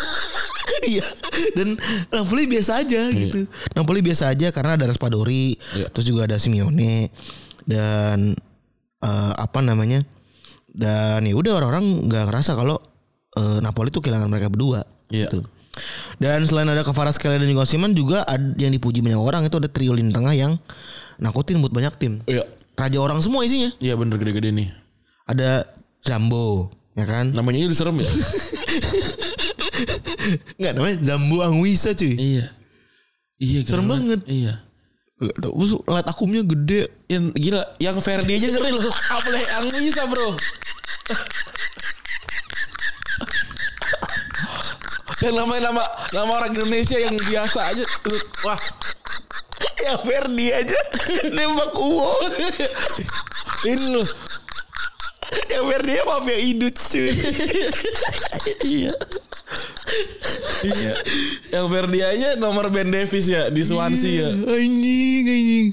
Iya. 0.86 1.04
Dan 1.52 1.74
Napoli 2.08 2.46
biasa 2.46 2.80
aja 2.80 3.10
gitu. 3.10 3.44
Napoli 3.74 4.00
biasa 4.00 4.30
aja 4.30 4.48
karena 4.50 4.78
ada 4.78 4.86
Raspadori, 4.86 5.58
Iya. 5.74 5.86
terus 5.90 6.06
juga 6.06 6.24
ada 6.24 6.38
Simeone 6.38 7.10
dan 7.66 8.32
eh, 9.02 9.32
apa 9.34 9.58
namanya? 9.60 10.06
Dan 10.70 11.24
ya 11.24 11.34
udah 11.34 11.52
orang-orang 11.56 12.06
nggak 12.06 12.24
ngerasa 12.30 12.54
kalau 12.54 12.78
eh, 13.34 13.58
Napoli 13.60 13.90
tuh 13.90 14.00
kehilangan 14.00 14.30
mereka 14.30 14.48
berdua 14.48 14.86
Iya. 15.10 15.28
gitu. 15.28 15.42
Dan 16.16 16.40
selain 16.48 16.64
ada 16.66 16.80
Kvaratskhelia 16.80 17.36
dan 17.36 17.48
juga 17.48 17.68
Osimhen 17.68 17.92
juga 17.92 18.24
ada 18.24 18.56
yang 18.56 18.72
dipuji 18.72 19.04
banyak 19.04 19.20
orang 19.20 19.44
itu 19.44 19.60
ada 19.60 19.68
trio 19.68 19.92
lini 19.92 20.08
tengah 20.08 20.32
yang 20.32 20.56
nakutin 21.20 21.60
buat 21.60 21.68
banyak 21.68 21.92
tim. 22.00 22.12
Iya. 22.24 22.48
Raja 22.76 22.98
orang 23.00 23.20
semua 23.20 23.44
isinya. 23.44 23.72
Iya 23.76 23.96
bener 23.96 24.16
gede-gede 24.16 24.52
nih. 24.52 24.68
Ada 25.28 25.68
Zambo, 26.00 26.70
ya 26.92 27.04
kan? 27.04 27.32
Namanya 27.32 27.64
itu 27.64 27.76
serem 27.76 28.00
ya. 28.00 28.08
Enggak 30.58 30.72
namanya 30.74 30.96
Zambo 31.04 31.42
Anguissa 31.42 31.92
cuy. 31.92 32.14
iya. 32.16 32.46
Iya, 33.36 33.68
Serem 33.68 33.84
banget. 33.84 34.24
Iya. 34.24 34.64
Terus 35.16 35.76
liat 35.84 36.08
akumnya 36.08 36.40
gede. 36.44 36.88
Yang 37.08 37.24
gila, 37.36 37.62
yang 37.80 37.96
Ferdi 38.00 38.36
aja 38.36 38.48
ngeri 38.48 38.72
loh. 38.72 38.88
Apalagi 39.12 39.44
yang 39.44 39.64
bisa 39.84 40.02
bro. 40.08 40.36
Dan 45.16 45.32
namanya 45.32 45.72
nama 45.72 45.84
nama 46.12 46.30
orang 46.44 46.52
Indonesia 46.52 47.00
yang 47.00 47.16
biasa 47.16 47.72
aja. 47.72 47.84
Wah, 48.44 48.60
Ya 49.80 49.96
Ferdi 50.00 50.52
aja 50.52 50.78
nembak 51.32 51.72
Uwo. 51.76 52.12
ini 53.64 53.96
loh. 53.96 54.08
Ya 55.48 55.60
Ferdi 55.64 55.92
ya 55.96 56.02
mafia 56.04 56.36
idut 56.36 56.76
cuy. 56.76 57.08
Iya. 58.64 58.92
Iya. 60.64 60.92
Yang 61.52 61.66
Ferdi 61.68 62.00
aja 62.00 62.28
nomor 62.36 62.68
Ben 62.68 62.88
Davis 62.88 63.26
ya 63.26 63.48
di 63.48 63.62
Swansea 63.62 64.10
ya. 64.12 64.28
Anjing 64.32 65.24
anjing. 65.24 65.66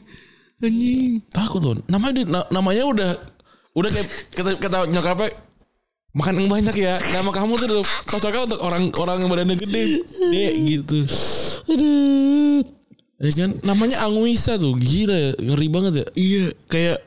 Anjing. 0.59 1.11
Takut 1.29 1.59
tuh. 1.59 1.75
Namanya 1.87 2.13
di- 2.13 2.29
na- 2.29 2.47
namanya 2.49 2.83
udah 2.85 3.11
udah 3.73 3.89
kayak 3.89 4.07
kata 4.31 4.49
kata 4.57 4.77
nyokapnya 4.87 5.29
makan 6.13 6.33
yang 6.37 6.49
banyak 6.49 6.75
ya. 6.77 7.01
Nama 7.01 7.29
kamu 7.29 7.51
tuh 7.57 7.65
udah 7.67 7.79
cocoknya 8.05 8.41
untuk 8.47 8.59
orang-orang 8.61 9.17
yang 9.19 9.29
badannya 9.31 9.57
gede. 9.57 9.83
Dek 10.29 10.53
gitu. 10.69 10.99
Aduh. 11.67 12.61
Ya 13.23 13.31
kan 13.33 13.55
namanya 13.63 14.03
Anguissa 14.03 14.59
tuh 14.59 14.75
gila 14.75 15.15
ya. 15.15 15.31
ngeri 15.39 15.67
banget 15.71 15.93
ya. 15.95 16.05
Iya 16.13 16.45
kayak 16.67 16.97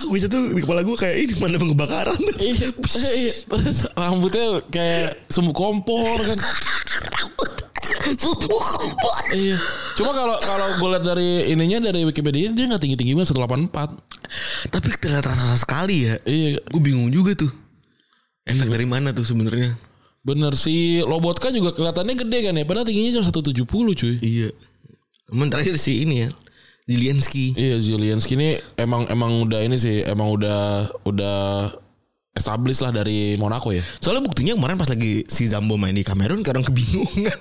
Bisa 0.00 0.24
tuh 0.24 0.56
di 0.56 0.64
kepala 0.64 0.80
gue 0.80 0.96
kayak 0.96 1.16
ini 1.20 1.32
mana 1.36 1.60
kebakaran. 1.60 2.16
Iya, 2.40 2.72
iya. 3.12 3.32
Rambutnya 3.92 4.64
kayak 4.72 5.28
sumbu 5.28 5.52
kompor 5.52 6.16
kan. 6.16 6.38
Iya. 9.36 9.56
Cuma 9.94 10.10
kalau 10.16 10.36
kalau 10.40 10.66
gue 10.80 10.88
lihat 10.96 11.04
dari 11.04 11.30
ininya 11.52 11.92
dari 11.92 12.08
Wikipedia 12.08 12.48
dia 12.56 12.64
nggak 12.72 12.80
tinggi 12.80 12.96
tinggi 12.96 13.12
banget 13.12 13.36
184. 13.36 14.72
Tapi 14.72 14.86
terlihat 14.96 15.28
rasa 15.28 15.60
sekali 15.60 16.08
ya. 16.08 16.16
Iya, 16.24 16.64
Gue 16.72 16.80
bingung 16.80 17.12
juga 17.12 17.36
tuh. 17.36 17.52
Efek 18.48 18.72
dari 18.72 18.88
mana 18.88 19.12
tuh 19.12 19.28
sebenarnya? 19.28 19.76
bener 20.22 20.54
si 20.54 21.02
Lobotka 21.02 21.50
juga 21.50 21.74
kelihatannya 21.74 22.14
gede 22.14 22.38
kan 22.46 22.54
ya. 22.54 22.64
Padahal 22.64 22.86
tingginya 22.86 23.20
cuma 23.20 23.26
170 23.28 23.66
cuy. 23.98 24.14
Iya. 24.22 24.48
Cuman 25.28 25.50
terakhir 25.50 25.76
si 25.76 26.06
ini 26.06 26.26
ya. 26.26 26.28
Zielinski. 26.86 27.54
Iya 27.54 27.78
Zielinski 27.78 28.34
ini 28.34 28.58
emang 28.74 29.06
emang 29.06 29.46
udah 29.46 29.62
ini 29.62 29.78
sih 29.78 30.02
emang 30.02 30.34
udah 30.34 30.90
udah 31.06 31.70
established 32.34 32.82
lah 32.82 32.90
dari 32.90 33.36
Monaco 33.38 33.70
ya. 33.70 33.84
Soalnya 34.00 34.24
buktinya 34.24 34.56
kemarin 34.56 34.76
pas 34.80 34.90
lagi 34.90 35.22
si 35.28 35.46
Zambo 35.46 35.78
main 35.78 35.94
di 35.94 36.02
Kamerun 36.02 36.42
kadang 36.42 36.64
kebingungan. 36.66 37.40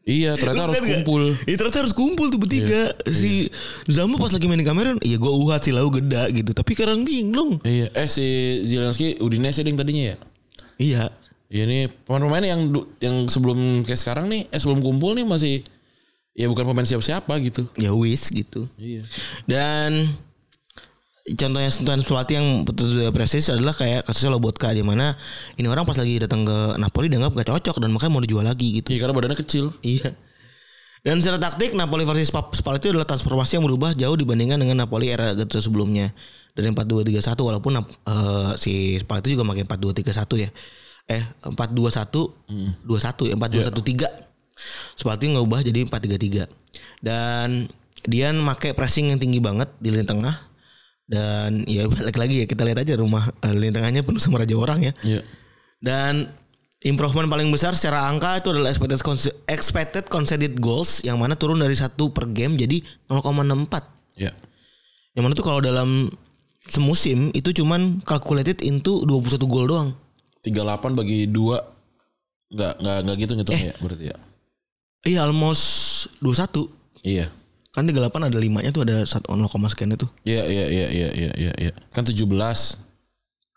Iya 0.00 0.34
ternyata 0.40 0.72
harus 0.72 0.80
kumpul. 0.80 1.22
Iya 1.44 1.56
ternyata 1.60 1.78
harus 1.86 1.94
kumpul 1.94 2.32
tuh 2.32 2.40
bertiga. 2.40 2.96
Si 3.06 3.52
Zambo 3.86 4.16
pas 4.16 4.32
lagi 4.32 4.48
main 4.48 4.58
di 4.58 4.66
Kamerun, 4.66 4.98
iya 5.04 5.20
gue 5.20 5.32
uhat 5.32 5.68
si 5.68 5.70
Lau 5.70 5.92
geda 5.92 6.26
gitu. 6.32 6.50
Tapi 6.56 6.72
kadang 6.72 7.04
bingung. 7.04 7.60
Iya 7.62 7.92
eh 7.94 8.08
si 8.08 8.58
Zielinski 8.64 9.20
Udinese 9.20 9.60
ding 9.62 9.76
tadinya 9.76 10.14
ya. 10.14 10.16
Iya. 10.80 11.04
Iya 11.50 11.66
nih 11.66 11.90
pemain-pemain 12.06 12.46
yang 12.46 12.60
yang 13.02 13.16
sebelum 13.26 13.82
kayak 13.82 13.98
sekarang 13.98 14.30
nih 14.30 14.46
eh 14.54 14.58
sebelum 14.62 14.86
kumpul 14.86 15.18
nih 15.18 15.26
masih 15.26 15.66
ya 16.40 16.48
bukan 16.48 16.64
pemain 16.64 16.88
siapa-siapa 16.88 17.36
gitu. 17.44 17.68
Ya 17.76 17.92
wis 17.92 18.32
gitu. 18.32 18.64
Iya. 18.80 19.04
Dan 19.44 20.08
contohnya 21.36 21.68
sentuhan 21.68 22.00
pelatih 22.00 22.40
yang 22.40 22.48
betul-betul 22.64 23.12
prestis 23.12 23.52
adalah 23.52 23.76
kayak 23.76 24.08
kasusnya 24.08 24.32
Lobotka 24.32 24.72
di 24.72 24.80
mana 24.80 25.12
ini 25.60 25.68
orang 25.68 25.84
pas 25.84 25.94
lagi 26.00 26.16
datang 26.16 26.48
ke 26.48 26.80
Napoli 26.80 27.12
dianggap 27.12 27.36
gak 27.36 27.48
cocok 27.52 27.76
dan 27.84 27.92
makanya 27.92 28.12
mau 28.16 28.24
dijual 28.24 28.48
lagi 28.48 28.80
gitu. 28.80 28.96
Iya 28.96 29.04
karena 29.04 29.14
badannya 29.14 29.38
kecil. 29.38 29.76
Iya. 29.84 30.16
Dan 31.00 31.20
secara 31.24 31.40
taktik 31.40 31.72
Napoli 31.72 32.04
versus 32.04 32.28
Spal- 32.28 32.52
Spalletti 32.52 32.92
adalah 32.92 33.08
transformasi 33.08 33.56
yang 33.56 33.64
berubah 33.64 33.96
jauh 33.96 34.16
dibandingkan 34.16 34.60
dengan 34.60 34.84
Napoli 34.84 35.08
era 35.08 35.32
Gattuso 35.32 35.68
sebelumnya. 35.72 36.12
Dari 36.52 36.66
4-2-3-1 36.66 37.40
walaupun 37.40 37.72
eh, 37.80 38.50
si 38.60 39.00
Spalletti 39.00 39.32
juga 39.32 39.48
pakai 39.48 39.64
4-2-3-1 39.64 40.44
ya. 40.44 40.50
Eh 41.08 41.22
4-2-1 41.46 42.84
2-1 42.84 43.30
ya 43.32 43.34
4-2-1-3. 43.36 44.29
Spalletti 44.96 45.32
ngubah 45.32 45.60
jadi 45.64 45.86
4-3-3. 45.86 46.46
Dan 47.00 47.68
dia 48.06 48.32
make 48.32 48.72
pressing 48.72 49.12
yang 49.12 49.20
tinggi 49.20 49.40
banget 49.40 49.68
di 49.80 49.92
lini 49.92 50.06
tengah. 50.06 50.36
Dan 51.10 51.66
ya 51.66 51.86
balik 51.92 52.16
lagi 52.16 52.44
ya 52.44 52.46
kita 52.46 52.62
lihat 52.62 52.84
aja 52.84 52.94
rumah 52.96 53.28
eh, 53.42 53.54
lini 53.54 53.74
tengahnya 53.74 54.06
penuh 54.06 54.22
sama 54.22 54.40
raja 54.40 54.54
orang 54.56 54.90
ya. 54.90 54.92
Iya. 55.02 55.20
Dan 55.80 56.28
improvement 56.80 57.28
paling 57.28 57.48
besar 57.52 57.76
secara 57.76 58.08
angka 58.08 58.40
itu 58.40 58.52
adalah 58.52 58.72
expected 58.72 59.00
expected 59.48 60.04
conceded 60.08 60.56
goals 60.60 61.04
yang 61.04 61.20
mana 61.20 61.36
turun 61.36 61.60
dari 61.60 61.76
satu 61.76 62.12
per 62.12 62.28
game 62.30 62.56
jadi 62.56 62.80
0,64. 63.08 64.20
Iya. 64.20 64.32
Yang 65.16 65.22
mana 65.22 65.34
tuh 65.34 65.46
kalau 65.46 65.60
dalam 65.60 66.08
semusim 66.68 67.32
itu 67.32 67.50
cuman 67.56 68.04
calculated 68.04 68.60
into 68.62 69.02
21 69.08 69.40
gol 69.48 69.66
doang. 69.66 69.90
38 70.40 70.96
bagi 70.96 71.28
2 71.28 71.80
Enggak 72.50 72.74
enggak 72.82 72.96
enggak 73.06 73.16
gitu 73.22 73.32
ngitungnya 73.38 73.66
ya 73.70 73.74
berarti 73.78 74.04
ya. 74.10 74.16
Iya 75.04 75.24
almost 75.24 75.64
21. 76.20 76.68
Iya. 77.00 77.32
Kan 77.70 77.86
38 77.86 78.28
ada 78.28 78.38
5 78.38 78.60
nya 78.60 78.70
tuh 78.74 78.82
ada 78.84 79.06
1 79.06 79.30
0, 79.30 79.72
sekian 79.72 79.94
itu. 79.94 80.06
Iya 80.26 80.44
iya 80.44 80.66
iya 80.68 80.86
iya 80.90 81.08
iya 81.14 81.30
iya 81.38 81.52
iya. 81.56 81.72
Kan 81.94 82.04
17. 82.04 82.20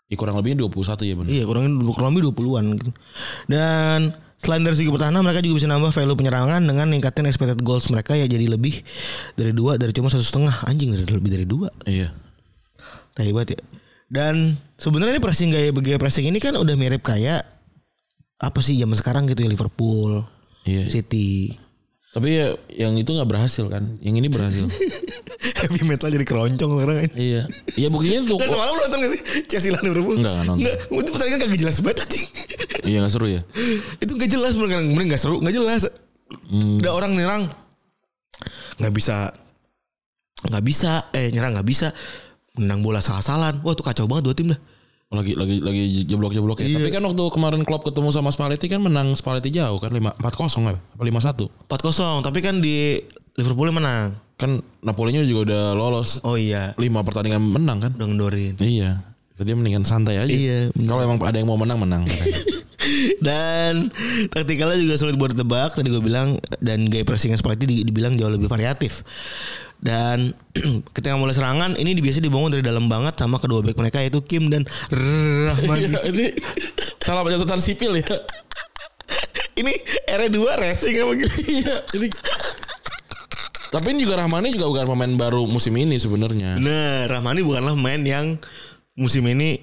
Ya 0.08 0.16
kurang 0.20 0.36
lebihnya 0.40 0.64
21 0.64 1.04
ya 1.04 1.14
benar. 1.16 1.30
Iya 1.32 1.44
kurang 1.44 1.64
kurang 1.92 2.16
lebih 2.16 2.32
20-an 2.32 2.64
gitu. 2.80 2.92
Dan 3.48 4.14
selain 4.40 4.62
dari 4.64 4.76
segi 4.76 4.92
pertahanan 4.92 5.24
mereka 5.24 5.40
juga 5.40 5.56
bisa 5.60 5.68
nambah 5.68 5.92
value 5.92 6.16
penyerangan 6.20 6.60
dengan 6.60 6.86
ningkatin 6.92 7.24
expected 7.24 7.60
goals 7.64 7.88
mereka 7.88 8.12
ya 8.12 8.28
jadi 8.28 8.44
lebih 8.44 8.84
dari 9.40 9.56
dua 9.56 9.80
dari 9.80 9.96
cuma 9.96 10.12
satu 10.12 10.20
setengah 10.20 10.68
anjing 10.68 10.92
dari 10.92 11.08
lebih 11.08 11.30
dari 11.32 11.46
dua 11.48 11.72
Iya. 11.88 12.12
Tai 13.16 13.30
banget 13.32 13.56
ya. 13.56 13.60
Dan 14.08 14.60
sebenarnya 14.76 15.16
ini 15.16 15.22
pressing 15.24 15.48
gaya 15.50 15.72
gaya 15.72 15.98
pressing 15.98 16.28
ini 16.28 16.38
kan 16.38 16.54
udah 16.54 16.76
mirip 16.76 17.00
kayak 17.00 17.42
apa 18.38 18.58
sih 18.60 18.76
zaman 18.76 18.94
sekarang 18.94 19.24
gitu 19.26 19.46
ya 19.46 19.50
Liverpool, 19.50 20.22
Iya. 20.64 20.88
City. 20.88 21.56
Tapi 22.14 22.28
ya 22.30 22.46
yang 22.72 22.94
itu 22.96 23.10
nggak 23.10 23.28
berhasil 23.28 23.64
kan. 23.68 23.98
Yang 24.00 24.14
ini 24.24 24.28
berhasil. 24.30 24.66
Heavy 25.60 25.84
metal 25.84 26.08
jadi 26.08 26.24
keroncong 26.24 26.70
sekarang 26.80 26.96
ini. 27.04 27.14
iya. 27.16 27.42
Iya 27.76 27.88
buktinya 27.92 28.24
tuh. 28.24 28.38
Dan 28.40 28.48
semalam 28.48 28.72
lu 28.72 28.80
nonton 28.88 28.98
gak 29.04 29.12
sih 29.12 29.20
Chelsea 29.44 29.68
lawan 29.68 29.84
Liverpool? 29.84 30.16
Enggak, 30.16 30.32
enggak 30.32 30.46
nonton. 30.48 30.60
Enggak, 30.64 30.76
itu 31.04 31.10
pertandingan 31.12 31.40
kagak 31.44 31.60
jelas 31.60 31.76
banget 31.84 31.98
anjing. 32.06 32.26
Iya 32.84 32.96
nggak 33.00 33.12
seru 33.12 33.26
ya. 33.28 33.40
itu 34.00 34.12
gak 34.16 34.30
jelas 34.30 34.52
bener 34.56 34.80
bener 34.80 35.04
gak 35.12 35.20
seru, 35.20 35.36
gak 35.40 35.54
jelas. 35.56 35.82
Hmm. 36.48 36.80
Ada 36.80 36.90
orang 36.92 37.12
nyerang 37.12 37.44
nggak 38.78 38.94
bisa 38.94 39.30
nggak 40.44 40.64
bisa 40.64 41.08
eh 41.14 41.30
nyerang 41.30 41.54
nggak 41.56 41.68
bisa 41.68 41.94
menang 42.58 42.82
bola 42.82 42.98
salah-salan 42.98 43.62
wah 43.62 43.74
tuh 43.74 43.86
kacau 43.86 44.06
banget 44.10 44.24
dua 44.26 44.34
tim 44.34 44.48
dah 44.50 44.60
Lagi 45.14 45.32
lagi 45.38 45.56
lagi 45.62 45.82
jeblok-jeblok 46.04 46.58
ya. 46.60 46.66
Iya. 46.66 46.76
Tapi 46.82 46.90
kan 46.90 47.02
waktu 47.06 47.22
kemarin 47.30 47.62
Klopp 47.62 47.86
ketemu 47.86 48.10
sama 48.10 48.34
Spalletti 48.34 48.66
kan 48.66 48.82
menang 48.82 49.14
Spalletti 49.14 49.54
jauh 49.54 49.78
kan 49.78 49.94
5 49.94 50.18
4-0 50.18 50.74
ya. 50.74 50.78
Apa 50.78 51.02
5-1. 51.02 51.70
4-0 51.70 52.26
tapi 52.26 52.38
kan 52.42 52.58
di 52.58 52.98
Liverpool 53.34 53.70
menang 53.74 54.18
Kan 54.34 54.62
Napolinya 54.82 55.22
juga 55.22 55.40
udah 55.46 55.64
lolos 55.78 56.18
oh 56.26 56.34
iya 56.34 56.74
5 56.74 56.82
pertandingan 57.06 57.38
menang 57.38 57.78
kan. 57.78 57.90
udah 57.94 58.06
ngendorin 58.10 58.54
Iya. 58.58 59.14
Jadi 59.34 59.50
mendingan 59.50 59.82
santai 59.82 60.22
aja. 60.22 60.30
Iya, 60.30 60.70
Kalau 60.70 61.02
emang 61.02 61.18
ada 61.18 61.34
yang 61.34 61.50
mau 61.50 61.58
menang 61.58 61.74
menang. 61.82 62.06
Dan 63.20 63.90
taktikalnya 64.30 64.78
juga 64.80 64.94
sulit 64.96 65.16
buat 65.16 65.32
ditebak 65.32 65.76
tadi 65.76 65.88
gue 65.90 66.02
bilang 66.02 66.38
dan 66.60 66.86
gaya 66.88 67.04
pressing 67.04 67.34
Spalletti 67.34 67.66
di- 67.68 67.84
dibilang 67.84 68.14
jauh 68.14 68.30
lebih 68.30 68.48
variatif. 68.48 69.04
Dan 69.80 70.32
ketika 70.96 71.16
mulai 71.18 71.36
serangan 71.36 71.76
ini 71.76 71.98
biasanya 72.00 72.30
dibangun 72.30 72.50
dari 72.56 72.64
dalam 72.64 72.88
banget 72.88 73.20
sama 73.20 73.36
kedua 73.36 73.60
back 73.60 73.76
mereka 73.76 74.00
yaitu 74.00 74.24
Kim 74.24 74.48
dan 74.48 74.64
Rahmadi. 74.88 75.92
Iya, 75.92 76.00
ini 76.08 76.24
salah 77.04 77.26
catatan 77.26 77.60
sipil 77.60 78.00
ya. 78.00 78.16
ini 79.60 79.70
R2 80.08 80.38
racing 80.58 80.94
apa 81.04 81.12
gitu. 81.20 81.36
Iya, 81.46 81.74
ini 82.00 82.08
tapi 83.74 83.90
ini 83.90 84.06
juga 84.06 84.22
Rahmani 84.22 84.54
juga 84.54 84.70
bukan 84.70 84.86
pemain 84.86 85.12
baru 85.18 85.50
musim 85.50 85.74
ini 85.74 85.98
sebenarnya. 85.98 86.62
Nah, 86.62 87.10
Rahmani 87.10 87.42
bukanlah 87.42 87.74
pemain 87.74 87.98
yang 88.06 88.38
musim 88.94 89.26
ini 89.26 89.58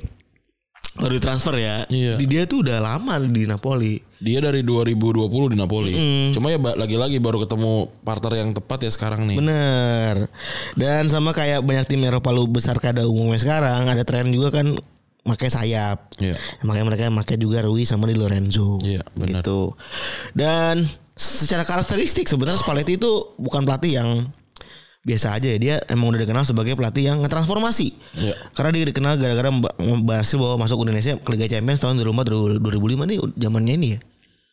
baru 0.98 1.18
transfer 1.24 1.56
ya. 1.56 1.88
Iya. 1.88 2.20
Di 2.20 2.26
dia 2.28 2.44
tuh 2.44 2.68
udah 2.68 2.84
lama 2.84 3.16
di 3.24 3.48
Napoli. 3.48 4.02
Dia 4.22 4.44
dari 4.44 4.62
2020 4.62 5.54
di 5.54 5.58
Napoli. 5.58 5.94
Cuma 6.36 6.52
ya 6.52 6.60
lagi-lagi 6.60 7.18
baru 7.18 7.42
ketemu 7.48 7.90
partner 8.06 8.34
yang 8.44 8.50
tepat 8.52 8.86
ya 8.86 8.92
sekarang 8.92 9.26
nih. 9.26 9.38
Bener. 9.40 10.30
Dan 10.78 11.08
sama 11.08 11.32
kayak 11.32 11.64
banyak 11.64 11.86
tim 11.90 12.04
Eropa 12.06 12.30
lu 12.30 12.46
besar 12.46 12.78
kada 12.78 13.08
umumnya 13.08 13.40
sekarang 13.42 13.88
ada 13.90 14.04
tren 14.06 14.30
juga 14.30 14.62
kan 14.62 14.78
pakai 15.22 15.50
sayap. 15.50 16.18
Iya. 16.18 16.38
Makanya 16.66 16.86
mereka 16.86 17.04
pakai 17.10 17.38
juga 17.38 17.62
Rui 17.66 17.86
sama 17.86 18.06
di 18.10 18.18
Lorenzo. 18.18 18.82
Iya, 18.82 19.02
benar. 19.18 19.42
Gitu. 19.42 19.74
Dan 20.34 20.86
secara 21.14 21.66
karakteristik 21.66 22.26
sebenarnya 22.26 22.62
Spalletti 22.62 22.98
itu 22.98 23.38
bukan 23.38 23.66
pelatih 23.66 24.02
yang 24.02 24.10
biasa 25.02 25.38
aja 25.38 25.48
ya. 25.54 25.58
Dia 25.58 25.76
emang 25.90 26.14
udah 26.14 26.22
dikenal 26.22 26.46
sebagai 26.46 26.78
pelatih 26.78 27.10
yang 27.10 27.22
ngetransformasi. 27.26 27.88
Iya. 28.22 28.36
Karena 28.54 28.70
dia 28.74 28.84
dikenal 28.88 29.18
gara-gara 29.18 29.50
berhasil 30.02 30.38
bawa 30.38 30.62
masuk 30.62 30.86
Indonesia 30.86 31.18
ke 31.18 31.30
Liga 31.34 31.48
Champions 31.50 31.82
tahun 31.82 32.02
2004 32.06 32.62
2005 32.62 33.10
nih 33.10 33.18
zamannya 33.38 33.74
ini 33.76 33.88
ya. 33.98 34.00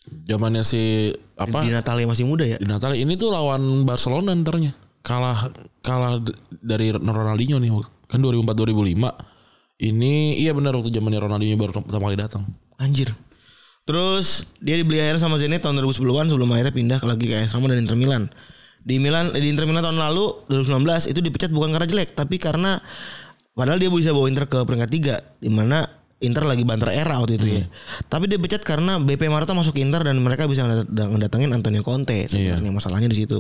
Zamannya 0.08 0.64
si 0.64 1.12
apa? 1.36 1.60
Di 1.64 1.70
Natalia 1.72 2.08
masih 2.08 2.24
muda 2.24 2.48
ya. 2.48 2.56
Di 2.56 2.64
Natal 2.64 2.96
ini 2.96 3.12
tuh 3.20 3.28
lawan 3.28 3.84
Barcelona 3.84 4.32
ntarnya. 4.32 4.72
Kalah 5.04 5.52
kalah 5.84 6.20
dari 6.50 6.92
Ronaldinho 6.92 7.60
nih 7.60 7.70
kan 8.08 8.18
2004 8.24 8.56
2005. 8.56 9.78
Ini 9.78 10.42
iya 10.42 10.50
benar 10.56 10.74
waktu 10.74 10.90
zamannya 10.90 11.20
Ronaldinho 11.22 11.54
baru 11.60 11.76
pertama 11.76 12.08
kali 12.10 12.18
datang. 12.18 12.42
Anjir. 12.80 13.12
Terus 13.88 14.44
dia 14.60 14.76
dibeli 14.76 15.00
akhirnya 15.00 15.22
sama 15.22 15.40
Zenit 15.40 15.64
tahun 15.64 15.80
2010-an 15.80 16.28
sebelum 16.28 16.48
akhirnya 16.52 16.74
pindah 16.76 16.98
ke 17.00 17.06
lagi 17.08 17.24
ke 17.24 17.40
AS 17.40 17.56
Roma 17.56 17.72
dan 17.72 17.80
Inter 17.80 17.96
Milan. 17.96 18.28
Di 18.78 18.96
Milan 18.98 19.30
di 19.30 19.48
Inter 19.48 19.66
Milan 19.66 19.84
tahun 19.84 19.98
lalu 19.98 20.48
2019 20.48 21.12
itu 21.12 21.20
dipecat 21.20 21.50
bukan 21.50 21.74
karena 21.74 21.86
jelek 21.86 22.14
tapi 22.14 22.38
karena 22.38 22.78
padahal 23.52 23.76
dia 23.76 23.90
bisa 23.90 24.14
bawa 24.14 24.30
Inter 24.30 24.46
ke 24.46 24.58
peringkat 24.62 24.90
3 24.90 25.42
di 25.44 25.50
mana 25.50 25.84
Inter 26.18 26.42
lagi 26.42 26.66
banter 26.66 26.90
era 26.90 27.22
waktu 27.22 27.38
itu 27.38 27.46
ya. 27.46 27.64
Tapi 28.10 28.26
dia 28.26 28.42
pecat 28.42 28.66
karena 28.66 28.98
BP 28.98 29.30
Marotta 29.30 29.54
masuk 29.54 29.78
Inter 29.78 30.02
dan 30.02 30.18
mereka 30.18 30.50
bisa 30.50 30.66
ngeda- 30.66 31.06
ngedatengin 31.14 31.54
Antonio 31.54 31.86
Conte 31.86 32.26
sebenarnya 32.26 32.74
masalahnya 32.74 33.06
di 33.06 33.22
situ. 33.22 33.38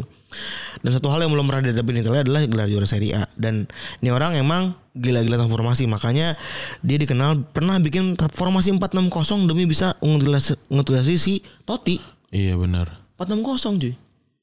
Dan 0.78 0.94
satu 0.94 1.10
hal 1.10 1.26
yang 1.26 1.34
belum 1.34 1.50
pernah 1.50 1.66
dihadapi 1.66 1.90
Inter 1.98 2.22
adalah 2.22 2.46
gelar 2.46 2.70
juara 2.70 2.86
Serie 2.86 3.18
A 3.18 3.26
dan 3.34 3.66
ini 3.98 4.14
orang 4.14 4.38
emang 4.38 4.78
gila-gila 4.94 5.42
transformasi 5.42 5.90
makanya 5.90 6.38
dia 6.86 7.02
dikenal 7.02 7.50
pernah 7.50 7.82
bikin 7.82 8.14
formasi 8.14 8.70
460 8.70 9.50
demi 9.50 9.66
bisa 9.66 9.98
ngetuasi 10.70 11.18
si 11.18 11.42
Totti. 11.66 11.98
Iya 12.30 12.54
benar. 12.54 13.02
460 13.18 13.82
cuy. 13.82 13.94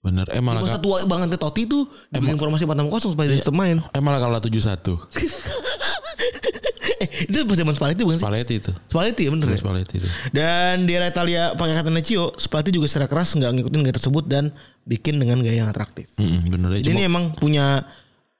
Benar. 0.05 0.29
Eh 0.29 0.37
malah 0.37 0.61
Masa 0.61 0.77
tua 0.77 1.01
banget 1.09 1.33
Totti 1.41 1.65
tuh 1.65 1.89
bikin 2.13 2.37
formasi 2.37 2.69
460 2.69 3.17
supaya 3.17 3.25
dia 3.33 3.41
tetap 3.41 3.57
main. 3.57 3.81
eh 3.81 4.01
malah 4.01 4.21
kalah 4.21 4.37
7-1. 4.37 4.53
eh 7.01 7.09
itu 7.27 7.37
pas 7.43 7.57
zaman 7.57 7.73
Spalletti 7.73 8.01
bukan 8.05 8.17
sih? 8.17 8.23
Spalletti 8.23 8.53
itu. 8.61 8.71
Spalletti 8.87 9.21
ya 9.27 9.31
bener 9.33 9.47
ya? 9.51 9.57
Spalletti 9.59 9.95
itu. 9.99 10.07
Dan 10.29 10.85
di 10.85 10.93
era 10.93 11.09
Italia 11.09 11.57
pakai 11.57 11.73
kata 11.75 11.89
Necio, 11.89 12.37
Spalletti 12.37 12.71
juga 12.71 12.85
secara 12.85 13.09
keras 13.09 13.33
nggak 13.33 13.51
ngikutin 13.51 13.81
gaya 13.81 13.95
tersebut 13.97 14.23
dan 14.29 14.53
bikin 14.85 15.17
dengan 15.17 15.41
gaya 15.41 15.65
yang 15.65 15.69
atraktif. 15.69 16.13
Mm, 16.21 16.39
bener 16.53 16.69
aja. 16.77 16.81
Jadi 16.85 16.93
Cuma, 16.93 16.99
ini 17.01 17.09
emang 17.09 17.25
punya 17.35 17.65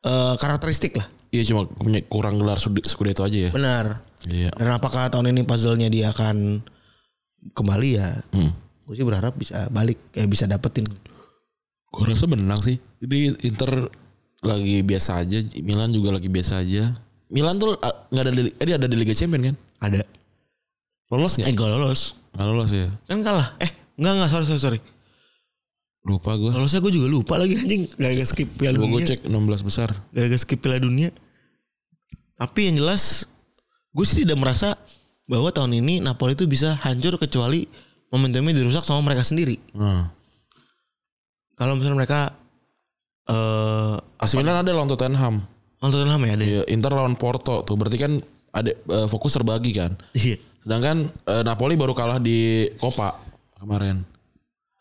eh, 0.06 0.34
karakteristik 0.38 1.02
lah. 1.02 1.08
iya 1.34 1.44
cuma 1.44 1.68
punya 1.68 2.00
kurang 2.08 2.40
gelar 2.40 2.62
Scudetto 2.62 3.26
aja 3.26 3.50
ya. 3.50 3.52
Benar. 3.52 4.06
Iya. 4.30 4.50
Dan 4.56 4.70
apakah 4.72 5.12
tahun 5.12 5.36
ini 5.36 5.44
puzzle-nya 5.44 5.90
dia 5.92 6.14
akan 6.14 6.64
kembali 7.52 7.90
ya? 7.92 8.24
Hmm. 8.32 8.54
Gue 8.86 8.96
sih 8.96 9.06
berharap 9.06 9.34
bisa 9.36 9.68
balik, 9.74 9.98
ya 10.14 10.24
bisa 10.30 10.46
dapetin. 10.46 10.86
Gue 11.96 12.06
rasa 12.12 12.28
menang 12.28 12.60
sih. 12.60 12.76
Jadi 13.00 13.40
Inter 13.48 13.88
lagi 14.44 14.84
biasa 14.84 15.24
aja. 15.24 15.40
Milan 15.64 15.96
juga 15.96 16.12
lagi 16.12 16.28
biasa 16.28 16.60
aja. 16.60 16.92
Milan 17.32 17.56
tuh 17.56 17.80
ah, 17.80 18.06
nggak 18.12 18.24
ada 18.28 18.32
di, 18.36 18.42
eh, 18.52 18.66
dia 18.68 18.76
ada 18.76 18.88
di 18.92 18.98
Liga 19.00 19.16
Champion 19.16 19.52
kan? 19.52 19.56
Ada. 19.80 20.04
Lolos 21.10 21.40
nggak? 21.40 21.48
Eh 21.48 21.54
gak 21.56 21.70
lolos. 21.72 22.02
Nggak 22.36 22.48
lolos 22.52 22.72
ya. 22.76 22.88
Kan 23.08 23.24
kalah. 23.24 23.56
Eh 23.64 23.72
enggak 23.96 24.14
enggak 24.20 24.30
sorry 24.30 24.46
sorry 24.46 24.62
sorry. 24.62 24.80
Lupa 26.06 26.36
gue. 26.36 26.52
Lolosnya 26.52 26.84
gue 26.84 26.94
juga 26.94 27.08
lupa 27.08 27.34
lagi 27.40 27.56
anjing. 27.58 27.88
Gak 27.96 28.28
skip 28.28 28.50
Piala 28.60 28.78
Coba 28.78 28.86
gue 28.92 29.02
Dunia. 29.02 29.10
cek 29.16 29.20
16 29.26 29.68
besar. 29.68 29.90
Gak 30.12 30.38
skip 30.38 30.60
Piala 30.60 30.84
Dunia. 30.84 31.10
Tapi 32.36 32.60
yang 32.68 32.84
jelas 32.84 33.24
gue 33.96 34.06
sih 34.06 34.28
tidak 34.28 34.44
merasa 34.44 34.76
bahwa 35.26 35.50
tahun 35.50 35.80
ini 35.80 36.04
Napoli 36.04 36.36
itu 36.36 36.46
bisa 36.46 36.76
hancur 36.84 37.16
kecuali 37.18 37.66
momentumnya 38.12 38.54
dirusak 38.54 38.84
sama 38.84 39.02
mereka 39.02 39.24
sendiri. 39.26 39.58
Nah. 39.74 40.12
Kalau 41.56 41.80
misalnya 41.80 41.98
mereka 42.04 42.20
eh 43.26 43.96
AC 44.22 44.38
Milan 44.38 44.62
ada 44.62 44.72
lawan 44.72 44.90
Tottenham. 44.92 45.42
nonton 45.82 46.02
Tottenham 46.02 46.22
ya 46.24 46.32
ada. 46.34 46.44
ya? 46.44 46.50
Iya, 46.50 46.62
Inter 46.72 46.92
lawan 46.94 47.16
Porto 47.18 47.62
tuh. 47.66 47.76
Berarti 47.80 47.98
kan 48.00 48.12
ada 48.56 48.72
eh, 48.72 49.08
fokus 49.12 49.36
terbagi 49.36 49.72
kan. 49.76 49.96
Iya. 50.16 50.38
Sedangkan 50.66 51.10
eh, 51.12 51.44
Napoli 51.46 51.76
baru 51.78 51.94
kalah 51.98 52.20
di 52.22 52.70
Copa 52.80 53.18
kemarin. 53.60 54.06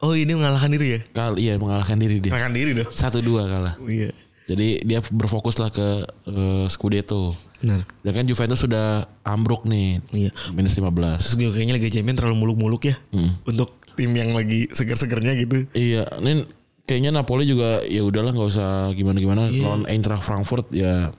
Oh 0.05 0.13
ini 0.13 0.37
mengalahkan 0.37 0.69
diri 0.69 0.99
ya? 0.99 1.01
Kali 1.17 1.49
iya 1.49 1.55
mengalahkan 1.57 1.97
diri 1.97 2.21
dia. 2.21 2.31
Mengalahkan 2.35 2.55
diri 2.55 2.71
dong. 2.77 2.91
Satu 2.93 3.25
dua 3.25 3.49
kalah. 3.49 3.75
Oh, 3.81 3.89
iya. 3.89 4.13
Jadi 4.45 4.85
dia 4.85 5.01
berfokus 5.09 5.57
lah 5.57 5.73
ke 5.73 6.05
eh, 6.29 6.67
Scudetto. 6.69 7.33
Benar. 7.65 7.81
Sedangkan 8.05 8.25
Juventus 8.29 8.61
sudah 8.61 9.09
ambruk 9.25 9.65
nih. 9.65 10.05
Iya. 10.13 10.31
Minus 10.53 10.77
15. 10.77 10.93
Terus 11.25 11.35
gue 11.41 11.49
kayaknya 11.49 11.75
Liga 11.81 11.89
Champions 11.89 12.19
terlalu 12.21 12.37
muluk-muluk 12.45 12.83
ya. 12.85 12.97
Hmm. 13.09 13.41
Untuk 13.49 13.73
tim 13.97 14.13
yang 14.13 14.37
lagi 14.37 14.69
seger-segernya 14.69 15.33
gitu. 15.41 15.65
Iya, 15.73 16.05
ini 16.21 16.45
kayaknya 16.85 17.11
Napoli 17.13 17.49
juga 17.49 17.81
ya 17.85 18.05
udahlah 18.05 18.33
nggak 18.33 18.49
usah 18.49 18.93
gimana-gimana 18.93 19.49
lawan 19.49 19.85
Eintracht 19.89 20.25
Frankfurt 20.25 20.69
ya 20.73 21.13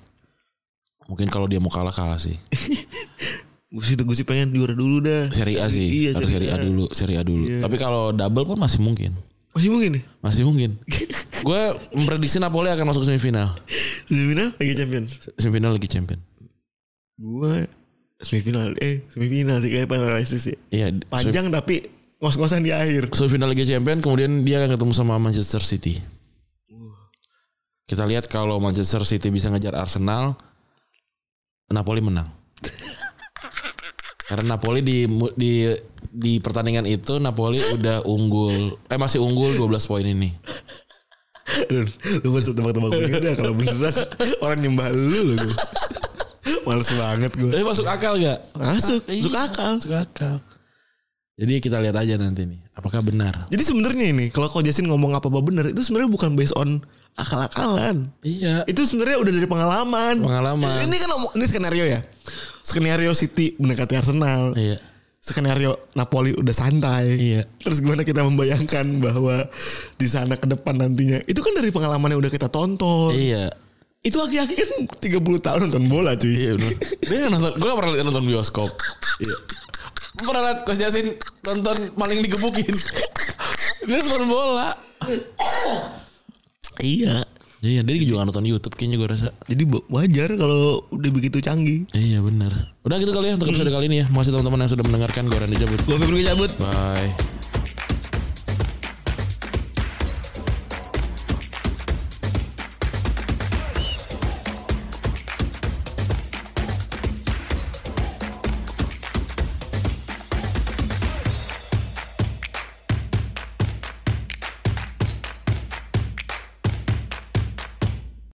mungkin 1.06 1.30
kalau 1.30 1.46
dia 1.46 1.62
mau 1.62 1.70
kalah 1.70 1.94
kalah 1.94 2.18
sih. 2.18 2.38
Gue 3.76 3.84
sih, 3.84 4.00
gue 4.00 4.16
sih 4.16 4.24
pengen 4.24 4.56
juara 4.56 4.72
dulu 4.72 5.04
dah. 5.04 5.28
Seri 5.36 5.60
A 5.60 5.68
sih, 5.68 6.08
Iya, 6.08 6.16
harus 6.16 6.32
Serie 6.32 6.48
Seri 6.48 6.48
A 6.48 6.56
A. 6.56 6.64
dulu, 6.64 6.86
Seri 6.96 7.14
A 7.20 7.28
dulu. 7.28 7.44
Tapi 7.60 7.76
kalau 7.76 8.16
double 8.16 8.48
pun 8.48 8.56
masih 8.56 8.80
mungkin. 8.80 9.12
Masih 9.52 9.68
mungkin 9.68 10.00
nih. 10.00 10.04
Masih 10.24 10.44
mungkin. 10.48 10.80
Gue 11.48 11.62
memprediksi 11.92 12.40
Napoli 12.40 12.72
akan 12.72 12.88
masuk 12.88 13.04
semifinal. 13.04 13.60
Semifinal 14.08 14.56
Liga 14.64 14.74
Champions. 14.80 15.28
Semifinal 15.36 15.76
lagi 15.76 15.92
champion. 15.92 16.20
Gue 17.20 17.68
semifinal 18.24 18.72
eh 18.80 19.04
semifinal 19.12 19.60
sih 19.60 19.76
kayak 19.76 19.92
analisis 19.92 20.44
ya. 20.48 20.56
Iya, 20.72 20.88
Panjang 21.12 21.52
tapi 21.52 21.84
ngos-ngosan 22.20 22.64
di 22.64 22.72
akhir. 22.72 23.12
semifinal 23.12 23.52
Liga 23.52 23.68
Champion 23.68 24.00
kemudian 24.00 24.44
dia 24.48 24.64
akan 24.64 24.80
ketemu 24.80 24.94
sama 24.96 25.20
Manchester 25.20 25.62
City. 25.62 26.00
Kita 27.86 28.02
lihat 28.08 28.26
kalau 28.26 28.58
Manchester 28.58 29.06
City 29.06 29.30
bisa 29.30 29.52
ngejar 29.54 29.78
Arsenal, 29.78 30.34
Napoli 31.70 32.02
menang. 32.02 32.26
Karena 34.26 34.58
Napoli 34.58 34.82
di 34.82 35.06
di 35.38 35.70
di 36.10 36.42
pertandingan 36.42 36.90
itu 36.90 37.22
Napoli 37.22 37.62
udah 37.78 38.02
unggul 38.10 38.82
eh 38.90 38.98
masih 38.98 39.22
unggul 39.22 39.54
12 39.54 39.86
poin 39.86 40.06
ini. 40.06 40.34
Lu, 41.70 41.86
lu 42.26 42.30
masuk 42.34 42.58
tebak-tebak 42.58 42.90
begini 42.90 43.22
dah 43.22 43.34
kalau 43.38 43.54
beneran 43.54 43.94
orang 44.42 44.60
nyembah 44.66 44.90
lu 44.90 45.38
lu. 45.38 45.50
Males 46.66 46.90
banget 46.90 47.32
gue. 47.38 47.52
Tapi 47.54 47.62
masuk 47.62 47.86
akal 47.86 48.18
gak? 48.18 48.40
Masuk, 48.58 49.06
masuk 49.06 49.36
akal. 49.38 49.70
Masuk 49.78 49.94
akal. 49.94 50.36
Jadi 51.36 51.60
kita 51.60 51.84
lihat 51.84 52.00
aja 52.00 52.16
nanti 52.16 52.48
nih, 52.48 52.64
apakah 52.72 53.04
benar? 53.04 53.52
Jadi 53.52 53.60
sebenarnya 53.60 54.08
ini 54.08 54.32
kalau 54.32 54.48
kau 54.48 54.64
Jasin 54.64 54.88
ngomong 54.88 55.20
apa 55.20 55.28
apa 55.28 55.44
bener 55.44 55.68
itu 55.68 55.84
sebenarnya 55.84 56.08
bukan 56.08 56.32
based 56.32 56.56
on 56.56 56.80
akal-akalan. 57.20 58.08
Iya. 58.24 58.64
Itu 58.64 58.88
sebenarnya 58.88 59.20
udah 59.20 59.32
dari 59.36 59.48
pengalaman. 59.48 60.16
Pengalaman. 60.24 60.88
Ini 60.88 60.96
kan 60.96 61.10
ini 61.36 61.46
skenario 61.48 61.84
ya. 61.84 62.00
Skenario 62.64 63.12
City 63.12 63.52
mendekati 63.60 64.00
Arsenal. 64.00 64.56
Iya. 64.56 64.80
Skenario 65.20 65.92
Napoli 65.92 66.32
udah 66.40 66.56
santai. 66.56 67.20
Iya. 67.20 67.42
Terus 67.60 67.84
gimana 67.84 68.08
kita 68.08 68.24
membayangkan 68.24 69.04
bahwa 69.04 69.52
di 70.00 70.08
sana 70.08 70.40
ke 70.40 70.48
depan 70.48 70.80
nantinya. 70.80 71.20
Itu 71.28 71.44
kan 71.44 71.52
dari 71.52 71.68
pengalaman 71.68 72.16
yang 72.16 72.24
udah 72.24 72.32
kita 72.32 72.48
tonton. 72.48 73.12
Iya. 73.12 73.52
Itu 74.08 74.24
aki-aki 74.24 74.56
kan 74.56 74.72
30 75.04 75.20
tahun 75.44 75.60
nonton 75.68 75.84
bola 75.92 76.16
cuy. 76.16 76.32
Iya 76.32 76.52
bener. 76.56 76.80
Dia 77.04 77.28
nonton, 77.28 77.52
gue 77.60 77.68
gak 77.68 77.80
pernah 77.84 77.92
nonton 78.08 78.24
bioskop. 78.24 78.72
Iya. 79.20 79.36
Pernah 80.16 80.42
liat 80.52 80.60
Coach 80.64 80.80
Jasin 80.80 81.16
nonton 81.44 81.76
maling 82.00 82.24
digebukin. 82.24 82.76
Dia 83.86 84.00
nonton 84.02 84.26
bola. 84.30 84.74
Iya. 86.80 87.28
Iya, 87.66 87.82
dia 87.82 87.96
juga 88.06 88.30
nonton 88.30 88.46
YouTube 88.46 88.78
kayaknya 88.78 88.98
gue 89.02 89.10
rasa. 89.10 89.28
Jadi 89.50 89.64
wajar 89.90 90.30
kalau 90.38 90.86
udah 90.94 91.10
begitu 91.10 91.42
canggih. 91.42 91.90
Iya 91.98 92.22
benar. 92.22 92.78
Udah 92.86 93.02
gitu 93.02 93.10
kali 93.10 93.34
ya 93.34 93.42
untuk 93.42 93.50
episode 93.50 93.74
kali 93.74 93.86
ini 93.90 93.98
ya. 94.04 94.08
Makasih 94.14 94.38
teman-teman 94.38 94.60
yang 94.66 94.72
sudah 94.72 94.86
mendengarkan. 94.86 95.24
Gue 95.26 95.40
Randy 95.42 95.58
cabut. 95.58 95.80
Gue 95.82 95.98
Febri 95.98 96.22
cabut. 96.22 96.52
Bye. 96.62 97.35